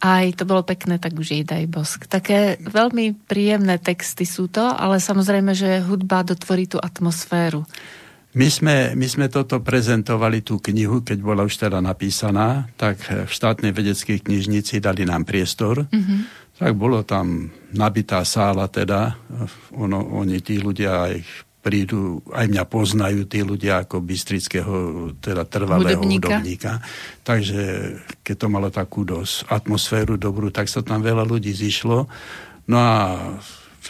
Aj 0.03 0.27
to 0.35 0.42
bolo 0.42 0.66
pekné, 0.66 0.99
tak 0.99 1.14
už 1.14 1.38
jej 1.38 1.44
daj 1.46 1.70
bosk. 1.70 2.11
Také 2.11 2.59
veľmi 2.59 3.14
príjemné 3.31 3.79
texty 3.79 4.27
sú 4.27 4.51
to, 4.51 4.66
ale 4.66 4.99
samozrejme, 4.99 5.55
že 5.55 5.79
hudba 5.87 6.27
dotvorí 6.27 6.66
tú 6.66 6.83
atmosféru. 6.83 7.62
My 8.35 8.51
sme, 8.51 8.99
my 8.99 9.07
sme 9.07 9.27
toto 9.31 9.62
prezentovali, 9.62 10.42
tú 10.42 10.59
knihu, 10.59 11.07
keď 11.07 11.18
bola 11.22 11.46
už 11.46 11.57
teda 11.57 11.79
napísaná, 11.79 12.66
tak 12.75 12.99
v 13.07 13.31
štátnej 13.31 13.70
vedeckej 13.70 14.27
knižnici 14.27 14.83
dali 14.83 15.07
nám 15.07 15.22
priestor. 15.22 15.87
Mm-hmm. 15.87 16.20
Tak 16.59 16.72
bolo 16.75 17.07
tam 17.07 17.49
nabitá 17.72 18.27
sála 18.27 18.66
teda, 18.68 19.14
ono, 19.72 20.03
oni 20.18 20.42
tí 20.42 20.59
ľudia 20.61 21.09
aj 21.09 21.46
prídu, 21.67 22.23
aj 22.31 22.47
mňa 22.47 22.65
poznajú 22.71 23.27
tí 23.27 23.43
ľudia 23.43 23.83
ako 23.83 23.99
bystrického, 23.99 24.75
teda 25.19 25.43
trvalého 25.51 25.99
hudobníka. 25.99 26.39
hudobníka. 26.39 26.73
Takže 27.27 27.63
keď 28.23 28.35
to 28.39 28.47
malo 28.47 28.71
takú 28.71 29.03
dosť 29.03 29.51
atmosféru 29.51 30.15
dobrú, 30.15 30.55
tak 30.55 30.71
sa 30.71 30.87
tam 30.87 31.03
veľa 31.03 31.27
ľudí 31.27 31.51
zišlo. 31.51 32.07
No 32.71 32.77
a 32.79 33.19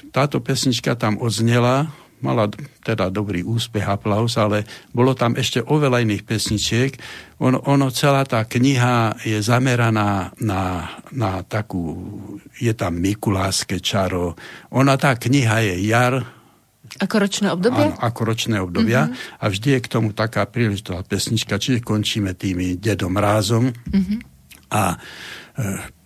táto 0.08 0.40
pesnička 0.40 0.96
tam 0.96 1.20
odznela, 1.20 1.92
mala 2.24 2.48
teda 2.80 3.12
dobrý 3.12 3.44
úspech, 3.44 3.84
aplaus, 3.84 4.40
ale 4.40 4.64
bolo 4.96 5.12
tam 5.12 5.36
ešte 5.36 5.60
oveľa 5.60 6.00
iných 6.00 6.24
pesničiek. 6.24 6.96
Ono, 7.44 7.60
ono 7.68 7.92
celá 7.92 8.24
tá 8.24 8.40
kniha 8.48 9.20
je 9.20 9.36
zameraná 9.44 10.32
na, 10.40 10.62
na 11.12 11.44
takú, 11.44 11.92
je 12.56 12.72
tam 12.72 12.96
Mikuláske 12.96 13.84
čaro. 13.84 14.32
Ona 14.72 14.96
tá 14.96 15.12
kniha 15.12 15.60
je 15.60 15.76
jar, 15.84 16.35
ako 16.96 17.16
ročné 17.20 17.48
obdobie? 17.52 17.92
Áno, 17.92 17.98
ako 18.00 18.20
ročné 18.24 18.56
obdobia. 18.60 19.08
Mm-hmm. 19.08 19.40
A 19.40 19.44
vždy 19.52 19.68
je 19.76 19.80
k 19.84 19.88
tomu 19.92 20.10
taká 20.16 20.48
príležitá 20.48 21.00
pesnička, 21.04 21.60
čiže 21.60 21.84
končíme 21.84 22.32
tými 22.32 22.80
Dedom 22.80 23.16
Rázom. 23.16 23.70
Mm-hmm. 23.70 24.18
A 24.72 24.96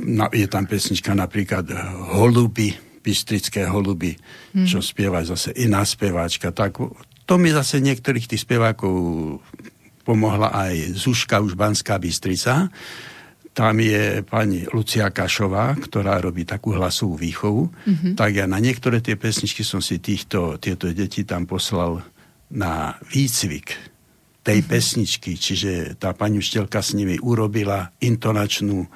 e, 0.04 0.36
je 0.36 0.46
tam 0.50 0.64
pesnička 0.66 1.14
napríklad 1.14 1.64
e, 1.70 1.76
Holuby, 2.14 2.90
Pistrické 3.00 3.64
holuby, 3.64 4.12
mm-hmm. 4.12 4.68
čo 4.68 4.84
spieva 4.84 5.24
zase 5.24 5.56
iná 5.56 5.80
speváčka. 5.88 6.52
Tak 6.52 6.84
to 7.24 7.34
mi 7.40 7.48
zase 7.48 7.80
niektorých 7.80 8.28
tých 8.28 8.44
spevákov 8.44 8.92
pomohla 10.04 10.52
aj 10.52 11.00
Zuška 11.00 11.40
už 11.40 11.56
Banská 11.56 11.96
Bystrica, 11.96 12.68
tam 13.50 13.82
je 13.82 14.22
pani 14.22 14.62
Lucia 14.70 15.10
Kašová, 15.10 15.74
ktorá 15.74 16.22
robí 16.22 16.46
takú 16.46 16.78
hlasovú 16.78 17.18
výchovu, 17.18 17.62
mm-hmm. 17.66 18.12
tak 18.14 18.38
ja 18.38 18.46
na 18.46 18.62
niektoré 18.62 19.02
tie 19.02 19.18
pesničky 19.18 19.66
som 19.66 19.82
si 19.82 19.98
týchto, 19.98 20.56
tieto 20.62 20.86
deti 20.94 21.26
tam 21.26 21.50
poslal 21.50 22.02
na 22.54 22.94
výcvik 23.10 23.74
tej 24.40 24.58
mm-hmm. 24.62 24.70
pesničky, 24.70 25.32
čiže 25.34 25.98
tá 25.98 26.14
pani 26.14 26.38
učiteľka 26.38 26.78
s 26.78 26.94
nimi 26.94 27.18
urobila 27.18 27.90
intonačnú 27.98 28.86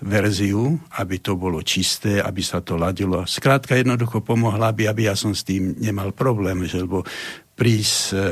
verziu, 0.00 0.80
aby 0.96 1.20
to 1.20 1.36
bolo 1.36 1.60
čisté, 1.60 2.24
aby 2.24 2.40
sa 2.40 2.64
to 2.64 2.80
ladilo. 2.80 3.28
Skrátka 3.28 3.76
jednoducho 3.76 4.24
pomohla 4.24 4.72
by, 4.72 4.88
aby 4.88 5.12
ja 5.12 5.14
som 5.14 5.36
s 5.36 5.44
tým 5.44 5.76
nemal 5.76 6.16
problém, 6.16 6.64
že 6.64 6.80
lebo 6.80 7.04
prísť... 7.52 8.00
E, 8.16 8.28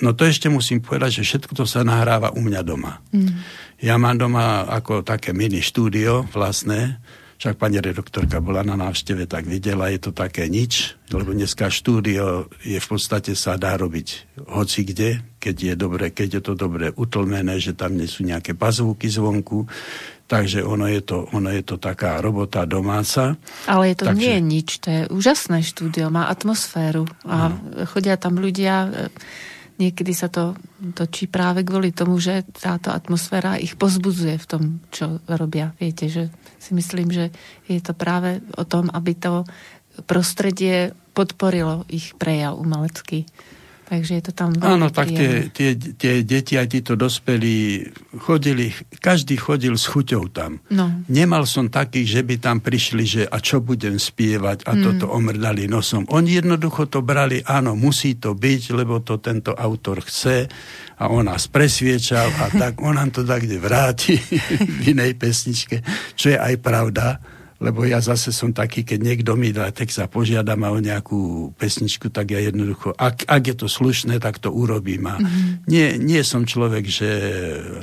no 0.00 0.16
to 0.16 0.24
ešte 0.24 0.48
musím 0.48 0.80
povedať, 0.80 1.20
že 1.20 1.26
všetko 1.28 1.52
to 1.52 1.64
sa 1.68 1.84
nahráva 1.84 2.32
u 2.32 2.40
mňa 2.40 2.60
doma. 2.64 2.96
Mm. 3.12 3.28
Ja 3.80 3.96
mám 3.96 4.20
doma 4.20 4.68
ako 4.68 5.00
také 5.00 5.32
mini 5.32 5.64
štúdio 5.64 6.28
vlastné, 6.36 7.00
však 7.40 7.56
pani 7.56 7.80
redaktorka 7.80 8.44
bola 8.44 8.60
na 8.60 8.76
návšteve, 8.76 9.24
tak 9.24 9.48
videla, 9.48 9.88
je 9.88 9.96
to 9.96 10.12
také 10.12 10.44
nič, 10.52 11.00
lebo 11.08 11.32
dneska 11.32 11.72
štúdio 11.72 12.52
je 12.60 12.76
v 12.76 12.88
podstate 12.92 13.32
sa 13.32 13.56
dá 13.56 13.80
robiť 13.80 14.36
hoci 14.52 14.84
kde, 14.84 15.24
keď 15.40 15.56
je 15.72 15.74
dobre, 15.80 16.12
keď 16.12 16.28
je 16.36 16.42
to 16.44 16.52
dobre 16.52 16.92
utlmené, 16.92 17.56
že 17.56 17.72
tam 17.72 17.96
nie 17.96 18.04
sú 18.04 18.28
nejaké 18.28 18.52
pazvúky 18.52 19.08
zvonku, 19.08 19.64
takže 20.28 20.60
ono 20.60 20.84
je 20.84 21.00
to, 21.00 21.32
ono 21.32 21.48
je 21.48 21.64
to 21.64 21.80
taká 21.80 22.20
robota 22.20 22.68
domáca. 22.68 23.40
Ale 23.64 23.96
je 23.96 24.04
to 24.04 24.12
takže... 24.12 24.20
nie 24.20 24.32
je 24.36 24.42
nič, 24.44 24.68
to 24.76 24.88
je 24.92 25.02
úžasné 25.08 25.64
štúdio, 25.64 26.12
má 26.12 26.28
atmosféru 26.28 27.08
a 27.24 27.48
no. 27.48 27.88
chodia 27.88 28.20
tam 28.20 28.36
ľudia 28.36 29.08
niekedy 29.80 30.12
sa 30.12 30.28
to 30.28 30.52
točí 30.92 31.24
práve 31.24 31.64
kvôli 31.64 31.90
tomu, 31.96 32.20
že 32.20 32.44
táto 32.52 32.92
atmosféra 32.92 33.56
ich 33.56 33.80
pozbudzuje 33.80 34.36
v 34.36 34.46
tom, 34.46 34.62
čo 34.92 35.24
robia. 35.24 35.72
Viete, 35.80 36.12
že 36.12 36.28
si 36.60 36.76
myslím, 36.76 37.08
že 37.08 37.32
je 37.64 37.80
to 37.80 37.96
práve 37.96 38.44
o 38.60 38.68
tom, 38.68 38.92
aby 38.92 39.16
to 39.16 39.48
prostredie 40.04 40.92
podporilo 41.16 41.88
ich 41.88 42.12
prejav 42.20 42.60
umelecký. 42.60 43.24
Takže 43.90 44.22
je 44.22 44.22
to 44.22 44.32
tam 44.38 44.54
Áno, 44.62 44.86
tak 44.94 45.10
tie, 45.10 45.50
tie, 45.50 45.74
tie 45.74 46.22
deti 46.22 46.54
a 46.54 46.62
títo 46.62 46.94
dospelí 46.94 47.90
chodili, 48.22 48.70
každý 49.02 49.34
chodil 49.34 49.74
s 49.74 49.90
chuťou 49.90 50.30
tam. 50.30 50.62
No. 50.70 51.02
Nemal 51.10 51.42
som 51.42 51.66
takých, 51.66 52.06
že 52.06 52.20
by 52.22 52.38
tam 52.38 52.62
prišli, 52.62 53.02
že 53.02 53.22
a 53.26 53.42
čo 53.42 53.58
budem 53.58 53.98
spievať 53.98 54.62
a 54.70 54.78
mm. 54.78 54.82
toto 54.86 55.10
omrdali 55.10 55.66
nosom. 55.66 56.06
Oni 56.14 56.38
jednoducho 56.38 56.86
to 56.86 57.02
brali, 57.02 57.42
áno, 57.42 57.74
musí 57.74 58.14
to 58.14 58.38
byť, 58.38 58.62
lebo 58.78 59.02
to 59.02 59.18
tento 59.18 59.58
autor 59.58 60.06
chce 60.06 60.46
a 60.94 61.10
on 61.10 61.26
nás 61.26 61.50
presviečal 61.50 62.30
a 62.30 62.46
tak 62.62 62.78
on 62.78 62.94
nám 62.94 63.10
to 63.10 63.26
tak 63.26 63.42
kde 63.42 63.58
vráti 63.58 64.14
v 64.86 64.94
inej 64.94 65.18
pesničke, 65.18 65.82
čo 66.14 66.30
je 66.30 66.38
aj 66.38 66.54
pravda 66.62 67.18
lebo 67.60 67.84
ja 67.84 68.00
zase 68.00 68.32
som 68.32 68.56
taký, 68.56 68.88
keď 68.88 68.98
niekto 69.04 69.36
mi 69.36 69.52
dá 69.52 69.68
text 69.68 70.00
a 70.00 70.08
požiada 70.08 70.56
ma 70.56 70.72
o 70.72 70.80
nejakú 70.80 71.52
pesničku, 71.60 72.08
tak 72.08 72.32
ja 72.32 72.40
jednoducho, 72.40 72.96
ak, 72.96 73.28
ak 73.28 73.42
je 73.52 73.56
to 73.60 73.68
slušné, 73.68 74.16
tak 74.16 74.40
to 74.40 74.48
urobím. 74.48 75.04
A 75.04 75.20
mm-hmm. 75.20 75.68
nie, 75.68 76.00
nie 76.00 76.24
som 76.24 76.48
človek, 76.48 76.88
že 76.88 77.08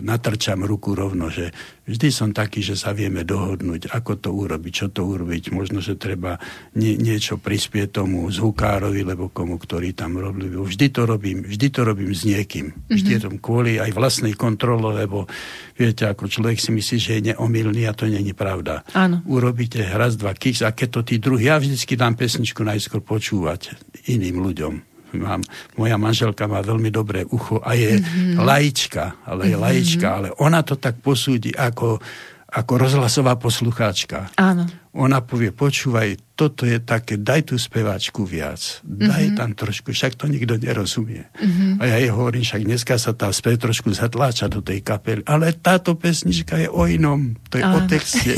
natrčam 0.01 0.65
ruku 0.65 0.97
rovno, 0.97 1.29
že 1.29 1.53
vždy 1.85 2.09
som 2.09 2.33
taký, 2.33 2.65
že 2.65 2.73
sa 2.73 2.91
vieme 2.91 3.21
dohodnúť, 3.21 3.93
ako 3.93 4.17
to 4.17 4.29
urobiť, 4.33 4.73
čo 4.73 4.87
to 4.89 5.05
urobiť. 5.05 5.53
Možno, 5.53 5.77
že 5.77 5.93
treba 5.93 6.41
nie, 6.73 6.97
niečo 6.97 7.37
prispieť 7.37 8.01
tomu 8.01 8.25
zvukárovi, 8.33 9.05
lebo 9.05 9.29
komu, 9.29 9.61
ktorý 9.61 9.93
tam 9.93 10.17
robí. 10.17 10.49
Vždy 10.51 10.89
to 10.89 11.05
robím, 11.05 11.45
vždy 11.45 11.67
to 11.69 11.85
robím 11.85 12.17
s 12.17 12.25
niekým. 12.25 12.73
Vždy 12.89 13.13
mm-hmm. 13.13 13.29
je 13.29 13.37
to 13.37 13.45
kvôli 13.45 13.77
aj 13.77 13.93
vlastnej 13.93 14.33
kontrole, 14.33 14.89
lebo 14.97 15.29
viete, 15.77 16.09
ako 16.09 16.25
človek 16.25 16.57
si 16.57 16.73
myslí, 16.73 16.97
že 16.97 17.11
je 17.21 17.25
neomilný 17.31 17.85
a 17.85 17.93
to 17.93 18.09
není 18.09 18.33
pravda. 18.33 18.81
Áno. 18.97 19.21
Urobíte 19.67 19.99
raz, 19.99 20.15
dva 20.15 20.31
kiks 20.31 20.63
a 20.63 20.71
keď 20.71 20.87
to 20.87 21.01
tí 21.03 21.15
druhý, 21.19 21.51
ja 21.51 21.59
vždycky 21.59 21.99
dám 21.99 22.15
pesničku 22.15 22.63
najskôr 22.63 23.03
počúvať 23.03 23.75
iným 24.07 24.39
ľuďom. 24.39 24.73
Mám, 25.19 25.43
moja 25.75 25.99
manželka 25.99 26.47
má 26.47 26.63
veľmi 26.63 26.87
dobré 26.87 27.27
ucho 27.27 27.59
a 27.59 27.75
je 27.75 27.99
mm-hmm. 27.99 28.47
laička, 28.47 29.19
ale 29.27 29.51
je 29.51 29.59
mm-hmm. 29.59 29.67
laička, 29.67 30.07
ale 30.07 30.27
ona 30.39 30.63
to 30.63 30.79
tak 30.79 31.03
posúdi 31.03 31.51
ako 31.51 31.99
ako 32.47 32.73
rozhlasová 32.79 33.35
poslucháčka. 33.35 34.31
Áno. 34.39 34.71
Ona 34.97 35.21
povie, 35.21 35.53
počúvaj, 35.53 36.17
toto 36.33 36.65
je 36.65 36.81
také, 36.81 37.21
daj 37.21 37.53
tú 37.53 37.55
speváčku 37.61 38.25
viac, 38.25 38.81
daj 38.81 39.29
mm-hmm. 39.29 39.37
tam 39.37 39.53
trošku, 39.53 39.93
však 39.93 40.17
to 40.17 40.25
nikto 40.25 40.57
nerozumie. 40.57 41.29
Mm-hmm. 41.37 41.77
A 41.77 41.83
ja 41.85 41.95
jej 42.01 42.09
hovorím, 42.09 42.41
však 42.41 42.65
dneska 42.65 42.97
sa 42.97 43.13
tá 43.13 43.29
spev 43.29 43.61
trošku 43.61 43.93
zatláča 43.93 44.49
do 44.49 44.57
tej 44.65 44.81
kapely, 44.81 45.21
ale 45.29 45.53
táto 45.53 45.93
pesnička 45.93 46.57
je 46.57 46.65
o 46.65 46.89
inom, 46.89 47.37
to 47.53 47.61
je 47.61 47.65
Áno. 47.69 47.77
o 47.77 47.79
texte. 47.85 48.33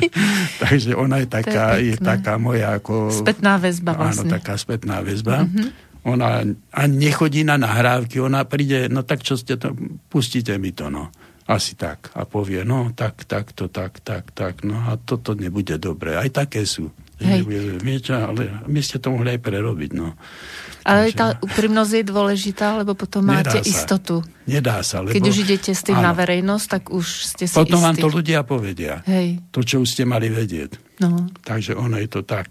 Takže 0.64 0.96
ona 0.96 1.20
je 1.20 1.28
taká, 1.28 1.76
je, 1.76 1.92
je 1.92 1.96
taká 2.00 2.40
moja 2.40 2.80
ako... 2.80 3.12
Spätná 3.12 3.60
väzba 3.60 3.92
vlastne. 3.92 4.24
Áno, 4.24 4.36
taká 4.40 4.56
spätná 4.56 5.04
väzba. 5.04 5.44
Mm-hmm. 5.44 5.68
Ona 6.08 6.48
ani 6.72 6.94
nechodí 6.96 7.44
na 7.44 7.60
nahrávky, 7.60 8.24
ona 8.24 8.48
príde, 8.48 8.88
no 8.88 9.04
tak 9.04 9.20
čo 9.20 9.36
ste 9.36 9.60
to, 9.60 9.76
pustite 10.08 10.56
mi 10.56 10.72
to, 10.72 10.88
no 10.88 11.12
asi 11.50 11.74
tak. 11.74 12.14
A 12.14 12.22
povie, 12.22 12.62
no 12.62 12.94
tak, 12.94 13.26
tak, 13.26 13.50
to, 13.50 13.66
tak, 13.66 13.98
tak, 13.98 14.30
tak. 14.30 14.62
No 14.62 14.78
a 14.86 14.94
toto 14.94 15.34
nebude 15.34 15.74
dobré. 15.82 16.14
Aj 16.14 16.30
také 16.30 16.62
sú. 16.62 16.94
Hej. 17.20 17.44
Viete, 17.84 18.16
ale 18.16 18.64
my 18.64 18.80
ste 18.80 18.96
to 18.96 19.12
mohli 19.12 19.36
aj 19.36 19.40
prerobiť. 19.44 19.90
No. 19.92 20.16
Ale 20.88 21.12
Takže, 21.12 21.18
tá 21.20 21.26
úprimnosť 21.44 21.92
je 21.92 22.04
dôležitá, 22.08 22.66
lebo 22.80 22.96
potom 22.96 23.20
máte 23.20 23.60
sa. 23.60 23.66
istotu. 23.66 24.24
Nedá 24.48 24.80
sa. 24.80 25.04
Lebo, 25.04 25.12
Keď 25.12 25.24
už 25.28 25.36
idete 25.44 25.70
s 25.76 25.84
tým 25.84 26.00
áno. 26.00 26.08
na 26.08 26.12
verejnosť, 26.16 26.66
tak 26.70 26.82
už 26.88 27.06
ste 27.36 27.44
si 27.44 27.52
Potom 27.52 27.76
istí. 27.76 27.86
vám 27.92 27.96
to 28.00 28.08
ľudia 28.08 28.40
povedia. 28.40 29.04
Hej. 29.04 29.44
To, 29.52 29.60
čo 29.60 29.84
už 29.84 29.92
ste 29.92 30.08
mali 30.08 30.32
vedieť. 30.32 30.80
No. 31.04 31.28
Takže 31.44 31.76
ono 31.76 32.00
je 32.00 32.08
to 32.08 32.24
tak. 32.24 32.48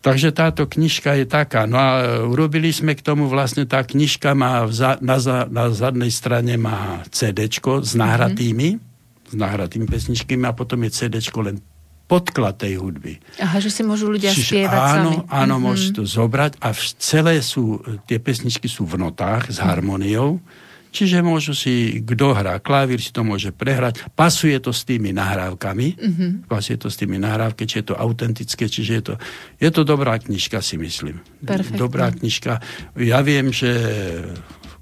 Takže 0.00 0.32
táto 0.32 0.64
knižka 0.64 1.12
je 1.20 1.26
taká. 1.28 1.68
No 1.68 1.76
a 1.76 1.88
e, 2.00 2.02
urobili 2.24 2.72
sme 2.72 2.96
k 2.96 3.04
tomu 3.04 3.28
vlastne, 3.28 3.68
tá 3.68 3.84
knižka 3.84 4.32
má 4.32 4.64
za, 4.72 4.96
na, 5.04 5.20
za, 5.20 5.44
na 5.44 5.68
zadnej 5.68 6.08
strane 6.08 6.56
má 6.56 7.04
CD 7.12 7.52
s 7.52 7.92
nahratými, 7.92 8.80
mm-hmm. 8.80 9.28
s 9.28 9.34
nahratými 9.36 9.84
pesničkami 9.84 10.48
a 10.48 10.56
potom 10.56 10.80
je 10.88 10.90
CD 10.96 11.20
len 11.20 11.60
podklad 12.08 12.56
tej 12.56 12.80
hudby. 12.80 13.20
Aha, 13.38 13.60
že 13.60 13.68
si 13.68 13.84
môžu 13.84 14.08
ľudia 14.08 14.32
Čiže 14.32 14.64
spievať 14.64 14.80
áno, 14.80 14.88
sami. 14.88 15.14
Áno, 15.28 15.60
mm-hmm. 15.60 15.60
môžete 15.68 15.92
to 16.00 16.04
zobrať 16.08 16.52
a 16.64 16.72
v 16.72 16.82
celé 16.96 17.34
sú, 17.44 17.84
tie 18.08 18.16
pesničky 18.16 18.72
sú 18.72 18.88
v 18.88 18.96
notách 18.96 19.52
s 19.52 19.60
harmoniou. 19.60 20.40
Mm-hmm 20.40 20.68
Čiže 20.90 21.22
môžu 21.22 21.54
si, 21.54 22.02
kto 22.02 22.34
hrá 22.34 22.58
klavír, 22.58 22.98
si 22.98 23.14
to 23.14 23.22
môže 23.22 23.54
prehrať. 23.54 24.02
Pasuje 24.14 24.58
to 24.58 24.74
s 24.74 24.82
tými 24.82 25.14
nahrávkami. 25.14 25.88
Mm-hmm. 25.94 26.30
Pasuje 26.50 26.76
to 26.76 26.90
s 26.90 26.98
tými 26.98 27.16
nahrávkami, 27.22 27.66
či 27.70 27.80
je 27.82 27.94
to 27.94 27.96
autentické, 27.96 28.66
čiže 28.66 28.92
je 28.92 29.02
to, 29.02 29.14
je 29.62 29.70
to 29.70 29.82
dobrá 29.86 30.18
knižka, 30.18 30.58
si 30.58 30.74
myslím. 30.82 31.22
Perfektne. 31.46 31.78
Dobrá 31.78 32.10
knižka. 32.10 32.58
Ja 32.98 33.22
viem, 33.22 33.54
že 33.54 33.70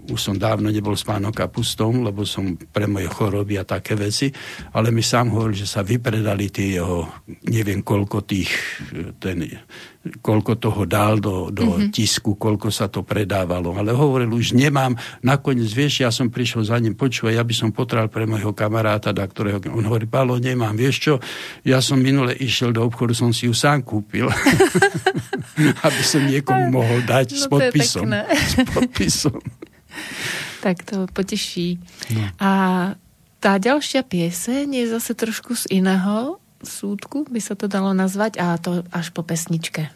už 0.08 0.20
som 0.20 0.36
dávno 0.40 0.72
nebol 0.72 0.96
s 0.96 1.04
pánom 1.04 1.28
Kapustom, 1.28 2.00
lebo 2.00 2.24
som 2.24 2.56
pre 2.56 2.88
moje 2.88 3.12
choroby 3.12 3.60
a 3.60 3.68
také 3.68 3.92
veci, 3.92 4.32
ale 4.72 4.88
mi 4.88 5.04
sám 5.04 5.28
hovoril, 5.36 5.60
že 5.60 5.68
sa 5.68 5.84
vypredali 5.84 6.48
tie 6.48 6.80
jeho, 6.80 7.04
neviem 7.52 7.84
koľko 7.84 8.24
tých, 8.24 8.48
ten, 9.20 9.44
koľko 10.20 10.52
toho 10.56 10.82
dal 10.88 11.20
do, 11.20 11.52
do 11.52 11.76
mm-hmm. 11.76 11.90
tisku, 11.92 12.34
koľko 12.34 12.68
sa 12.72 12.88
to 12.88 13.04
predávalo. 13.04 13.76
Ale 13.76 13.92
hovoril, 13.92 14.32
už 14.32 14.56
nemám, 14.56 14.96
nakoniec, 15.20 15.68
vieš, 15.70 16.04
ja 16.04 16.10
som 16.10 16.32
prišiel 16.32 16.64
za 16.64 16.76
ním, 16.80 16.96
počúvaj, 16.96 17.36
ja 17.36 17.44
by 17.44 17.54
som 17.54 17.70
potral 17.70 18.08
pre 18.08 18.24
môjho 18.24 18.56
kamaráta, 18.56 19.12
da 19.12 19.28
ktorého, 19.28 19.60
on 19.70 19.84
hovorí, 19.84 20.08
Pálo, 20.08 20.40
nemám, 20.40 20.74
vieš 20.74 20.96
čo, 20.98 21.14
ja 21.62 21.78
som 21.84 22.00
minule 22.00 22.32
išiel 22.34 22.72
do 22.72 22.82
obchodu, 22.84 23.12
som 23.12 23.30
si 23.30 23.46
ju 23.46 23.54
sám 23.54 23.84
kúpil, 23.84 24.26
aby 25.86 26.02
som 26.02 26.24
niekomu 26.24 26.72
mohol 26.72 27.04
dať 27.04 27.34
no, 27.34 27.38
s 27.38 27.44
podpisom. 27.46 28.06
S 28.48 28.54
podpisom. 28.72 29.38
tak 30.64 30.82
to 30.86 31.04
poteší. 31.10 31.78
No. 32.14 32.24
A 32.40 32.50
tá 33.38 33.54
ďalšia 33.58 34.02
pieseň 34.02 34.66
je 34.66 34.84
zase 34.90 35.12
trošku 35.14 35.54
z 35.54 35.82
iného 35.82 36.42
súdku, 36.62 37.26
by 37.30 37.38
sa 37.38 37.54
to 37.54 37.70
dalo 37.70 37.94
nazvať, 37.94 38.38
a 38.42 38.58
to 38.58 38.82
až 38.90 39.14
po 39.14 39.22
pesničke. 39.22 39.90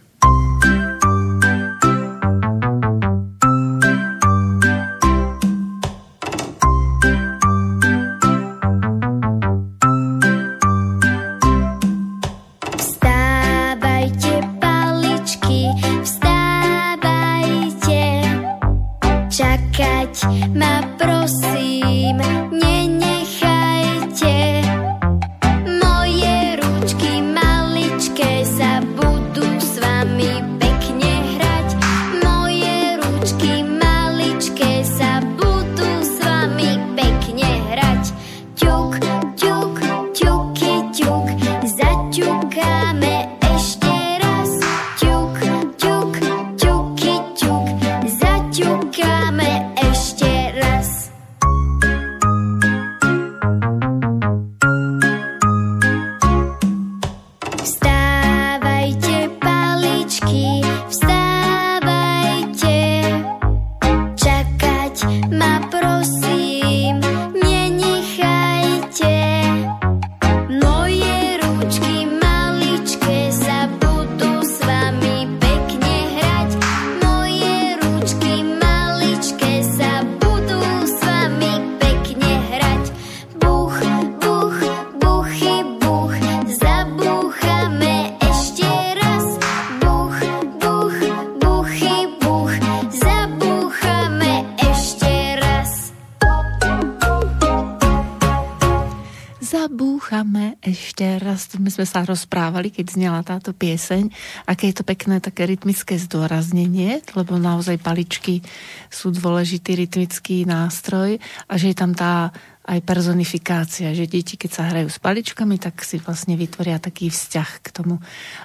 Sme 101.72 101.88
sa 101.88 102.04
rozprávali, 102.04 102.68
keď 102.68 102.86
znela 102.92 103.24
táto 103.24 103.56
pieseň, 103.56 104.12
aké 104.44 104.68
je 104.68 104.76
to 104.76 104.84
pekné 104.84 105.24
také 105.24 105.48
rytmické 105.48 105.96
zdôraznenie, 105.96 107.00
lebo 107.16 107.40
naozaj 107.40 107.80
paličky 107.80 108.44
sú 108.92 109.08
dôležitý 109.08 109.88
rytmický 109.88 110.44
nástroj 110.44 111.16
a 111.48 111.52
že 111.56 111.72
je 111.72 111.76
tam 111.76 111.96
tá 111.96 112.28
aj 112.62 112.78
personifikácia, 112.86 113.90
že 113.90 114.06
deti, 114.06 114.38
keď 114.38 114.50
sa 114.54 114.70
hrajú 114.70 114.86
s 114.86 115.02
paličkami, 115.02 115.58
tak 115.58 115.82
si 115.82 115.98
vlastne 115.98 116.38
vytvoria 116.38 116.78
taký 116.78 117.10
vzťah 117.10 117.50
k 117.58 117.68
tomu. 117.74 117.98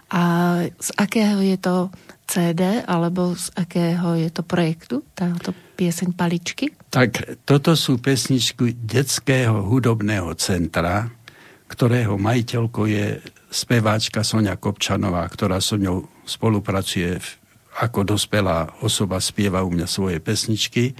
A 0.09 0.21
z 0.73 0.89
akého 0.97 1.37
je 1.45 1.57
to 1.61 1.93
CD, 2.27 2.83
alebo 2.83 3.37
z 3.37 3.53
akého 3.55 4.17
je 4.19 4.29
to 4.33 4.41
projektu, 4.41 5.05
táto 5.13 5.53
pieseň 5.79 6.17
Paličky? 6.17 6.73
Tak 6.91 7.45
toto 7.47 7.77
sú 7.77 8.01
pesničky 8.01 8.75
detského 8.75 9.63
hudobného 9.63 10.33
centra, 10.35 11.07
ktorého 11.67 12.15
majiteľkou 12.15 12.85
je 12.87 13.19
speváčka 13.51 14.23
Sonia 14.23 14.55
Kopčanová, 14.55 15.27
ktorá 15.27 15.59
so 15.59 15.75
ňou 15.79 16.07
spolupracuje 16.27 17.19
ako 17.77 18.17
dospelá 18.17 18.81
osoba, 18.81 19.21
spieva 19.21 19.61
u 19.61 19.69
mňa 19.69 19.85
svoje 19.85 20.17
pesničky 20.17 20.97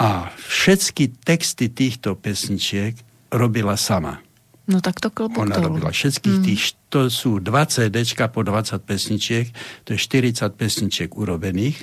a 0.00 0.34
všetky 0.34 1.22
texty 1.22 1.70
týchto 1.70 2.18
pesničiek 2.18 2.98
robila 3.30 3.78
sama. 3.78 4.18
No 4.62 4.78
tak 4.78 5.02
to 5.02 5.10
klobúk 5.10 5.42
Ona 5.42 5.58
robila 5.58 5.90
všetkých 5.90 6.38
mm. 6.38 6.44
tých, 6.46 6.62
to 6.86 7.10
sú 7.10 7.42
20 7.42 7.90
CD 7.90 7.98
po 8.30 8.46
20 8.46 8.78
pesničiek, 8.86 9.50
to 9.82 9.94
je 9.94 9.98
40 9.98 10.54
pesničiek 10.54 11.10
urobených. 11.10 11.82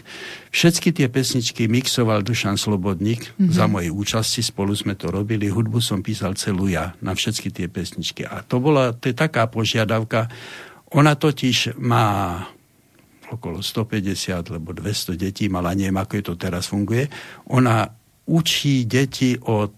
Všetky 0.55 0.95
tie 0.95 1.11
pesničky 1.11 1.67
mixoval 1.67 2.23
Dušan 2.23 2.55
Slobodník 2.55 3.35
mm-hmm. 3.35 3.51
za 3.51 3.67
mojej 3.67 3.91
účasti, 3.91 4.39
spolu 4.39 4.71
sme 4.71 4.95
to 4.95 5.11
robili, 5.11 5.51
hudbu 5.51 5.83
som 5.83 5.99
písal 5.99 6.39
celú 6.39 6.71
ja 6.71 6.95
na 7.03 7.11
všetky 7.11 7.51
tie 7.51 7.67
pesničky. 7.67 8.23
A 8.23 8.47
to 8.47 8.63
bola, 8.63 8.95
to 8.95 9.11
je 9.11 9.15
taká 9.15 9.51
požiadavka, 9.51 10.31
ona 10.95 11.19
totiž 11.19 11.75
má 11.83 12.47
okolo 13.27 13.59
150 13.59 14.55
alebo 14.55 14.71
200 14.71 15.19
detí, 15.19 15.51
mala 15.51 15.75
neviem, 15.75 15.99
ako 15.99 16.13
je 16.15 16.23
to 16.23 16.35
teraz 16.39 16.71
funguje. 16.71 17.11
Ona 17.51 17.91
učí 18.25 18.87
deti 18.87 19.35
od 19.35 19.75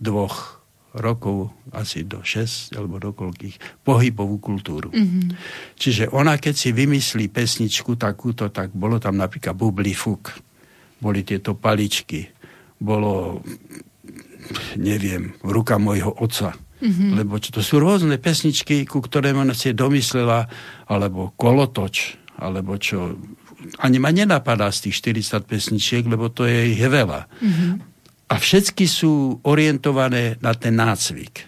dvoch 0.00 0.55
rokov, 0.96 1.52
asi 1.76 2.08
do 2.08 2.24
6 2.24 2.72
alebo 2.74 2.96
do 2.96 3.12
koľkých, 3.12 3.84
pohybovú 3.84 4.40
kultúru. 4.40 4.88
Mm-hmm. 4.90 5.26
Čiže 5.76 6.08
ona, 6.10 6.40
keď 6.40 6.54
si 6.56 6.70
vymyslí 6.72 7.28
pesničku 7.28 8.00
takúto, 8.00 8.48
tak 8.48 8.72
bolo 8.72 8.96
tam 8.96 9.20
napríklad 9.20 9.52
Bubli 9.52 9.92
Fuk, 9.92 10.32
boli 10.98 11.20
tieto 11.20 11.52
paličky, 11.52 12.32
bolo, 12.80 13.44
neviem, 14.80 15.36
ruka 15.44 15.76
mojho 15.76 16.16
otca, 16.16 16.56
mm-hmm. 16.80 17.10
lebo 17.20 17.36
to 17.40 17.60
sú 17.60 17.76
rôzne 17.76 18.16
pesničky, 18.16 18.88
ku 18.88 19.04
ktorým 19.04 19.44
ona 19.44 19.52
si 19.52 19.76
domyslela, 19.76 20.48
alebo 20.88 21.36
kolotoč, 21.36 22.16
alebo 22.40 22.76
čo, 22.80 23.16
ani 23.80 24.00
ma 24.00 24.12
nenapadá 24.12 24.72
z 24.72 24.88
tých 24.88 25.04
40 25.04 25.44
pesničiek, 25.44 26.04
lebo 26.08 26.32
to 26.32 26.48
je 26.48 26.76
ich 26.76 26.80
veľa. 26.80 27.28
Mm-hmm. 27.28 27.95
A 28.26 28.34
všetky 28.42 28.90
sú 28.90 29.38
orientované 29.46 30.34
na 30.42 30.52
ten 30.54 30.74
nácvik. 30.74 31.46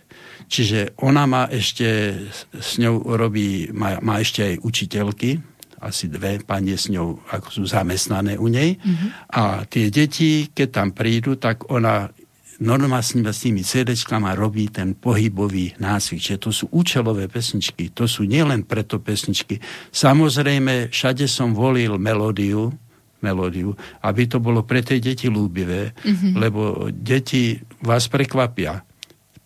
Čiže 0.48 0.96
ona 1.04 1.28
má 1.28 1.44
ešte, 1.52 2.16
s 2.56 2.80
ňou 2.80 3.04
robí, 3.18 3.68
má, 3.74 4.00
má 4.00 4.22
ešte 4.22 4.40
aj 4.46 4.54
učiteľky, 4.64 5.30
asi 5.78 6.10
dve 6.10 6.42
panie 6.42 6.74
s 6.74 6.90
ňou, 6.90 7.22
ako 7.30 7.48
sú 7.50 7.62
zamestnané 7.66 8.34
u 8.34 8.50
nej. 8.50 8.78
Mm-hmm. 8.78 9.08
A 9.30 9.62
tie 9.68 9.92
deti, 9.92 10.50
keď 10.50 10.68
tam 10.74 10.88
prídu, 10.90 11.38
tak 11.38 11.70
ona 11.70 12.10
normálne 12.58 13.30
s 13.30 13.42
tými 13.46 13.62
CD-čkami 13.62 14.34
robí 14.34 14.66
ten 14.66 14.98
pohybový 14.98 15.78
nácvik. 15.78 16.18
Čiže 16.18 16.42
to 16.42 16.50
sú 16.50 16.64
účelové 16.74 17.30
pesničky. 17.30 17.94
To 17.94 18.10
sú 18.10 18.26
nielen 18.26 18.66
preto 18.66 18.98
pesničky. 18.98 19.62
Samozrejme, 19.94 20.90
všade 20.90 21.30
som 21.30 21.54
volil 21.54 21.94
melódiu, 22.02 22.74
melódiu, 23.20 23.74
aby 24.04 24.26
to 24.30 24.38
bolo 24.38 24.62
pre 24.62 24.82
tie 24.82 25.02
deti 25.02 25.26
lúbivé, 25.26 25.92
mm-hmm. 25.92 26.32
lebo 26.38 26.92
deti 26.92 27.58
vás 27.82 28.06
prekvapia. 28.06 28.82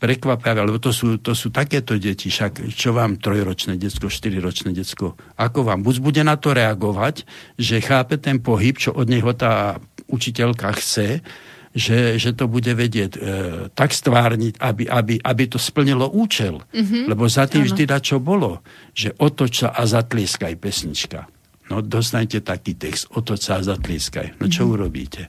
Prekvapia, 0.03 0.67
lebo 0.67 0.83
to 0.83 0.91
sú, 0.91 1.23
to 1.23 1.31
sú 1.31 1.55
takéto 1.55 1.95
deti, 1.95 2.27
však 2.27 2.75
čo 2.75 2.91
vám 2.91 3.23
trojročné 3.23 3.79
detsko, 3.79 4.11
štyriročné 4.11 4.75
detsko, 4.75 5.15
ako 5.39 5.63
vám 5.63 5.87
buď 5.87 5.97
bude 6.03 6.23
na 6.27 6.35
to 6.35 6.51
reagovať, 6.51 7.23
že 7.55 7.79
chápe 7.79 8.19
ten 8.19 8.43
pohyb, 8.43 8.75
čo 8.75 8.91
od 8.91 9.07
neho 9.07 9.31
tá 9.31 9.79
učiteľka 10.11 10.75
chce, 10.75 11.23
že, 11.73 12.21
že 12.21 12.37
to 12.37 12.47
bude 12.53 12.69
vedieť 12.69 13.13
e, 13.17 13.21
tak 13.73 13.97
stvárniť, 13.97 14.61
aby, 14.61 14.85
aby, 14.93 15.15
aby 15.25 15.43
to 15.49 15.57
splnilo 15.57 16.05
účel. 16.13 16.61
Mm-hmm. 16.69 17.09
Lebo 17.09 17.25
za 17.33 17.49
tým 17.49 17.65
vždy 17.65 17.89
da 17.89 17.97
čo 17.97 18.21
bolo, 18.21 18.61
že 18.93 19.17
otoč 19.17 19.65
sa 19.65 19.73
a 19.73 19.89
zatlieskaj 19.89 20.53
pesnička. 20.61 21.25
No 21.71 21.79
dostanete 21.79 22.43
taký 22.43 22.75
text, 22.75 23.11
otoč 23.15 23.47
sa 23.49 23.63
a 23.63 23.67
zatlieskaj. 23.67 24.43
No 24.43 24.51
čo 24.51 24.67
mm-hmm. 24.67 24.75
urobíte? 24.75 25.23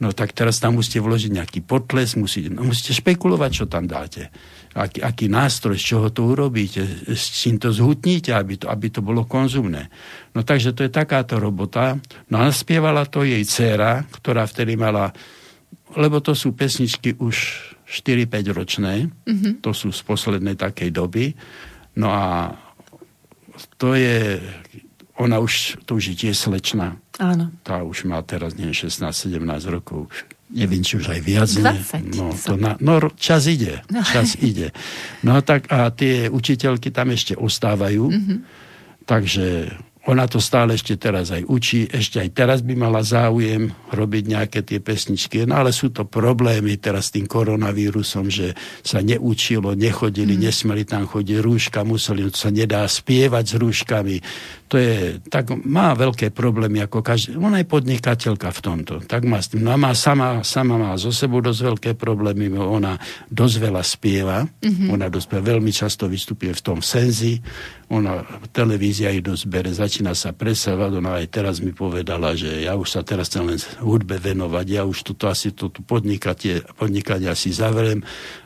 No 0.00 0.10
tak 0.10 0.32
teraz 0.34 0.58
tam 0.58 0.80
musíte 0.80 0.98
vložiť 1.04 1.30
nejaký 1.32 1.60
potles, 1.62 2.16
musíte, 2.18 2.50
no, 2.50 2.66
musíte 2.66 2.96
špekulovať, 2.96 3.50
čo 3.52 3.64
tam 3.70 3.86
dáte. 3.86 4.32
Aký, 4.74 4.98
aký 4.98 5.30
nástroj, 5.30 5.78
z 5.78 5.84
čoho 5.94 6.08
to 6.10 6.26
urobíte, 6.34 6.82
s 7.06 7.30
čím 7.30 7.62
to 7.62 7.70
zhutníte, 7.70 8.34
aby 8.34 8.58
to, 8.58 8.66
aby 8.66 8.90
to 8.90 9.04
bolo 9.04 9.22
konzumné. 9.22 9.86
No 10.34 10.42
takže 10.42 10.74
to 10.74 10.82
je 10.82 10.90
takáto 10.90 11.38
robota. 11.38 11.94
No 12.26 12.42
a 12.42 12.50
spievala 12.50 13.06
to 13.06 13.22
jej 13.22 13.44
dcéra, 13.46 14.02
ktorá 14.10 14.50
vtedy 14.50 14.74
mala 14.74 15.14
lebo 15.94 16.18
to 16.18 16.34
sú 16.34 16.52
pesničky 16.58 17.14
už 17.22 17.70
4-5 17.86 18.56
ročné, 18.56 18.94
mm-hmm. 19.06 19.62
to 19.62 19.70
sú 19.70 19.94
z 19.94 20.02
poslednej 20.02 20.58
takej 20.58 20.90
doby. 20.90 21.36
No 21.94 22.10
a 22.10 22.50
to 23.78 23.94
je, 23.94 24.42
ona 25.14 25.38
už, 25.38 25.78
to 25.86 25.98
už 25.98 26.12
je 26.12 26.14
tiež 26.26 26.34
slečná. 26.34 26.98
Áno. 27.22 27.54
Tá 27.62 27.86
už 27.86 28.10
má 28.10 28.18
teraz, 28.26 28.58
nie 28.58 28.74
16-17 28.74 29.38
rokov, 29.70 30.10
neviem, 30.50 30.82
či 30.82 30.98
už 30.98 31.14
aj 31.14 31.20
viac. 31.22 31.50
20. 31.50 32.18
No, 32.18 32.34
to 32.34 32.54
na, 32.58 32.74
no, 32.82 32.98
čas 33.14 33.46
ide, 33.46 33.86
no. 33.90 34.02
čas 34.02 34.34
ide. 34.42 34.74
No 35.22 35.38
tak 35.40 35.70
a 35.70 35.94
tie 35.94 36.26
učiteľky 36.26 36.90
tam 36.90 37.14
ešte 37.14 37.38
ostávajú, 37.38 38.10
mm-hmm. 38.10 38.38
takže 39.06 39.70
ona 40.04 40.28
to 40.28 40.36
stále 40.36 40.76
ešte 40.76 41.00
teraz 41.00 41.32
aj 41.32 41.48
učí, 41.48 41.88
ešte 41.88 42.20
aj 42.20 42.30
teraz 42.36 42.58
by 42.60 42.76
mala 42.76 43.00
záujem 43.00 43.72
robiť 43.88 44.24
nejaké 44.28 44.60
tie 44.60 44.76
pesničky, 44.76 45.48
no 45.48 45.64
ale 45.64 45.72
sú 45.72 45.88
to 45.88 46.04
problémy 46.04 46.76
teraz 46.76 47.08
s 47.08 47.16
tým 47.16 47.24
koronavírusom, 47.24 48.28
že 48.28 48.52
sa 48.84 49.00
neučilo, 49.00 49.72
nechodili, 49.72 50.36
mm. 50.36 50.40
nesmeli 50.44 50.84
tam 50.84 51.08
chodiť 51.08 51.40
rúška, 51.40 51.88
museli, 51.88 52.28
sa 52.36 52.52
nedá 52.52 52.84
spievať 52.84 53.44
s 53.48 53.54
rúškami, 53.56 54.16
to 54.68 54.76
je, 54.76 55.24
tak 55.32 55.48
má 55.64 55.96
veľké 55.96 56.36
problémy 56.36 56.84
ako 56.84 57.00
každý, 57.00 57.40
ona 57.40 57.64
je 57.64 57.68
podnikateľka 57.68 58.48
v 58.52 58.60
tomto, 58.60 58.94
tak 59.08 59.24
má 59.24 59.40
s 59.40 59.56
tým, 59.56 59.64
no 59.64 59.72
a 59.72 59.80
má 59.80 59.96
sama, 59.96 60.44
sama 60.44 60.76
má 60.76 60.92
zo 61.00 61.16
sebou 61.16 61.40
dosť 61.40 61.60
veľké 61.64 61.90
problémy, 61.96 62.52
ona 62.52 63.00
dosť 63.32 63.56
veľa 63.56 63.80
spieva, 63.80 64.44
mm-hmm. 64.44 64.92
ona 64.92 65.08
dosť 65.08 65.40
veľmi 65.40 65.72
často 65.72 66.04
vystupuje 66.12 66.52
v 66.52 66.60
tom 66.60 66.84
senzi, 66.84 67.40
ona, 67.92 68.24
televízia 68.52 69.12
ju 69.12 69.34
dosť 69.34 69.44
začína 69.76 70.16
sa 70.16 70.32
presávať, 70.32 71.04
ona 71.04 71.20
aj 71.20 71.26
teraz 71.28 71.60
mi 71.60 71.76
povedala, 71.76 72.32
že 72.32 72.64
ja 72.64 72.78
už 72.78 72.88
sa 72.88 73.00
teraz 73.04 73.28
chcem 73.28 73.44
len 73.44 73.60
hudbe 73.84 74.16
venovať, 74.16 74.66
ja 74.68 74.82
už 74.88 75.12
toto 75.12 75.28
asi 75.28 75.52
toto 75.52 75.84
podnikanie, 75.84 76.64
podnikanie 76.80 77.28
asi 77.28 77.52
zavriem, 77.52 78.00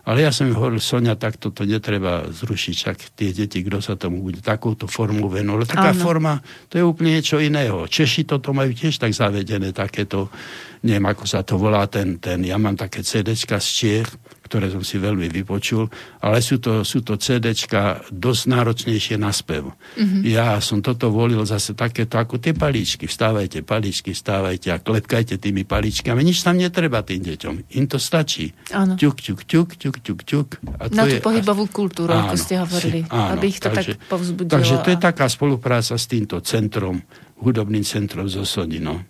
ale 0.09 0.25
ja 0.25 0.33
som 0.33 0.49
hovoril, 0.49 0.81
Sonia, 0.81 1.21
tak 1.21 1.37
toto 1.37 1.69
netreba 1.69 2.25
zrušiť, 2.33 2.75
však 2.81 2.97
tie 3.13 3.37
deti, 3.37 3.61
kto 3.61 3.85
sa 3.85 3.93
tomu 3.93 4.25
bude 4.25 4.41
takouto 4.41 4.89
formou 4.89 5.29
venovať, 5.29 5.77
taká 5.77 5.93
Áno 5.93 6.01
forma, 6.01 6.41
to 6.73 6.81
je 6.81 6.85
úplne 6.89 7.21
niečo 7.21 7.37
iného. 7.37 7.85
Češi 7.85 8.25
toto 8.25 8.57
majú 8.57 8.73
tiež 8.73 8.97
tak 8.97 9.13
zavedené, 9.13 9.77
takéto, 9.77 10.33
neviem 10.81 11.05
ako 11.13 11.29
sa 11.29 11.45
to 11.45 11.61
volá, 11.61 11.85
ten, 11.93 12.17
ten 12.17 12.41
ja 12.41 12.57
mám 12.57 12.81
také 12.81 13.05
CDčka 13.05 13.61
z 13.61 13.69
Čiech, 13.69 14.09
ktoré 14.49 14.73
som 14.73 14.81
si 14.81 14.97
veľmi 14.97 15.29
vypočul, 15.29 15.85
ale 16.25 16.41
sú 16.41 16.57
to, 16.57 16.81
sú 16.81 17.05
to 17.05 17.21
CDčka 17.21 18.09
dosť 18.09 18.43
náročnejšie 18.49 19.21
na 19.21 19.29
spev. 19.29 19.77
Mm-hmm. 20.01 20.25
Ja 20.25 20.57
som 20.65 20.81
toto 20.81 21.13
volil 21.13 21.45
zase 21.45 21.77
takéto 21.77 22.17
ako 22.17 22.41
tie 22.41 22.57
palíčky. 22.57 23.05
Vstávajte, 23.05 23.61
palíčky, 23.61 24.17
vstávajte 24.17 24.73
a 24.73 24.81
klepkajte 24.81 25.37
tými 25.37 25.69
palíčkami. 25.69 26.25
Nič 26.25 26.41
tam 26.41 26.57
netreba 26.57 27.05
tým 27.05 27.21
deťom. 27.29 27.77
Im 27.77 27.85
to 27.85 28.01
stačí. 28.01 28.57
Áno. 28.73 28.97
Ťuk, 28.97 29.21
ťuk, 29.21 29.41
ťuk, 29.45 29.69
ťuk, 29.77 29.97
ťuk, 30.01 30.21
ťuk. 30.25 30.49
A 30.79 30.91
to 30.91 30.95
na 30.95 31.05
tú 31.07 31.19
je, 31.19 31.23
pohybovú 31.23 31.67
kultúru, 31.71 32.15
áno, 32.15 32.31
ako 32.31 32.37
ste 32.39 32.55
hovorili. 32.59 33.01
Áno, 33.11 33.39
aby 33.39 33.45
ich 33.51 33.59
to 33.59 33.69
takže, 33.71 33.99
tak 33.99 34.11
povzbudilo. 34.11 34.55
Takže 34.55 34.75
to 34.83 34.89
je 34.95 34.99
taká 34.99 35.27
spolupráca 35.27 35.95
s 35.95 36.07
týmto 36.07 36.41
centrom, 36.43 37.03
hudobným 37.43 37.83
centrom 37.83 38.27
zo 38.27 38.43
Sodino. 38.47 39.05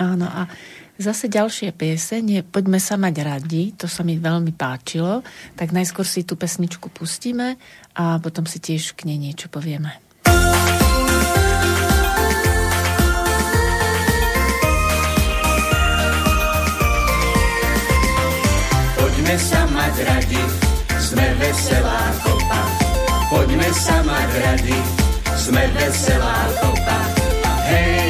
Áno, 0.00 0.26
a 0.26 0.46
Zase 1.00 1.32
ďalšie 1.32 1.72
piesenie, 1.72 2.44
Poďme 2.44 2.76
sa 2.76 3.00
mať 3.00 3.24
radi, 3.24 3.72
to 3.72 3.88
sa 3.88 4.04
mi 4.04 4.20
veľmi 4.20 4.52
páčilo, 4.52 5.24
tak 5.56 5.72
najskôr 5.72 6.04
si 6.04 6.28
tú 6.28 6.36
pesničku 6.36 6.92
pustíme 6.92 7.56
a 7.96 8.20
potom 8.20 8.44
si 8.44 8.60
tiež 8.60 8.92
k 8.92 9.08
nej 9.08 9.16
niečo 9.16 9.48
povieme. 9.48 9.96
Poďme 19.30 19.46
sa 19.46 19.62
mať 19.70 19.94
radi, 20.10 20.42
sme 20.98 21.26
veselá 21.38 22.02
kopa. 22.18 22.62
Poďme 23.30 23.70
sa 23.70 24.02
mať 24.02 24.30
radi, 24.42 24.78
sme 25.38 25.70
veselá 25.70 26.50
kopa. 26.58 26.98
Hej! 27.70 28.09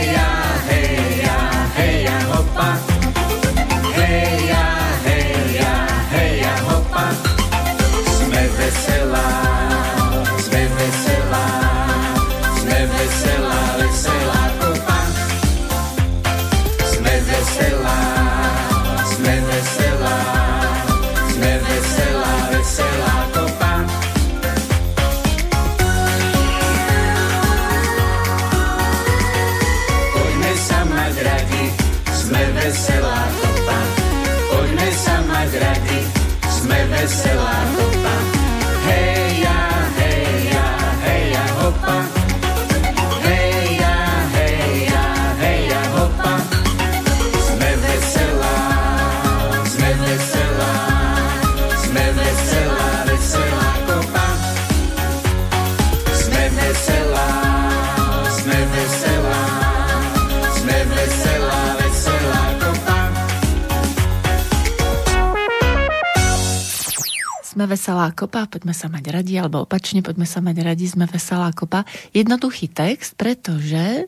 Veselá 67.80 68.12
kopa, 68.12 68.44
poďme 68.44 68.76
sa 68.76 68.92
mať 68.92 69.08
radi, 69.08 69.40
alebo 69.40 69.64
opačne, 69.64 70.04
poďme 70.04 70.28
sa 70.28 70.44
mať 70.44 70.60
radi, 70.60 70.84
sme 70.84 71.08
veselá 71.08 71.48
kopa. 71.56 71.88
Jednoduchý 72.12 72.68
text, 72.68 73.16
pretože, 73.16 74.04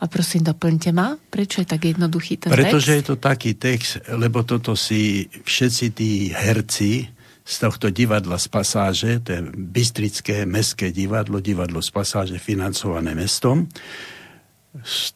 a 0.00 0.04
prosím, 0.08 0.48
doplňte 0.48 0.88
ma, 0.96 1.20
prečo 1.28 1.60
je 1.60 1.68
tak 1.68 1.84
jednoduchý 1.84 2.40
ten 2.40 2.48
Pretože 2.48 2.96
je 2.96 3.04
text? 3.04 3.10
to 3.12 3.14
taký 3.20 3.52
text, 3.60 4.00
lebo 4.08 4.40
toto 4.40 4.72
si 4.72 5.28
všetci 5.44 5.86
tí 5.92 6.32
herci 6.32 7.12
z 7.44 7.54
tohto 7.60 7.92
divadla 7.92 8.40
z 8.40 8.48
pasáže, 8.48 9.20
to 9.20 9.36
je 9.36 9.40
Bystrické 9.52 10.48
mestské 10.48 10.88
divadlo, 10.88 11.44
divadlo 11.44 11.84
z 11.84 11.92
pasáže 11.92 12.40
financované 12.40 13.12
mestom, 13.12 13.68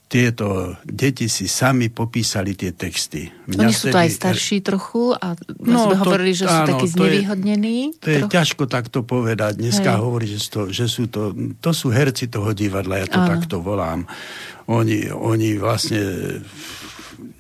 tieto 0.05 0.75
deti 0.83 1.25
si 1.27 1.47
sami 1.47 1.87
popísali 1.87 2.53
tie 2.53 2.75
texty. 2.75 3.31
Mňa 3.47 3.61
Oni 3.61 3.71
sú 3.71 3.87
to 3.89 3.97
aj 3.97 4.11
starší 4.11 4.59
trochu 4.61 5.15
a 5.15 5.39
No, 5.61 5.87
sme 5.87 5.95
to- 5.95 6.01
hovorili, 6.03 6.33
že 6.33 6.45
sú 6.45 6.59
áno, 6.59 6.69
takí 6.69 6.87
to 6.87 6.91
je- 6.91 6.95
znevýhodnení. 7.23 7.79
To 7.99 8.09
je 8.11 8.21
ťažko 8.27 8.67
takto 8.67 9.01
povedať. 9.01 9.55
Dneska 9.57 9.95
Hej. 9.95 10.01
hovorí, 10.03 10.27
že, 10.27 10.39
to, 10.49 10.61
že 10.69 10.91
sú 10.91 11.07
to, 11.07 11.31
to 11.57 11.71
sú 11.71 11.89
herci 11.89 12.27
toho 12.27 12.51
divadla, 12.51 12.99
ja 12.99 13.07
to 13.07 13.17
Áno. 13.17 13.31
takto 13.31 13.63
volám. 13.63 14.11
Oni, 14.67 15.07
oni 15.09 15.55
vlastne 15.55 16.03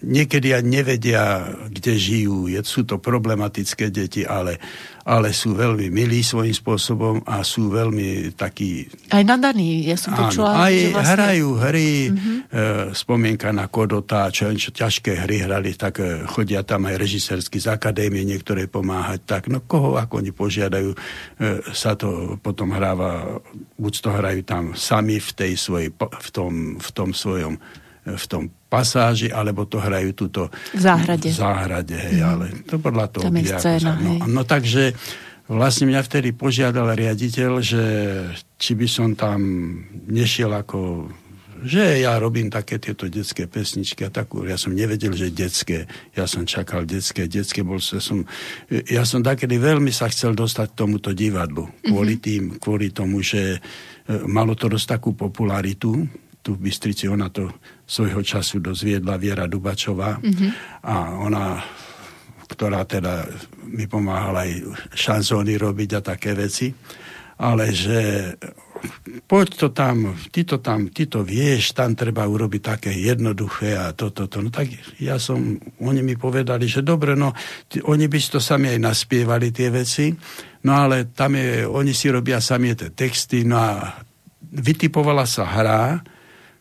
niekedy 0.05 0.53
aj 0.53 0.63
nevedia, 0.63 1.49
kde 1.73 1.93
žijú. 1.97 2.47
Je, 2.53 2.61
sú 2.63 2.85
to 2.85 3.01
problematické 3.01 3.89
deti, 3.89 4.23
ale, 4.23 4.61
ale 5.09 5.33
sú 5.33 5.57
veľmi 5.57 5.89
milí 5.89 6.21
svojím 6.21 6.53
spôsobom 6.53 7.25
a 7.25 7.41
sú 7.41 7.73
veľmi 7.73 8.37
takí 8.37 8.89
Aj 9.09 9.25
nadaní, 9.25 9.85
ja 9.85 9.97
som 9.97 10.13
Áno, 10.15 10.29
počula, 10.29 10.65
aj 10.65 10.75
že 10.77 10.89
vlastne... 10.93 11.13
hrajú 11.17 11.49
hry, 11.61 11.91
mm-hmm. 12.09 12.37
e, 12.49 12.63
spomienka 12.93 13.49
na 13.51 13.67
Kodota, 13.69 14.29
čo, 14.29 14.53
čo 14.53 14.71
ťažké 14.71 15.25
hry 15.25 15.45
hrali, 15.45 15.73
tak 15.75 16.01
e, 16.01 16.29
chodia 16.29 16.61
tam 16.63 16.85
aj 16.87 17.01
režisérsky 17.01 17.59
z 17.59 17.73
akadémie 17.73 18.23
niektoré 18.23 18.69
pomáhať. 18.69 19.25
Tak 19.25 19.43
no 19.49 19.65
koho, 19.65 19.97
ako 19.97 20.21
oni 20.21 20.33
požiadajú, 20.33 20.91
e, 20.93 20.99
sa 21.73 21.97
to 21.97 22.37
potom 22.45 22.77
hráva, 22.77 23.41
buď 23.81 23.93
to 23.99 24.11
hrajú 24.13 24.41
tam 24.45 24.65
sami 24.77 25.17
v 25.17 25.31
tej 25.33 25.53
svojej, 25.57 25.89
v 25.97 26.29
tom, 26.33 26.53
v 26.77 26.91
tom 26.93 27.11
svojom 27.17 27.57
v 28.05 28.25
tom 28.29 28.53
pasáži, 28.69 29.33
alebo 29.33 29.65
to 29.65 29.81
hrajú 29.81 30.13
túto 30.13 30.53
V 30.77 30.81
záhrade. 30.81 31.33
v 31.33 31.37
záhrade, 31.37 31.97
hej, 31.97 32.21
ale 32.21 32.53
to 32.69 32.77
podľa 32.77 33.07
toho 33.09 33.25
Tam 33.29 33.37
je 33.41 33.49
scéna, 33.49 33.93
no, 33.97 34.13
no 34.29 34.43
takže 34.45 34.93
vlastne 35.49 35.89
mňa 35.89 36.01
vtedy 36.05 36.37
požiadal 36.37 36.93
riaditeľ, 36.93 37.53
že 37.65 37.85
či 38.61 38.73
by 38.77 38.87
som 38.89 39.09
tam 39.17 39.41
nešiel 40.09 40.53
ako 40.53 41.09
že 41.65 42.05
ja 42.05 42.21
robím 42.21 42.53
také 42.53 42.77
tieto 42.77 43.09
detské 43.09 43.49
pesničky 43.49 44.05
a 44.05 44.13
takú, 44.13 44.45
ja 44.45 44.61
som 44.61 44.77
nevedel, 44.77 45.17
že 45.17 45.33
detské, 45.33 45.89
ja 46.13 46.29
som 46.29 46.45
čakal 46.45 46.85
detské, 46.85 47.25
detské, 47.25 47.65
bol 47.65 47.81
ja 47.81 48.05
som, 48.05 48.21
ja 48.69 49.03
som 49.09 49.25
takedy 49.25 49.57
veľmi 49.57 49.89
sa 49.89 50.13
chcel 50.13 50.37
dostať 50.37 50.77
k 50.77 50.79
tomuto 50.85 51.17
divadlu, 51.17 51.73
kvôli 51.81 52.21
tým, 52.21 52.61
kvôli 52.61 52.93
tomu, 52.93 53.25
že 53.25 53.57
e, 53.57 53.59
malo 54.29 54.53
to 54.53 54.69
dosť 54.69 55.01
takú 55.01 55.17
popularitu, 55.17 56.05
tu 56.45 56.51
v 56.53 56.69
Bystrici, 56.69 57.09
ona 57.09 57.33
to 57.33 57.49
svojho 57.85 58.25
času 58.25 58.61
dozviedla 58.65 59.21
Viera 59.21 59.45
Dubačová 59.45 60.21
a 60.85 60.95
ona 61.21 61.61
ktorá 62.45 62.85
teda 62.85 63.27
mi 63.67 63.89
pomáhala 63.89 64.47
aj 64.47 64.53
šanzóny 64.95 65.59
robiť 65.59 65.91
a 65.99 66.01
také 66.05 66.37
veci. 66.37 66.71
Ale 67.35 67.75
že 67.75 68.31
poď 69.27 69.49
to 69.59 69.69
tam, 69.75 70.15
ty 70.31 70.47
to 70.47 70.63
tam, 70.63 70.87
ty 70.95 71.11
to 71.11 71.27
vieš, 71.27 71.75
tam 71.75 71.99
treba 71.99 72.23
urobiť 72.31 72.63
také 72.63 72.95
jednoduché 72.95 73.75
a 73.75 73.91
toto, 73.91 74.31
to, 74.31 74.39
to. 74.39 74.47
No 74.47 74.51
tak 74.55 74.71
ja 75.03 75.19
som, 75.19 75.59
oni 75.83 76.01
mi 76.07 76.15
povedali, 76.15 76.71
že 76.71 76.87
dobre, 76.87 77.19
no, 77.19 77.35
ty, 77.67 77.83
oni 77.83 78.07
by 78.07 78.19
to 78.23 78.39
sami 78.39 78.71
aj 78.71 78.79
naspievali 78.79 79.51
tie 79.51 79.75
veci, 79.75 80.15
no 80.63 80.73
ale 80.79 81.11
tam 81.11 81.35
je, 81.35 81.67
oni 81.67 81.91
si 81.91 82.07
robia 82.07 82.39
sami 82.39 82.71
tie 82.79 82.95
texty, 82.95 83.43
no 83.43 83.59
a 83.59 83.99
vytipovala 84.55 85.27
sa 85.27 85.43
hra, 85.43 85.99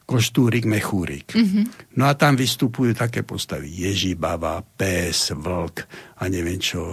koštúrik, 0.04 0.68
mechúrik. 0.68 1.32
Mm-hmm. 1.32 1.95
No 1.99 2.08
a 2.08 2.14
tam 2.14 2.36
vystupujú 2.36 2.91
také 2.93 3.24
postavy. 3.24 3.72
Ježibaba, 3.72 4.62
pes, 4.64 5.32
vlk 5.32 5.88
a 6.20 6.24
neviem 6.28 6.60
čo, 6.60 6.84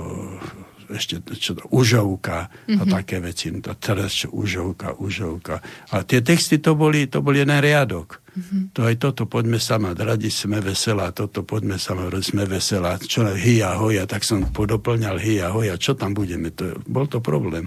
ešte 0.90 1.18
čo 1.38 1.58
to, 1.58 1.62
užovka 1.74 2.50
mm-hmm. 2.50 2.78
a 2.78 2.82
také 2.86 3.18
veci. 3.18 3.50
No 3.50 3.60
to 3.62 3.74
teraz 3.74 4.14
čo, 4.14 4.30
užovka, 4.30 4.98
užovka. 5.02 5.58
A 5.90 6.06
tie 6.06 6.22
texty 6.22 6.62
to 6.62 6.78
boli, 6.78 7.10
to 7.10 7.18
bol 7.22 7.34
jeden 7.34 7.58
riadok. 7.58 8.22
Mm-hmm. 8.30 8.62
To 8.78 8.80
aj 8.86 8.94
toto, 9.02 9.26
poďme 9.26 9.58
sa 9.58 9.82
mať 9.82 9.96
radi, 10.06 10.30
sme 10.30 10.62
veselá, 10.62 11.10
toto, 11.10 11.42
poďme 11.42 11.82
sa 11.82 11.98
mať, 11.98 12.22
sme 12.22 12.46
veselá. 12.46 12.94
Čo 13.02 13.26
hia, 13.34 13.74
hoja, 13.74 14.06
tak 14.06 14.22
som 14.22 14.46
podoplňal 14.46 15.18
hia, 15.18 15.50
hoja, 15.50 15.74
čo 15.74 15.98
tam 15.98 16.14
budeme, 16.14 16.54
to, 16.54 16.78
bol 16.86 17.10
to 17.10 17.18
problém. 17.18 17.66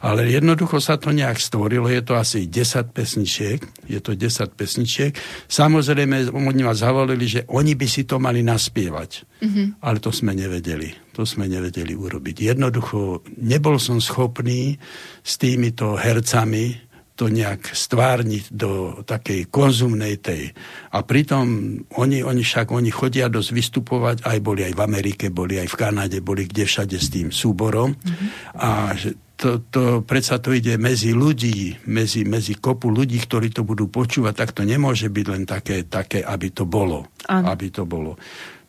Ale 0.00 0.24
jednoducho 0.24 0.80
sa 0.80 0.96
to 0.96 1.12
nejak 1.12 1.36
stvorilo, 1.36 1.92
je 1.92 2.00
to 2.00 2.16
asi 2.16 2.48
10 2.48 2.96
pesničiek, 2.96 3.60
je 3.84 4.00
to 4.00 4.16
10 4.16 4.56
pesničiek. 4.56 5.12
Samozrejme, 5.44 6.32
oni 6.32 6.62
ma 6.64 6.72
zavolili, 6.72 7.28
že 7.28 7.40
oni 7.52 7.76
by 7.76 7.86
si 7.86 8.08
to 8.08 8.16
mali 8.16 8.40
naspievať. 8.40 9.28
Mm-hmm. 9.44 9.66
Ale 9.84 9.98
to 10.00 10.10
sme 10.10 10.32
nevedeli. 10.32 11.12
To 11.14 11.26
sme 11.26 11.50
nevedeli 11.50 11.98
urobiť. 11.98 12.54
Jednoducho, 12.54 13.26
nebol 13.42 13.76
som 13.82 13.98
schopný 13.98 14.78
s 15.20 15.34
týmito 15.34 15.98
hercami 15.98 16.87
to 17.18 17.26
nejak 17.26 17.74
stvárniť 17.74 18.54
do 18.54 19.02
takej 19.02 19.50
konzumnej 19.50 20.22
tej. 20.22 20.54
A 20.94 21.02
pritom 21.02 21.74
oni, 21.98 22.22
oni 22.22 22.42
však, 22.46 22.70
oni 22.70 22.94
chodia 22.94 23.26
dosť 23.26 23.50
vystupovať, 23.50 24.16
aj 24.22 24.38
boli 24.38 24.62
aj 24.62 24.78
v 24.78 24.84
Amerike, 24.86 25.26
boli 25.34 25.58
aj 25.58 25.66
v 25.66 25.78
Kanade, 25.82 26.22
boli 26.22 26.46
kde 26.46 26.62
všade 26.62 26.94
s 26.94 27.10
tým 27.10 27.34
súborom. 27.34 27.98
Mm-hmm. 27.98 28.28
A 28.62 28.94
to, 29.34 29.66
to, 29.66 29.82
predsa 30.06 30.38
to 30.38 30.54
ide 30.54 30.78
medzi 30.78 31.10
ľudí, 31.10 31.90
medzi, 31.90 32.22
medzi 32.22 32.54
kopu 32.54 32.86
ľudí, 32.86 33.18
ktorí 33.18 33.50
to 33.50 33.66
budú 33.66 33.90
počúvať, 33.90 34.34
tak 34.38 34.50
to 34.54 34.62
nemôže 34.62 35.10
byť 35.10 35.26
len 35.26 35.42
také, 35.42 35.82
také 35.90 36.22
aby 36.22 36.54
to 36.54 36.70
bolo. 36.70 37.10
Áno. 37.26 37.50
Aby 37.50 37.74
to 37.74 37.82
bolo. 37.82 38.14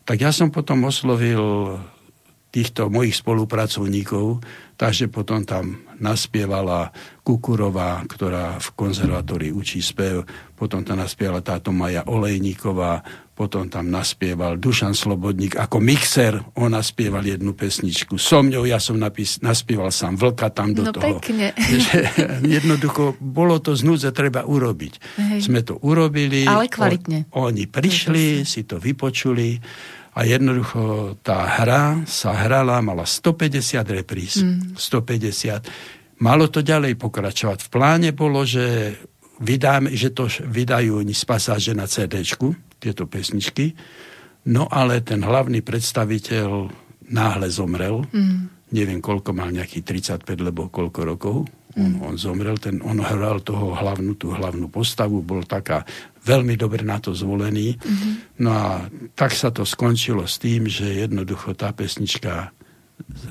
Tak 0.02 0.18
ja 0.18 0.34
som 0.34 0.50
potom 0.50 0.90
oslovil 0.90 1.78
týchto 2.50 2.90
mojich 2.90 3.14
spolupracovníkov, 3.14 4.42
takže 4.74 5.06
potom 5.06 5.46
tam 5.46 5.78
naspievala 6.02 6.90
Kukurová, 7.22 8.02
ktorá 8.10 8.58
v 8.58 8.68
konzervatórii 8.74 9.54
učí 9.54 9.78
spev, 9.78 10.26
potom 10.58 10.82
tam 10.82 10.98
naspievala 10.98 11.44
táto 11.44 11.70
Maja 11.70 12.02
Olejníková, 12.04 13.04
potom 13.32 13.70
tam 13.72 13.88
naspieval 13.88 14.60
Dušan 14.60 14.92
Slobodník 14.92 15.56
ako 15.56 15.80
mixer, 15.80 16.44
on 16.58 16.76
naspieval 16.76 17.24
jednu 17.24 17.56
pesničku. 17.56 18.20
So 18.20 18.44
mňou 18.44 18.68
ja 18.68 18.76
som 18.76 19.00
napis, 19.00 19.40
naspieval 19.40 19.88
sám 19.88 20.18
Vlka 20.20 20.52
tam 20.52 20.76
do 20.76 20.84
No 20.84 20.92
toho. 20.92 21.16
pekne. 21.16 21.56
Že 21.86 21.98
jednoducho, 22.44 23.16
bolo 23.16 23.56
to 23.62 23.72
z 23.72 23.86
núdze 23.86 24.10
treba 24.12 24.44
urobiť. 24.44 24.92
Hej. 25.16 25.40
Sme 25.48 25.64
to 25.64 25.80
urobili. 25.80 26.44
Ale 26.44 26.68
kvalitne. 26.68 27.32
O, 27.32 27.48
oni 27.48 27.64
prišli, 27.64 28.44
si 28.44 28.68
to 28.68 28.76
vypočuli 28.76 29.56
a 30.20 30.28
jednoducho 30.28 31.16
tá 31.24 31.48
hra 31.48 32.04
sa 32.04 32.36
hrala, 32.36 32.84
mala 32.84 33.08
150 33.08 33.80
repríz. 33.88 34.44
Mm. 34.44 34.76
150. 34.76 36.20
malo 36.20 36.52
to 36.52 36.60
ďalej 36.60 37.00
pokračovať. 37.00 37.64
V 37.64 37.68
pláne 37.72 38.12
bolo, 38.12 38.44
že, 38.44 39.00
vydáme, 39.40 39.96
že 39.96 40.12
to 40.12 40.28
vydajú 40.28 41.00
oni 41.00 41.16
z 41.16 41.24
pasáže 41.24 41.72
na 41.72 41.88
CD, 41.88 42.20
tieto 42.76 43.08
pesničky, 43.08 43.72
no 44.52 44.68
ale 44.68 45.00
ten 45.00 45.24
hlavný 45.24 45.64
predstaviteľ 45.64 46.68
náhle 47.08 47.48
zomrel. 47.48 48.04
Mm. 48.12 48.52
Neviem, 48.76 49.00
koľko 49.00 49.32
mal, 49.32 49.48
nejakých 49.50 50.20
35, 50.20 50.46
lebo 50.46 50.68
koľko 50.68 51.00
rokov. 51.02 51.36
On, 51.80 52.12
on 52.12 52.16
zomrel, 52.20 52.60
ten, 52.60 52.84
on 52.84 53.00
hral 53.00 53.40
toho 53.40 53.72
hlavnú, 53.72 54.12
tú 54.20 54.36
hlavnú 54.36 54.68
postavu, 54.68 55.24
bol 55.24 55.48
taká 55.48 55.88
veľmi 56.20 56.54
dobre 56.60 56.84
na 56.84 57.00
to 57.00 57.16
zvolený. 57.16 57.80
Mm-hmm. 57.80 58.12
No 58.44 58.50
a 58.52 58.68
tak 59.16 59.32
sa 59.32 59.48
to 59.48 59.64
skončilo 59.64 60.28
s 60.28 60.36
tým, 60.36 60.68
že 60.68 61.08
jednoducho 61.08 61.56
tá 61.56 61.72
pesnička 61.72 62.52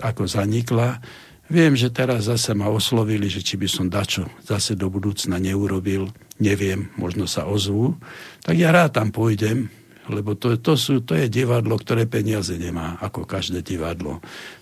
ako 0.01 0.25
zanikla. 0.25 0.97
Viem, 1.49 1.73
že 1.73 1.89
teraz 1.89 2.29
zase 2.29 2.53
ma 2.53 2.69
oslovili, 2.69 3.25
že 3.25 3.41
či 3.41 3.57
by 3.57 3.65
som 3.69 3.89
dačo 3.89 4.29
zase 4.45 4.77
do 4.77 4.89
budúcna 4.89 5.41
neurobil, 5.41 6.09
neviem, 6.37 6.93
možno 6.93 7.25
sa 7.25 7.49
ozvú. 7.49 7.97
Tak 8.45 8.53
ja 8.53 8.69
rád 8.69 8.97
tam 8.97 9.09
pôjdem, 9.09 9.69
lebo 10.09 10.33
to, 10.35 10.57
to, 10.57 10.73
sú, 10.73 11.05
to 11.05 11.13
je 11.13 11.29
divadlo, 11.29 11.77
ktoré 11.77 12.09
peniaze 12.09 12.51
nemá, 12.57 12.97
ako 12.99 13.23
každé 13.23 13.61
divadlo. 13.61 14.19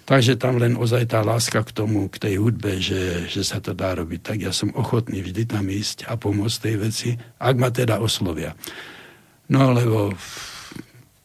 Takže 0.07 0.35
tam 0.35 0.59
len 0.59 0.75
ozaj 0.75 1.09
tá 1.11 1.23
láska 1.23 1.63
k 1.63 1.71
tomu, 1.71 2.07
k 2.11 2.19
tej 2.19 2.35
hudbe, 2.39 2.79
že, 2.79 3.27
že 3.27 3.41
sa 3.43 3.63
to 3.63 3.71
dá 3.71 3.95
robiť. 3.95 4.19
Tak 4.23 4.37
ja 4.43 4.51
som 4.51 4.71
ochotný 4.75 5.23
vždy 5.23 5.47
tam 5.47 5.67
ísť 5.67 6.07
a 6.07 6.19
pomôcť 6.19 6.57
tej 6.63 6.75
veci, 6.79 7.09
ak 7.39 7.55
ma 7.55 7.71
teda 7.71 7.99
oslovia. 7.99 8.55
No 9.47 9.71
lebo 9.71 10.11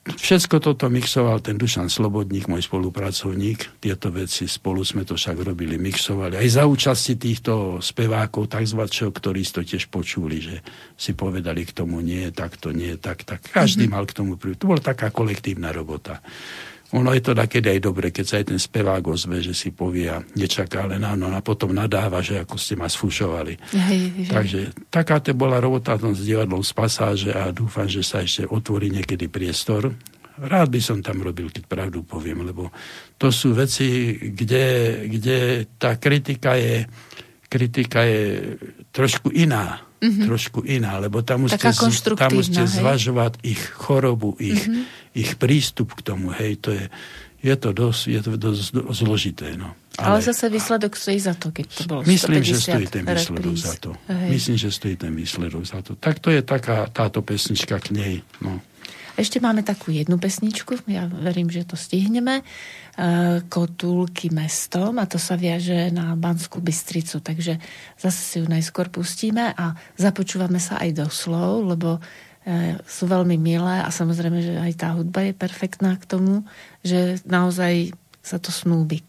Všetko 0.02 0.58
toto 0.58 0.90
mixoval 0.90 1.38
ten 1.38 1.54
Dušan 1.54 1.86
Slobodník, 1.86 2.50
môj 2.50 2.66
spolupracovník. 2.66 3.78
Tieto 3.78 4.10
veci 4.10 4.50
spolu 4.50 4.82
sme 4.82 5.06
to 5.06 5.14
však 5.14 5.38
robili, 5.38 5.78
mixovali. 5.78 6.42
Aj 6.42 6.48
za 6.50 6.66
účasti 6.66 7.14
týchto 7.14 7.78
spevákov, 7.78 8.50
tak 8.50 8.66
zvačov, 8.66 9.14
ktorí 9.14 9.46
to 9.46 9.62
tiež 9.62 9.86
počuli, 9.86 10.42
že 10.42 10.56
si 10.98 11.14
povedali 11.14 11.62
k 11.62 11.70
tomu 11.70 12.02
nie, 12.02 12.34
tak 12.34 12.58
to 12.58 12.74
nie, 12.74 12.98
tak, 12.98 13.22
tak. 13.22 13.46
Každý 13.46 13.86
mm-hmm. 13.86 13.94
mal 13.94 14.04
k 14.10 14.16
tomu 14.18 14.34
To 14.34 14.64
bola 14.66 14.82
taká 14.82 15.14
kolektívna 15.14 15.70
robota. 15.70 16.18
Ono 16.92 17.08
je 17.16 17.24
to 17.24 17.32
takedy 17.32 17.72
aj 17.72 17.80
dobre, 17.80 18.12
keď 18.12 18.24
sa 18.28 18.34
aj 18.36 18.52
ten 18.52 18.60
spevák 18.60 19.00
ozve, 19.08 19.40
že 19.40 19.56
si 19.56 19.72
povie 19.72 20.12
a 20.12 20.20
nečaká 20.36 20.84
len 20.84 21.00
áno 21.00 21.32
a 21.32 21.40
potom 21.40 21.72
nadáva, 21.72 22.20
že 22.20 22.44
ako 22.44 22.60
ste 22.60 22.76
ma 22.76 22.84
sfúšovali. 22.84 23.56
Hej. 23.72 24.28
Takže 24.28 24.60
taká 24.92 25.16
to 25.24 25.32
bola 25.32 25.56
robota 25.56 25.96
s 25.96 26.20
divadlom 26.20 26.60
z 26.60 26.72
pasáže 26.76 27.30
a 27.32 27.48
dúfam, 27.48 27.88
že 27.88 28.04
sa 28.04 28.20
ešte 28.20 28.44
otvorí 28.44 28.92
niekedy 28.92 29.32
priestor. 29.32 29.88
Rád 30.36 30.68
by 30.68 30.80
som 30.84 30.98
tam 31.00 31.24
robil, 31.24 31.48
keď 31.48 31.64
pravdu 31.64 32.04
poviem, 32.04 32.44
lebo 32.44 32.68
to 33.16 33.32
sú 33.32 33.56
veci, 33.56 34.16
kde, 34.32 34.64
kde 35.08 35.38
tá 35.80 35.96
kritika 35.96 36.60
je, 36.60 36.84
kritika 37.48 38.04
je 38.04 38.56
trošku 38.92 39.32
iná 39.32 39.91
mm-hmm. 40.02 40.26
trošku 40.26 40.66
iná, 40.66 40.98
lebo 40.98 41.22
tam 41.22 41.46
musíte, 41.46 41.70
tam 42.18 42.30
musíte 42.34 42.66
zvažovať 42.66 43.38
ich 43.46 43.62
chorobu, 43.78 44.34
ich, 44.42 44.66
mm-hmm. 44.66 45.14
ich 45.14 45.30
prístup 45.38 45.94
k 45.94 46.02
tomu, 46.02 46.34
hej, 46.34 46.58
to 46.58 46.74
je, 46.74 46.90
je 47.42 47.54
to 47.54 47.70
dosť, 47.70 48.02
je 48.10 48.20
to 48.20 48.32
dosť, 48.34 48.62
zložité, 48.90 49.54
no. 49.54 49.78
Ale, 50.00 50.18
Ale 50.18 50.32
zase 50.32 50.48
výsledok 50.48 50.96
stojí 50.96 51.20
za 51.20 51.36
to, 51.36 51.52
keď 51.52 51.66
to 51.68 51.82
bolo 51.84 52.00
Myslím, 52.08 52.40
že 52.40 52.56
stojí 52.56 52.86
ten 52.88 53.04
výsledok 53.04 53.54
za 53.60 53.74
to. 53.76 53.92
Hej. 54.08 54.28
Myslím, 54.32 54.56
že 54.56 54.68
stojí 54.72 54.96
ten 54.96 55.12
výsledok 55.12 55.62
za 55.68 55.84
to. 55.84 56.00
Tak 56.00 56.16
to 56.16 56.32
je 56.32 56.40
taká 56.40 56.88
táto 56.88 57.20
pesnička 57.20 57.76
k 57.76 57.92
nej, 57.92 58.14
no. 58.40 58.56
Ešte 59.12 59.44
máme 59.44 59.60
takú 59.60 59.92
jednu 59.92 60.16
pesničku, 60.16 60.88
ja 60.88 61.04
verím, 61.04 61.52
že 61.52 61.68
to 61.68 61.76
stihneme. 61.76 62.40
E, 62.92 63.40
Kotulky 63.48 64.28
mestom 64.28 65.00
a 65.00 65.08
to 65.08 65.16
sa 65.16 65.32
viaže 65.32 65.88
na 65.88 66.12
Banskú 66.12 66.60
Bystricu, 66.60 67.24
takže 67.24 67.56
zase 67.96 68.20
si 68.20 68.36
ju 68.36 68.44
najskôr 68.44 68.92
pustíme 68.92 69.56
a 69.56 69.72
započúvame 69.96 70.60
sa 70.60 70.76
aj 70.76 71.00
do 71.00 71.06
slov, 71.08 71.72
lebo 71.72 71.96
e, 72.44 72.76
sú 72.84 73.08
veľmi 73.08 73.40
milé 73.40 73.80
a 73.80 73.88
samozrejme, 73.88 74.44
že 74.44 74.54
aj 74.60 74.72
tá 74.76 74.92
hudba 74.92 75.24
je 75.24 75.32
perfektná 75.32 75.96
k 75.96 76.04
tomu, 76.04 76.44
že 76.84 77.16
naozaj 77.24 77.96
sa 78.20 78.36
to 78.36 78.52
snúbi. 78.52 79.00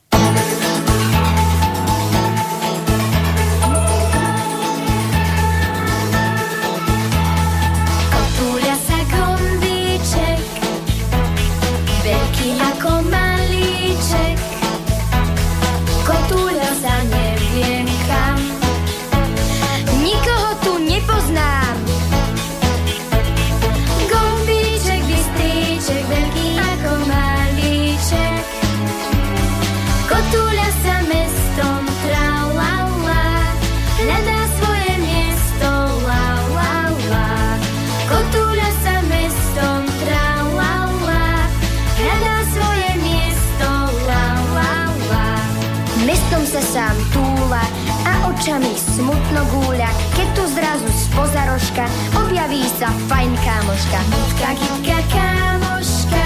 Očami 48.43 48.73
smutno 48.75 49.41
gúľa, 49.55 49.87
keď 50.17 50.27
tu 50.35 50.43
zrazu 50.51 50.89
spoza 50.89 51.47
rožka 51.47 51.85
objaví 52.17 52.65
sa 52.75 52.91
fajn 53.07 53.31
kámoška. 53.39 53.99
Nutka, 54.11 54.49
gitka, 54.57 54.99
kámoška, 55.13 56.25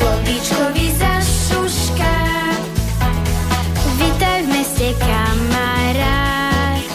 klobičkovi 0.00 0.86
zašuška. 0.96 2.14
Vítaj 4.00 4.38
v 4.40 4.48
meste, 4.56 4.88
kamarát, 5.04 6.86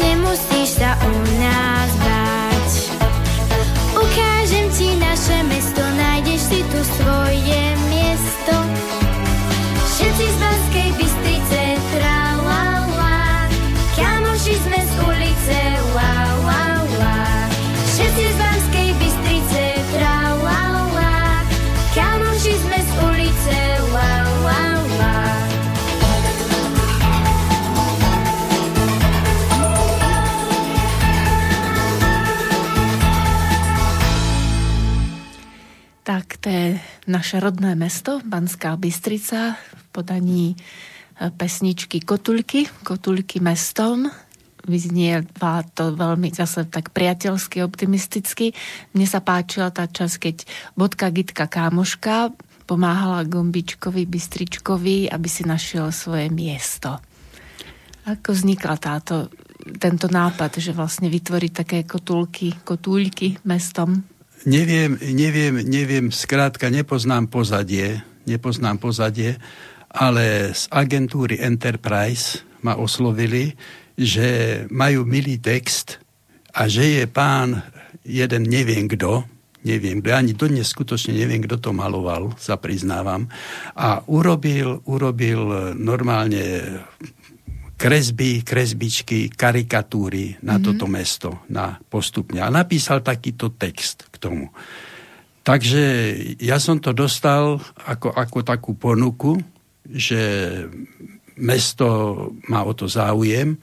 nemusíš 0.00 0.80
sa 0.80 0.96
u 1.04 1.14
nás 1.36 1.92
báť. 2.00 2.72
Ukážem 3.98 4.66
ti 4.72 4.94
naše 4.96 5.42
mesto, 5.52 5.82
nájdeš 6.00 6.40
si 6.48 6.60
tu 6.70 6.80
svoje 6.96 7.61
naše 37.06 37.42
rodné 37.42 37.74
mesto, 37.74 38.22
Banská 38.22 38.78
Bystrica, 38.78 39.58
v 39.58 39.84
podaní 39.90 40.46
e, 40.52 40.56
pesničky 41.34 42.02
Kotulky, 42.02 42.66
Kotulky 42.86 43.42
mestom. 43.42 44.06
Vyznieva 44.62 45.66
to 45.74 45.98
veľmi 45.98 46.30
zase 46.30 46.70
tak 46.70 46.94
priateľsky, 46.94 47.66
optimisticky. 47.66 48.54
Mne 48.94 49.06
sa 49.10 49.18
páčila 49.18 49.74
tá 49.74 49.90
časť, 49.90 50.16
keď 50.22 50.36
bodka 50.78 51.10
Gitka 51.10 51.50
Kámoška 51.50 52.30
pomáhala 52.62 53.26
Gombičkovi, 53.26 54.06
Bystričkovi, 54.06 55.10
aby 55.10 55.28
si 55.28 55.42
našiel 55.42 55.90
svoje 55.90 56.30
miesto. 56.30 57.02
Ako 58.06 58.34
vznikla 58.34 58.78
táto, 58.78 59.30
tento 59.82 60.06
nápad, 60.06 60.62
že 60.62 60.70
vlastne 60.70 61.10
vytvoriť 61.10 61.52
také 61.52 61.78
kotulky, 61.82 62.54
kotúľky 62.62 63.42
mestom? 63.42 64.06
Neviem, 64.42 64.98
neviem, 64.98 65.62
neviem, 65.62 66.06
skrátka 66.10 66.66
nepoznám 66.66 67.30
pozadie, 67.30 68.02
nepoznám 68.26 68.74
pozadie, 68.74 69.38
ale 69.86 70.50
z 70.50 70.66
agentúry 70.66 71.38
Enterprise 71.38 72.42
ma 72.66 72.74
oslovili, 72.74 73.54
že 73.94 74.62
majú 74.66 75.06
milý 75.06 75.38
text 75.38 76.02
a 76.50 76.66
že 76.66 77.02
je 77.02 77.04
pán 77.06 77.62
jeden 78.02 78.50
neviem 78.50 78.90
kto, 78.90 79.22
neviem 79.62 80.02
kto, 80.02 80.10
ani 80.10 80.34
dodnes 80.34 80.66
skutočne 80.74 81.14
neviem, 81.14 81.38
kto 81.46 81.62
to 81.62 81.70
maloval, 81.70 82.34
sa 82.34 82.58
priznávam, 82.58 83.30
a 83.78 84.02
urobil, 84.10 84.82
urobil 84.90 85.70
normálne 85.78 86.42
kresby, 87.78 88.42
kresbičky, 88.42 89.30
karikatúry 89.30 90.42
na 90.42 90.58
mm-hmm. 90.58 90.66
toto 90.66 90.86
mesto, 90.90 91.30
na 91.46 91.78
postupne. 91.78 92.42
A 92.42 92.50
napísal 92.50 93.06
takýto 93.06 93.54
text 93.54 94.11
tomu. 94.22 94.54
Takže 95.42 96.14
ja 96.38 96.62
som 96.62 96.78
to 96.78 96.94
dostal 96.94 97.58
ako, 97.82 98.14
ako 98.14 98.38
takú 98.46 98.78
ponuku, 98.78 99.42
že 99.82 100.22
mesto 101.34 101.88
má 102.46 102.62
o 102.62 102.70
to 102.70 102.86
záujem, 102.86 103.58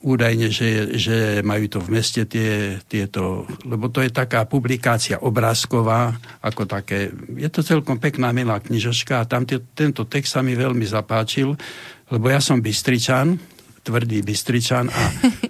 údajne, 0.00 0.48
že, 0.48 0.96
že 0.96 1.44
majú 1.44 1.68
to 1.68 1.78
v 1.84 2.00
meste 2.00 2.24
tie, 2.24 2.80
tieto, 2.88 3.44
lebo 3.68 3.92
to 3.92 4.00
je 4.00 4.08
taká 4.08 4.48
publikácia 4.48 5.20
obrázková, 5.20 6.16
ako 6.40 6.64
také, 6.64 7.12
je 7.36 7.48
to 7.52 7.60
celkom 7.60 8.00
pekná, 8.00 8.32
milá 8.32 8.56
knižočka 8.64 9.20
a 9.20 9.28
tam 9.28 9.44
tie, 9.44 9.60
tento 9.76 10.08
text 10.08 10.32
sa 10.32 10.40
mi 10.40 10.56
veľmi 10.56 10.88
zapáčil, 10.88 11.52
lebo 12.08 12.26
ja 12.32 12.40
som 12.40 12.64
Bystričan, 12.64 13.36
tvrdý 13.84 14.24
Bystričan 14.24 14.88
a 14.88 15.02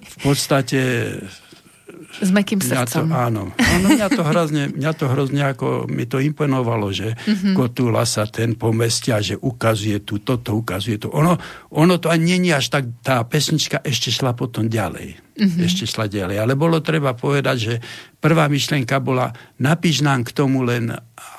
v 0.03 0.15
podstate 0.19 0.79
s 2.19 2.29
mekým 2.35 2.59
srdcom. 2.59 3.07
to, 3.07 3.15
áno. 3.15 3.43
áno 3.55 3.87
mňa, 3.87 4.07
to 4.11 4.23
hrozne, 4.27 4.63
mňa 4.75 4.91
to 4.97 5.05
hrozne 5.07 5.41
ako, 5.55 5.87
mi 5.87 6.03
to 6.03 6.19
imponovalo, 6.19 6.91
že 6.91 7.15
mm-hmm. 7.15 7.55
kotúla 7.55 8.03
sa 8.03 8.27
ten 8.27 8.59
po 8.59 8.75
meste 8.75 9.15
a 9.15 9.23
že 9.23 9.39
ukazuje 9.39 10.03
tu, 10.03 10.19
toto 10.19 10.59
ukazuje 10.59 10.99
tu. 10.99 11.07
Ono, 11.13 11.39
ono 11.71 11.93
to 12.01 12.11
ani 12.11 12.41
nie 12.41 12.51
až 12.51 12.67
tak, 12.67 12.89
tá 12.99 13.23
pesnička 13.23 13.79
ešte 13.79 14.11
šla 14.11 14.35
potom 14.35 14.67
ďalej. 14.67 15.15
Mm-hmm. 15.39 15.63
Ešte 15.63 15.87
šla 15.87 16.11
ďalej. 16.11 16.37
Ale 16.43 16.53
bolo 16.59 16.83
treba 16.83 17.15
povedať, 17.15 17.57
že 17.57 17.73
prvá 18.19 18.51
myšlienka 18.51 18.99
bola, 18.99 19.31
napíš 19.63 20.03
nám 20.03 20.27
k 20.27 20.35
tomu 20.35 20.67
len 20.67 20.91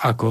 ako 0.03 0.29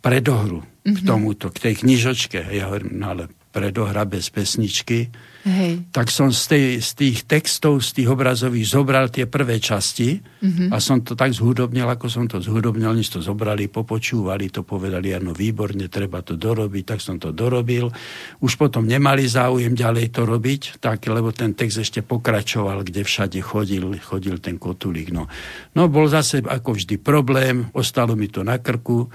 predohru, 0.00 0.64
mm-hmm. 0.64 0.94
k 0.96 0.98
mhm. 1.02 1.06
tomuto, 1.06 1.46
k 1.52 1.70
tej 1.70 1.74
knižočke. 1.84 2.38
Ja 2.54 2.72
hovorím, 2.72 2.96
no 2.96 3.06
ale 3.12 3.24
predohra 3.52 4.08
bez 4.08 4.32
pesničky 4.32 5.12
Hej. 5.42 5.90
tak 5.90 6.06
som 6.06 6.30
z, 6.30 6.42
tej, 6.54 6.66
z 6.78 6.90
tých 6.94 7.18
textov, 7.26 7.82
z 7.82 7.98
tých 7.98 8.08
obrazových 8.14 8.78
zobral 8.78 9.10
tie 9.10 9.26
prvé 9.26 9.58
časti 9.58 10.22
mm-hmm. 10.22 10.70
a 10.70 10.78
som 10.78 11.02
to 11.02 11.18
tak 11.18 11.34
zhudobnil, 11.34 11.82
ako 11.90 12.06
som 12.06 12.30
to 12.30 12.38
zhudobnil, 12.38 12.94
oni 12.94 13.02
to 13.02 13.18
zobrali, 13.18 13.66
popočúvali, 13.66 14.54
to 14.54 14.62
povedali, 14.62 15.10
áno, 15.10 15.34
výborne, 15.34 15.90
treba 15.90 16.22
to 16.22 16.38
dorobiť, 16.38 16.84
tak 16.94 17.02
som 17.02 17.18
to 17.18 17.34
dorobil. 17.34 17.90
Už 18.38 18.54
potom 18.54 18.86
nemali 18.86 19.26
záujem 19.26 19.74
ďalej 19.74 20.14
to 20.14 20.22
robiť, 20.22 20.78
tak, 20.78 21.10
lebo 21.10 21.34
ten 21.34 21.58
text 21.58 21.82
ešte 21.82 22.06
pokračoval, 22.06 22.86
kde 22.86 23.02
všade 23.02 23.42
chodil, 23.42 23.98
chodil 23.98 24.38
ten 24.38 24.62
kotulík. 24.62 25.10
No. 25.10 25.26
no 25.74 25.90
bol 25.90 26.06
zase 26.06 26.38
ako 26.38 26.78
vždy 26.78 27.02
problém, 27.02 27.66
ostalo 27.74 28.14
mi 28.14 28.30
to 28.30 28.46
na 28.46 28.62
krku, 28.62 29.10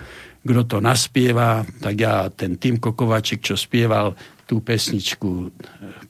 kto 0.47 0.63
to 0.63 0.77
naspieva, 0.79 1.63
tak 1.83 1.95
ja, 1.99 2.27
ten 2.31 2.55
Tým 2.55 2.79
Kokovačik, 2.79 3.43
čo 3.43 3.59
spieval, 3.59 4.15
tú 4.47 4.63
pesničku 4.63 5.29
eh, 5.45 5.51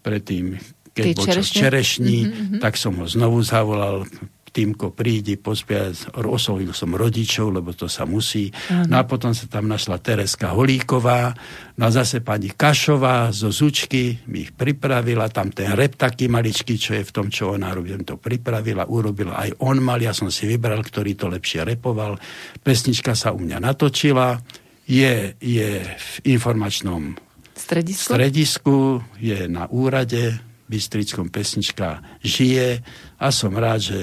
predtým, 0.06 0.56
keď 0.94 1.06
bol 1.14 1.26
čas 1.30 1.50
čerešní, 1.54 2.18
mm-hmm. 2.26 2.60
tak 2.62 2.74
som 2.78 2.98
ho 2.98 3.06
znovu 3.06 3.42
zavolal, 3.46 4.06
Týmko 4.48 4.90
prídi, 4.90 5.38
pospiať, 5.38 6.18
oslovil 6.18 6.74
som 6.74 6.98
rodičov, 6.98 7.54
lebo 7.54 7.78
to 7.78 7.86
sa 7.86 8.10
musí. 8.10 8.50
Ano. 8.74 8.90
No 8.90 8.96
a 8.98 9.04
potom 9.06 9.30
sa 9.30 9.46
tam 9.46 9.70
našla 9.70 10.02
Tereska 10.02 10.58
Holíková, 10.58 11.30
no 11.78 11.84
a 11.86 11.94
zase 11.94 12.26
pani 12.26 12.50
Kašová 12.50 13.30
zo 13.30 13.54
Zučky 13.54 14.18
mi 14.26 14.50
ich 14.50 14.58
pripravila, 14.58 15.30
tam 15.30 15.54
ten 15.54 15.78
rep 15.78 15.94
taký 15.94 16.26
maličký, 16.26 16.74
čo 16.74 16.98
je 16.98 17.06
v 17.06 17.14
tom, 17.14 17.30
čo 17.30 17.54
ona 17.54 17.70
robí, 17.70 17.94
to 18.02 18.18
pripravila, 18.18 18.90
urobila 18.90 19.38
aj 19.46 19.62
on 19.62 19.78
mal, 19.78 20.02
ja 20.02 20.10
som 20.10 20.34
si 20.34 20.50
vybral, 20.50 20.82
ktorý 20.82 21.14
to 21.14 21.30
lepšie 21.30 21.62
repoval. 21.62 22.18
Pesnička 22.66 23.14
sa 23.14 23.38
u 23.38 23.44
mňa 23.44 23.62
natočila, 23.62 24.42
je, 24.90 25.38
je 25.38 25.86
v 25.86 26.14
informačnom 26.34 27.27
stredisku? 27.60 28.14
stredisku, 28.14 28.76
je 29.18 29.50
na 29.50 29.66
úrade, 29.70 30.40
Bystrickom 30.68 31.32
pesnička 31.32 32.04
žije 32.20 32.84
a 33.16 33.32
som 33.32 33.56
rád, 33.56 33.88
že 33.88 34.00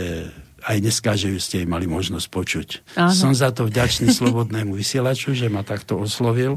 aj 0.64 0.80
dneska, 0.80 1.12
že 1.12 1.28
ju 1.28 1.36
ste 1.36 1.68
mali 1.68 1.84
možnosť 1.84 2.26
počuť. 2.32 2.68
Áno. 2.96 3.12
Som 3.12 3.36
za 3.36 3.52
to 3.52 3.68
vďačný 3.68 4.08
slobodnému 4.08 4.72
vysielaču, 4.80 5.36
že 5.36 5.52
ma 5.52 5.60
takto 5.60 6.00
oslovil. 6.00 6.56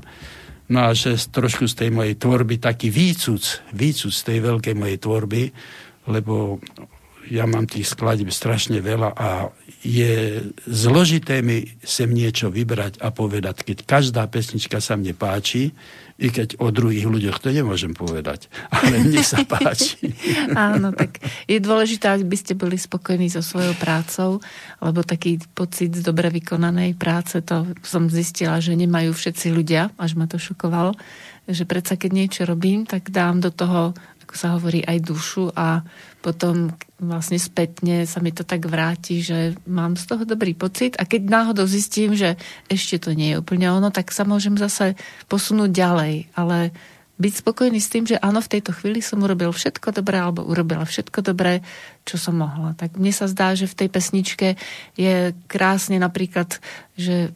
No 0.67 0.87
a 0.87 0.95
že 0.95 1.15
trošku 1.15 1.67
z 1.67 1.75
tej 1.75 1.89
mojej 1.91 2.15
tvorby 2.15 2.59
taký 2.59 2.91
výcuc, 2.91 3.63
výcuc 3.71 4.11
z 4.11 4.23
tej 4.23 4.39
veľkej 4.43 4.75
mojej 4.75 4.99
tvorby, 4.99 5.43
lebo 6.07 6.59
ja 7.31 7.45
mám 7.45 7.67
tých 7.67 7.91
skladeb 7.91 8.31
strašne 8.31 8.79
veľa 8.79 9.09
a 9.15 9.51
je 9.83 10.41
zložité 10.65 11.39
mi 11.45 11.63
sem 11.85 12.09
niečo 12.09 12.51
vybrať 12.51 12.99
a 12.99 13.13
povedať, 13.13 13.63
keď 13.63 13.77
každá 13.85 14.23
pesnička 14.27 14.81
sa 14.81 14.99
mne 14.99 15.13
páči, 15.13 15.71
i 16.17 16.33
keď 16.33 16.57
o 16.57 16.73
druhých 16.73 17.05
ľuďoch 17.05 17.37
to 17.37 17.53
nemôžem 17.53 17.93
povedať, 17.93 18.49
ale 18.73 19.05
mne 19.05 19.21
sa 19.21 19.45
páči. 19.53 20.17
Áno, 20.57 20.89
tak 20.89 21.21
je 21.45 21.61
dôležité, 21.61 22.17
aby 22.17 22.33
ste 22.33 22.57
boli 22.57 22.73
spokojní 22.73 23.29
so 23.29 23.45
svojou 23.45 23.77
prácou, 23.77 24.41
lebo 24.81 25.05
taký 25.05 25.37
pocit 25.53 25.93
z 25.93 26.01
dobre 26.01 26.33
vykonanej 26.33 26.97
práce, 26.97 27.37
to 27.45 27.69
som 27.85 28.09
zistila, 28.09 28.57
že 28.57 28.73
nemajú 28.73 29.13
všetci 29.13 29.53
ľudia, 29.53 29.93
až 30.01 30.17
ma 30.17 30.25
to 30.25 30.41
šokovalo, 30.41 30.97
že 31.45 31.69
predsa 31.69 31.95
keď 31.95 32.11
niečo 32.11 32.41
robím, 32.49 32.89
tak 32.89 33.13
dám 33.13 33.39
do 33.39 33.53
toho 33.53 33.93
ako 34.27 34.35
sa 34.35 34.59
hovorí, 34.59 34.83
aj 34.83 35.07
dušu 35.07 35.55
a 35.55 35.87
potom 36.19 36.75
vlastne 36.97 37.37
spätne 37.37 38.09
sa 38.09 38.17
mi 38.17 38.33
to 38.33 38.41
tak 38.41 38.65
vráti, 38.65 39.21
že 39.21 39.53
mám 39.69 39.93
z 39.93 40.09
toho 40.09 40.23
dobrý 40.25 40.57
pocit 40.57 40.97
a 40.97 41.05
keď 41.05 41.29
náhodou 41.29 41.69
zistím, 41.69 42.17
že 42.17 42.41
ešte 42.67 42.97
to 42.97 43.13
nie 43.13 43.33
je 43.33 43.39
úplne 43.41 43.69
ono, 43.69 43.93
tak 43.93 44.09
sa 44.09 44.25
môžem 44.25 44.57
zase 44.57 44.97
posunúť 45.29 45.69
ďalej, 45.69 46.33
ale 46.33 46.73
byť 47.17 47.33
spokojný 47.33 47.81
s 47.81 47.89
tým, 47.89 48.05
že 48.05 48.21
áno, 48.21 48.41
v 48.41 48.51
tejto 48.57 48.73
chvíli 48.77 49.01
som 49.01 49.21
urobil 49.21 49.49
všetko 49.49 49.89
dobré 49.89 50.21
alebo 50.21 50.45
urobila 50.45 50.85
všetko 50.85 51.25
dobré, 51.25 51.65
čo 52.05 52.21
som 52.21 52.37
mohla. 52.37 52.77
Tak 52.77 52.97
mne 52.97 53.09
sa 53.09 53.25
zdá, 53.25 53.57
že 53.57 53.65
v 53.65 53.77
tej 53.85 53.89
pesničke 53.89 54.47
je 54.93 55.33
krásne 55.49 55.97
napríklad, 55.97 56.61
že 56.93 57.33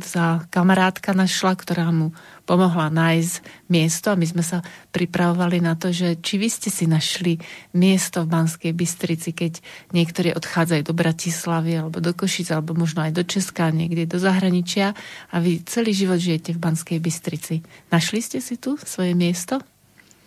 sa 0.00 0.44
kamarátka 0.48 1.12
našla, 1.12 1.52
ktorá 1.56 1.92
mu 1.92 2.16
pomohla 2.48 2.88
nájsť 2.88 3.34
miesto 3.68 4.12
a 4.12 4.18
my 4.18 4.26
sme 4.26 4.44
sa 4.44 4.62
pripravovali 4.94 5.60
na 5.60 5.74
to, 5.76 5.92
že 5.92 6.16
či 6.22 6.40
vy 6.40 6.48
ste 6.48 6.70
si 6.72 6.88
našli 6.88 7.36
miesto 7.76 8.24
v 8.24 8.32
Banskej 8.32 8.72
Bystrici, 8.72 9.34
keď 9.36 9.60
niektorí 9.92 10.32
odchádzajú 10.32 10.82
do 10.86 10.94
Bratislavy 10.96 11.72
alebo 11.76 11.98
do 12.00 12.14
Košic 12.16 12.54
alebo 12.54 12.72
možno 12.72 13.04
aj 13.04 13.12
do 13.12 13.22
Česka, 13.26 13.74
niekde 13.74 14.08
do 14.08 14.16
zahraničia 14.16 14.96
a 15.32 15.36
vy 15.42 15.60
celý 15.66 15.92
život 15.92 16.18
žijete 16.22 16.56
v 16.56 16.62
Banskej 16.62 16.98
Bystrici. 17.02 17.60
Našli 17.92 18.20
ste 18.22 18.38
si 18.40 18.56
tu 18.56 18.78
svoje 18.80 19.12
miesto? 19.12 19.60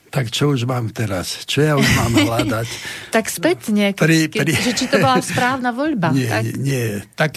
Tak 0.09 0.33
čo 0.33 0.49
už 0.49 0.65
mám 0.65 0.89
teraz? 0.89 1.45
Čo 1.45 1.61
ja 1.61 1.73
už 1.77 1.85
mám 1.85 2.13
hľadať? 2.27 2.67
tak 3.13 3.29
spätne, 3.29 3.93
pri, 3.93 4.25
pri... 4.25 4.51
že 4.57 4.73
či 4.73 4.85
to 4.89 4.97
bola 4.97 5.21
správna 5.31 5.69
voľba. 5.69 6.09
Nie, 6.13 6.29
tak? 6.29 6.43
nie. 6.57 6.87
Tak 7.13 7.31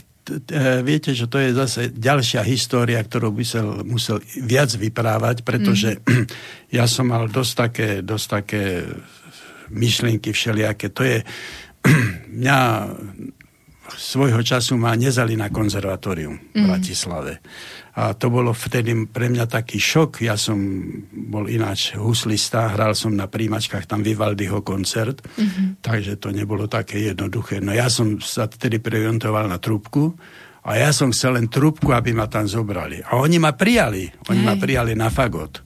viete, 0.87 1.11
že 1.13 1.27
to 1.27 1.37
je 1.43 1.51
zase 1.53 1.81
ďalšia 1.93 2.47
história, 2.47 3.03
ktorú 3.03 3.35
by 3.35 3.45
som 3.45 3.83
musel 3.85 4.23
viac 4.41 4.73
vyprávať, 4.73 5.43
pretože 5.45 5.99
mm. 5.99 6.27
ja 6.79 6.85
som 6.89 7.11
mal 7.11 7.29
dosť 7.29 7.53
také, 7.53 7.89
dosť 8.01 8.27
také 8.29 8.63
myšlienky 9.73 10.31
všelijaké. 10.31 10.93
To 10.93 11.03
je, 11.03 11.19
mňa 12.41 12.59
svojho 13.97 14.41
času 14.43 14.77
ma 14.81 14.97
nezali 14.97 15.37
na 15.37 15.49
konzervatórium 15.49 16.53
v 16.53 16.57
mm. 16.57 16.65
Bratislave. 16.69 17.33
A 17.93 18.17
to 18.17 18.33
bolo 18.33 18.57
vtedy 18.57 18.97
pre 19.05 19.29
mňa 19.29 19.45
taký 19.45 19.77
šok. 19.77 20.25
Ja 20.25 20.41
som 20.41 20.57
bol 21.13 21.45
ináč 21.53 21.93
huslista, 21.93 22.73
hral 22.73 22.97
som 22.97 23.13
na 23.13 23.29
príjmačkách 23.29 23.85
tam 23.85 24.01
Vivaldiho 24.01 24.65
koncert, 24.65 25.21
mm-hmm. 25.21 25.85
takže 25.85 26.17
to 26.17 26.33
nebolo 26.33 26.73
také 26.73 27.05
jednoduché. 27.05 27.61
No 27.61 27.77
ja 27.77 27.93
som 27.93 28.17
sa 28.25 28.49
vtedy 28.49 28.81
preorientoval 28.81 29.45
na 29.45 29.61
trúbku 29.61 30.17
a 30.65 30.81
ja 30.81 30.89
som 30.95 31.13
chcel 31.13 31.37
len 31.37 31.53
trúbku, 31.53 31.93
aby 31.93 32.17
ma 32.17 32.33
tam 32.33 32.49
zobrali. 32.49 33.05
A 33.05 33.21
oni 33.21 33.37
ma 33.37 33.53
prijali. 33.53 34.09
Oni 34.33 34.41
Hej. 34.41 34.49
ma 34.49 34.55
prijali 34.57 34.97
na 34.97 35.13
fagot. 35.13 35.61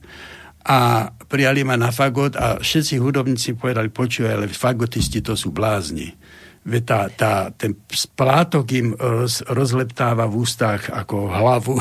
A 0.67 1.07
prijali 1.31 1.63
ma 1.63 1.79
na 1.79 1.95
fagot 1.95 2.35
a 2.35 2.59
všetci 2.59 2.99
hudobníci 2.99 3.55
povedali, 3.55 3.87
počúvaj, 3.87 4.33
ale 4.35 4.51
fagotisti 4.51 5.23
to 5.23 5.39
sú 5.39 5.55
blázni 5.55 6.11
tá, 6.83 7.07
tá, 7.07 7.47
ten 7.55 7.79
splátok 7.87 8.67
im 8.75 8.91
roz, 8.91 9.39
rozleptáva 9.47 10.27
v 10.27 10.43
ústach 10.43 10.91
ako 10.91 11.31
hlavu. 11.31 11.79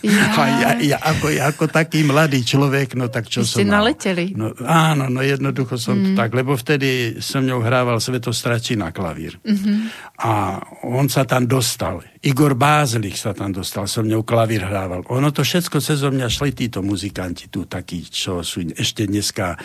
Ja. 0.00 0.32
A 0.40 0.42
ja, 0.48 0.70
ja, 0.80 0.98
ako, 1.00 1.26
ja 1.28 1.44
ako 1.52 1.68
taký 1.68 2.04
mladý 2.04 2.40
človek, 2.40 2.96
no 2.96 3.12
tak 3.12 3.28
čo 3.28 3.44
Vy 3.44 3.48
som... 3.48 3.68
naleteli. 3.68 4.32
No, 4.32 4.52
áno, 4.64 5.12
no 5.12 5.20
jednoducho 5.20 5.76
som 5.76 5.96
mm. 5.96 6.16
tak, 6.16 6.32
lebo 6.32 6.56
vtedy 6.56 7.20
som 7.20 7.44
ňou 7.44 7.60
hrával 7.60 8.00
Svetostračí 8.00 8.76
na 8.80 8.92
klavír. 8.92 9.36
Mm-hmm. 9.44 9.76
A 10.24 10.60
on 10.88 11.08
sa 11.12 11.28
tam 11.28 11.44
dostal. 11.44 12.04
Igor 12.24 12.56
Bázlik 12.56 13.20
sa 13.20 13.36
tam 13.36 13.52
dostal, 13.52 13.84
som 13.84 14.08
ňou 14.08 14.24
klavír 14.24 14.64
hrával. 14.64 15.04
Ono 15.08 15.28
to 15.32 15.44
všetko 15.44 15.80
cez 15.84 16.00
mňa 16.00 16.32
šli 16.32 16.56
títo 16.56 16.80
muzikanti 16.80 17.52
tu, 17.52 17.68
takí, 17.68 18.04
čo 18.08 18.40
sú 18.40 18.64
ešte 18.72 19.04
dneska... 19.04 19.56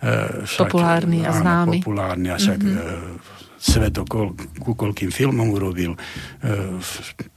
Uh, 0.00 0.44
však, 0.48 0.72
populárni 0.72 1.24
a 1.28 1.32
známi. 1.36 1.84
populárni 1.84 2.28
a 2.32 2.36
však... 2.40 2.60
Mm-hmm. 2.60 3.24
Uh, 3.24 3.35
svet 3.56 3.96
okol, 3.98 4.36
ku 4.60 4.76
koľkým 4.76 5.10
filmom 5.10 5.52
urobil. 5.52 5.96
E, 5.96 5.98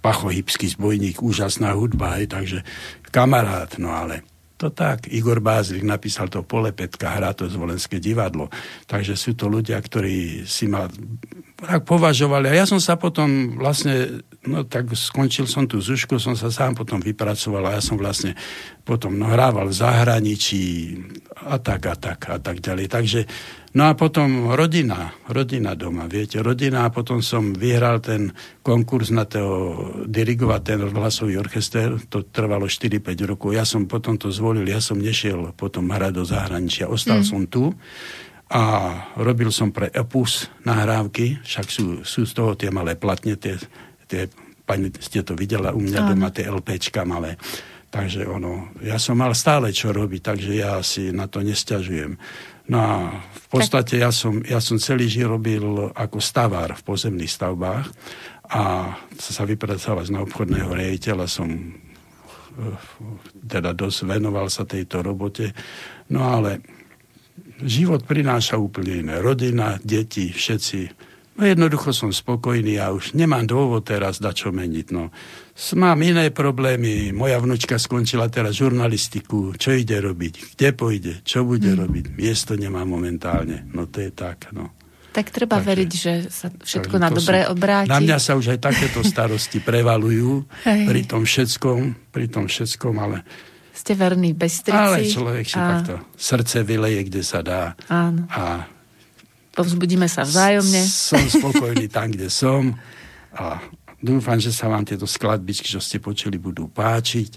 Pachohybský 0.04 0.72
zbojník, 0.76 1.24
úžasná 1.24 1.74
hudba, 1.74 2.20
hej, 2.20 2.30
takže 2.30 2.64
kamarát, 3.10 3.76
no 3.80 3.92
ale 3.96 4.24
to 4.60 4.68
tak. 4.68 5.08
Igor 5.08 5.40
Bázlik 5.40 5.88
napísal 5.88 6.28
to 6.28 6.44
Polepetka, 6.44 7.16
hrá 7.16 7.32
to 7.32 7.48
Zvolenské 7.48 8.04
divadlo. 8.04 8.52
Takže 8.92 9.16
sú 9.16 9.32
to 9.32 9.48
ľudia, 9.48 9.80
ktorí 9.80 10.44
si 10.44 10.68
ma 10.68 10.92
tak 11.56 11.88
považovali. 11.88 12.52
A 12.52 12.60
ja 12.60 12.66
som 12.68 12.80
sa 12.84 13.00
potom 13.00 13.56
vlastne, 13.56 14.24
no 14.44 14.68
tak 14.68 14.92
skončil 14.92 15.48
som 15.48 15.64
tú 15.64 15.80
Zušku, 15.80 16.20
som 16.20 16.36
sa 16.36 16.52
sám 16.52 16.76
potom 16.76 17.00
vypracoval 17.00 17.72
a 17.72 17.80
ja 17.80 17.82
som 17.84 17.96
vlastne 17.96 18.36
potom 18.84 19.16
no, 19.16 19.32
v 19.32 19.72
zahraničí 19.72 20.64
a 21.48 21.56
tak 21.56 21.88
a 21.88 21.96
tak 21.96 22.20
a 22.28 22.36
tak 22.44 22.60
ďalej. 22.60 22.86
Takže 22.92 23.20
No 23.70 23.86
a 23.86 23.94
potom 23.94 24.50
rodina, 24.58 25.14
rodina 25.30 25.78
doma, 25.78 26.10
viete, 26.10 26.42
rodina 26.42 26.90
a 26.90 26.94
potom 26.94 27.22
som 27.22 27.54
vyhral 27.54 28.02
ten 28.02 28.34
konkurs 28.66 29.14
na 29.14 29.30
toho 29.30 29.94
dirigovať 30.10 30.62
ten 30.66 30.80
hlasový 30.90 31.38
orchester, 31.38 32.02
to 32.10 32.26
trvalo 32.26 32.66
4-5 32.66 33.30
rokov, 33.30 33.54
ja 33.54 33.70
som 33.70 33.86
potom 33.86 34.18
to 34.18 34.34
zvolil, 34.34 34.66
ja 34.66 34.82
som 34.82 34.98
nešiel 34.98 35.54
potom 35.54 35.86
hrať 35.94 36.12
do 36.18 36.26
zahraničia, 36.26 36.90
ostal 36.90 37.22
mm. 37.22 37.28
som 37.30 37.46
tu 37.46 37.70
a 38.50 38.64
robil 39.14 39.54
som 39.54 39.70
pre 39.70 39.94
Epus 39.94 40.50
nahrávky, 40.66 41.46
však 41.46 41.68
sú, 41.70 41.86
sú 42.02 42.26
z 42.26 42.34
toho 42.34 42.58
tie 42.58 42.74
malé 42.74 42.98
platne, 42.98 43.38
tie, 43.38 43.62
tie 44.10 44.26
pani, 44.66 44.90
ste 44.98 45.22
to 45.22 45.38
videla 45.38 45.78
u 45.78 45.82
mňa 45.86 46.10
doma, 46.10 46.34
tie 46.34 46.50
LPčka 46.50 47.06
malé. 47.06 47.38
Takže 47.90 48.26
ono, 48.30 48.70
ja 48.86 49.02
som 49.02 49.18
mal 49.18 49.34
stále 49.34 49.74
čo 49.74 49.90
robiť, 49.90 50.22
takže 50.22 50.52
ja 50.54 50.78
si 50.86 51.10
na 51.10 51.26
to 51.26 51.42
nestiažujem. 51.42 52.22
No 52.70 52.78
a 52.78 52.94
v 53.18 53.48
podstate 53.50 53.98
ja 53.98 54.14
som, 54.14 54.46
ja 54.46 54.62
som 54.62 54.78
celý 54.78 55.10
život 55.10 55.42
robil 55.42 55.90
ako 55.98 56.22
stavár 56.22 56.78
v 56.78 56.86
pozemných 56.86 57.34
stavbách 57.34 57.90
a 58.50 58.94
sa 59.18 59.44
vypracovať 59.46 60.14
na 60.14 60.22
obchodného 60.22 60.70
riaditeľa 60.74 61.26
som 61.26 61.50
eh, 61.50 62.78
teda 63.42 63.74
dosť 63.74 64.06
venoval 64.06 64.54
sa 64.54 64.70
tejto 64.70 65.02
robote. 65.02 65.50
No 66.14 66.30
ale 66.30 66.62
život 67.66 68.06
prináša 68.06 68.62
úplne 68.62 69.02
iné. 69.02 69.16
Rodina, 69.18 69.82
deti, 69.82 70.30
všetci 70.30 71.09
No 71.40 71.48
jednoducho 71.48 71.96
som 71.96 72.12
spokojný 72.12 72.76
a 72.84 72.92
už 72.92 73.16
nemám 73.16 73.48
dôvod 73.48 73.88
teraz 73.88 74.20
dať 74.20 74.36
čo 74.36 74.50
meniť. 74.52 74.88
No. 74.92 75.08
Mám 75.80 76.04
iné 76.04 76.36
problémy. 76.36 77.16
Moja 77.16 77.40
vnúčka 77.40 77.80
skončila 77.80 78.28
teraz 78.28 78.60
žurnalistiku. 78.60 79.56
Čo 79.56 79.72
ide 79.72 80.04
robiť? 80.04 80.60
Kde 80.60 80.70
pôjde? 80.76 81.14
Čo 81.24 81.48
bude 81.48 81.72
mm. 81.72 81.80
robiť? 81.80 82.06
Miesto 82.20 82.60
nemá 82.60 82.84
momentálne. 82.84 83.64
No 83.72 83.88
to 83.88 84.04
je 84.04 84.12
tak. 84.12 84.52
No. 84.52 84.76
Tak 85.16 85.32
treba 85.32 85.64
takže, 85.64 85.70
veriť, 85.72 85.92
že 85.96 86.14
sa 86.28 86.52
všetko 86.52 86.96
na 87.00 87.08
dobré 87.08 87.48
obráti. 87.48 87.88
Na 87.88 88.04
mňa 88.04 88.18
sa 88.20 88.36
už 88.36 88.54
aj 88.54 88.60
takéto 88.60 89.00
starosti 89.00 89.64
prevalujú 89.72 90.44
pri 90.68 91.02
tom 91.08 91.24
všetkom, 91.24 92.12
pri 92.12 92.28
tom 92.28 92.52
všetkom, 92.52 93.00
ale 93.00 93.24
ste 93.72 93.96
verní 93.96 94.36
bestrici. 94.36 94.76
Ale 94.76 95.08
človek 95.08 95.48
si 95.48 95.56
a... 95.56 95.80
takto 95.80 96.04
srdce 96.20 96.68
vyleje, 96.68 97.08
kde 97.08 97.22
sa 97.24 97.40
dá. 97.40 97.80
Áno. 97.88 98.28
A 98.28 98.68
Povzbudíme 99.60 100.08
sa 100.08 100.24
vzájomne. 100.24 100.80
Som 100.88 101.20
spokojný 101.28 101.92
tam, 101.92 102.16
kde 102.16 102.32
som 102.32 102.80
a 103.36 103.60
dúfam, 104.00 104.40
že 104.40 104.56
sa 104.56 104.72
vám 104.72 104.88
tieto 104.88 105.04
skladbičky, 105.04 105.68
čo 105.68 105.84
ste 105.84 106.00
počuli, 106.00 106.40
budú 106.40 106.72
páčiť. 106.72 107.32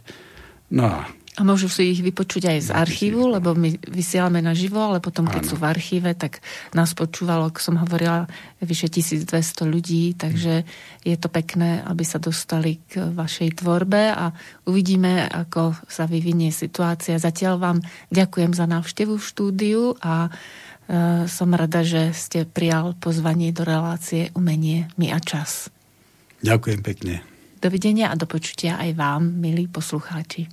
No 0.70 0.86
a 0.86 1.10
a 1.32 1.48
môžu 1.48 1.72
si 1.72 1.96
ich 1.96 2.04
vypočuť 2.04 2.44
aj 2.44 2.58
z 2.60 2.70
archívu, 2.76 3.24
lebo 3.24 3.56
my 3.56 3.72
vysielame 3.88 4.44
naživo, 4.44 4.76
ale 4.84 5.00
potom, 5.00 5.24
keď 5.24 5.40
Áno. 5.40 5.48
sú 5.48 5.56
v 5.56 5.64
archíve, 5.64 6.12
tak 6.12 6.44
nás 6.76 6.92
počúvalo, 6.92 7.48
ako 7.48 7.56
som 7.56 7.80
hovorila, 7.80 8.28
vyše 8.60 8.92
1200 8.92 9.64
ľudí, 9.64 10.12
takže 10.12 10.68
je 11.00 11.16
to 11.16 11.32
pekné, 11.32 11.80
aby 11.88 12.04
sa 12.04 12.20
dostali 12.20 12.84
k 12.84 13.16
vašej 13.16 13.64
tvorbe 13.64 14.12
a 14.12 14.28
uvidíme, 14.68 15.24
ako 15.24 15.72
sa 15.88 16.04
vyvinie 16.04 16.52
situácia. 16.52 17.16
Zatiaľ 17.16 17.56
vám 17.56 17.78
ďakujem 18.12 18.52
za 18.52 18.68
návštevu 18.68 19.16
v 19.16 19.24
štúdiu 19.24 19.82
a 20.04 20.28
som 21.26 21.48
rada, 21.54 21.80
že 21.86 22.12
ste 22.12 22.44
prijal 22.44 22.98
pozvanie 22.98 23.54
do 23.54 23.64
relácie 23.64 24.34
Umenie, 24.36 24.90
my 25.00 25.14
a 25.14 25.18
čas. 25.22 25.72
Ďakujem 26.42 26.80
pekne. 26.82 27.14
Dovidenia 27.62 28.10
a 28.10 28.18
do 28.18 28.26
počutia 28.26 28.74
aj 28.76 28.98
vám, 28.98 29.22
milí 29.38 29.70
poslucháči. 29.70 30.50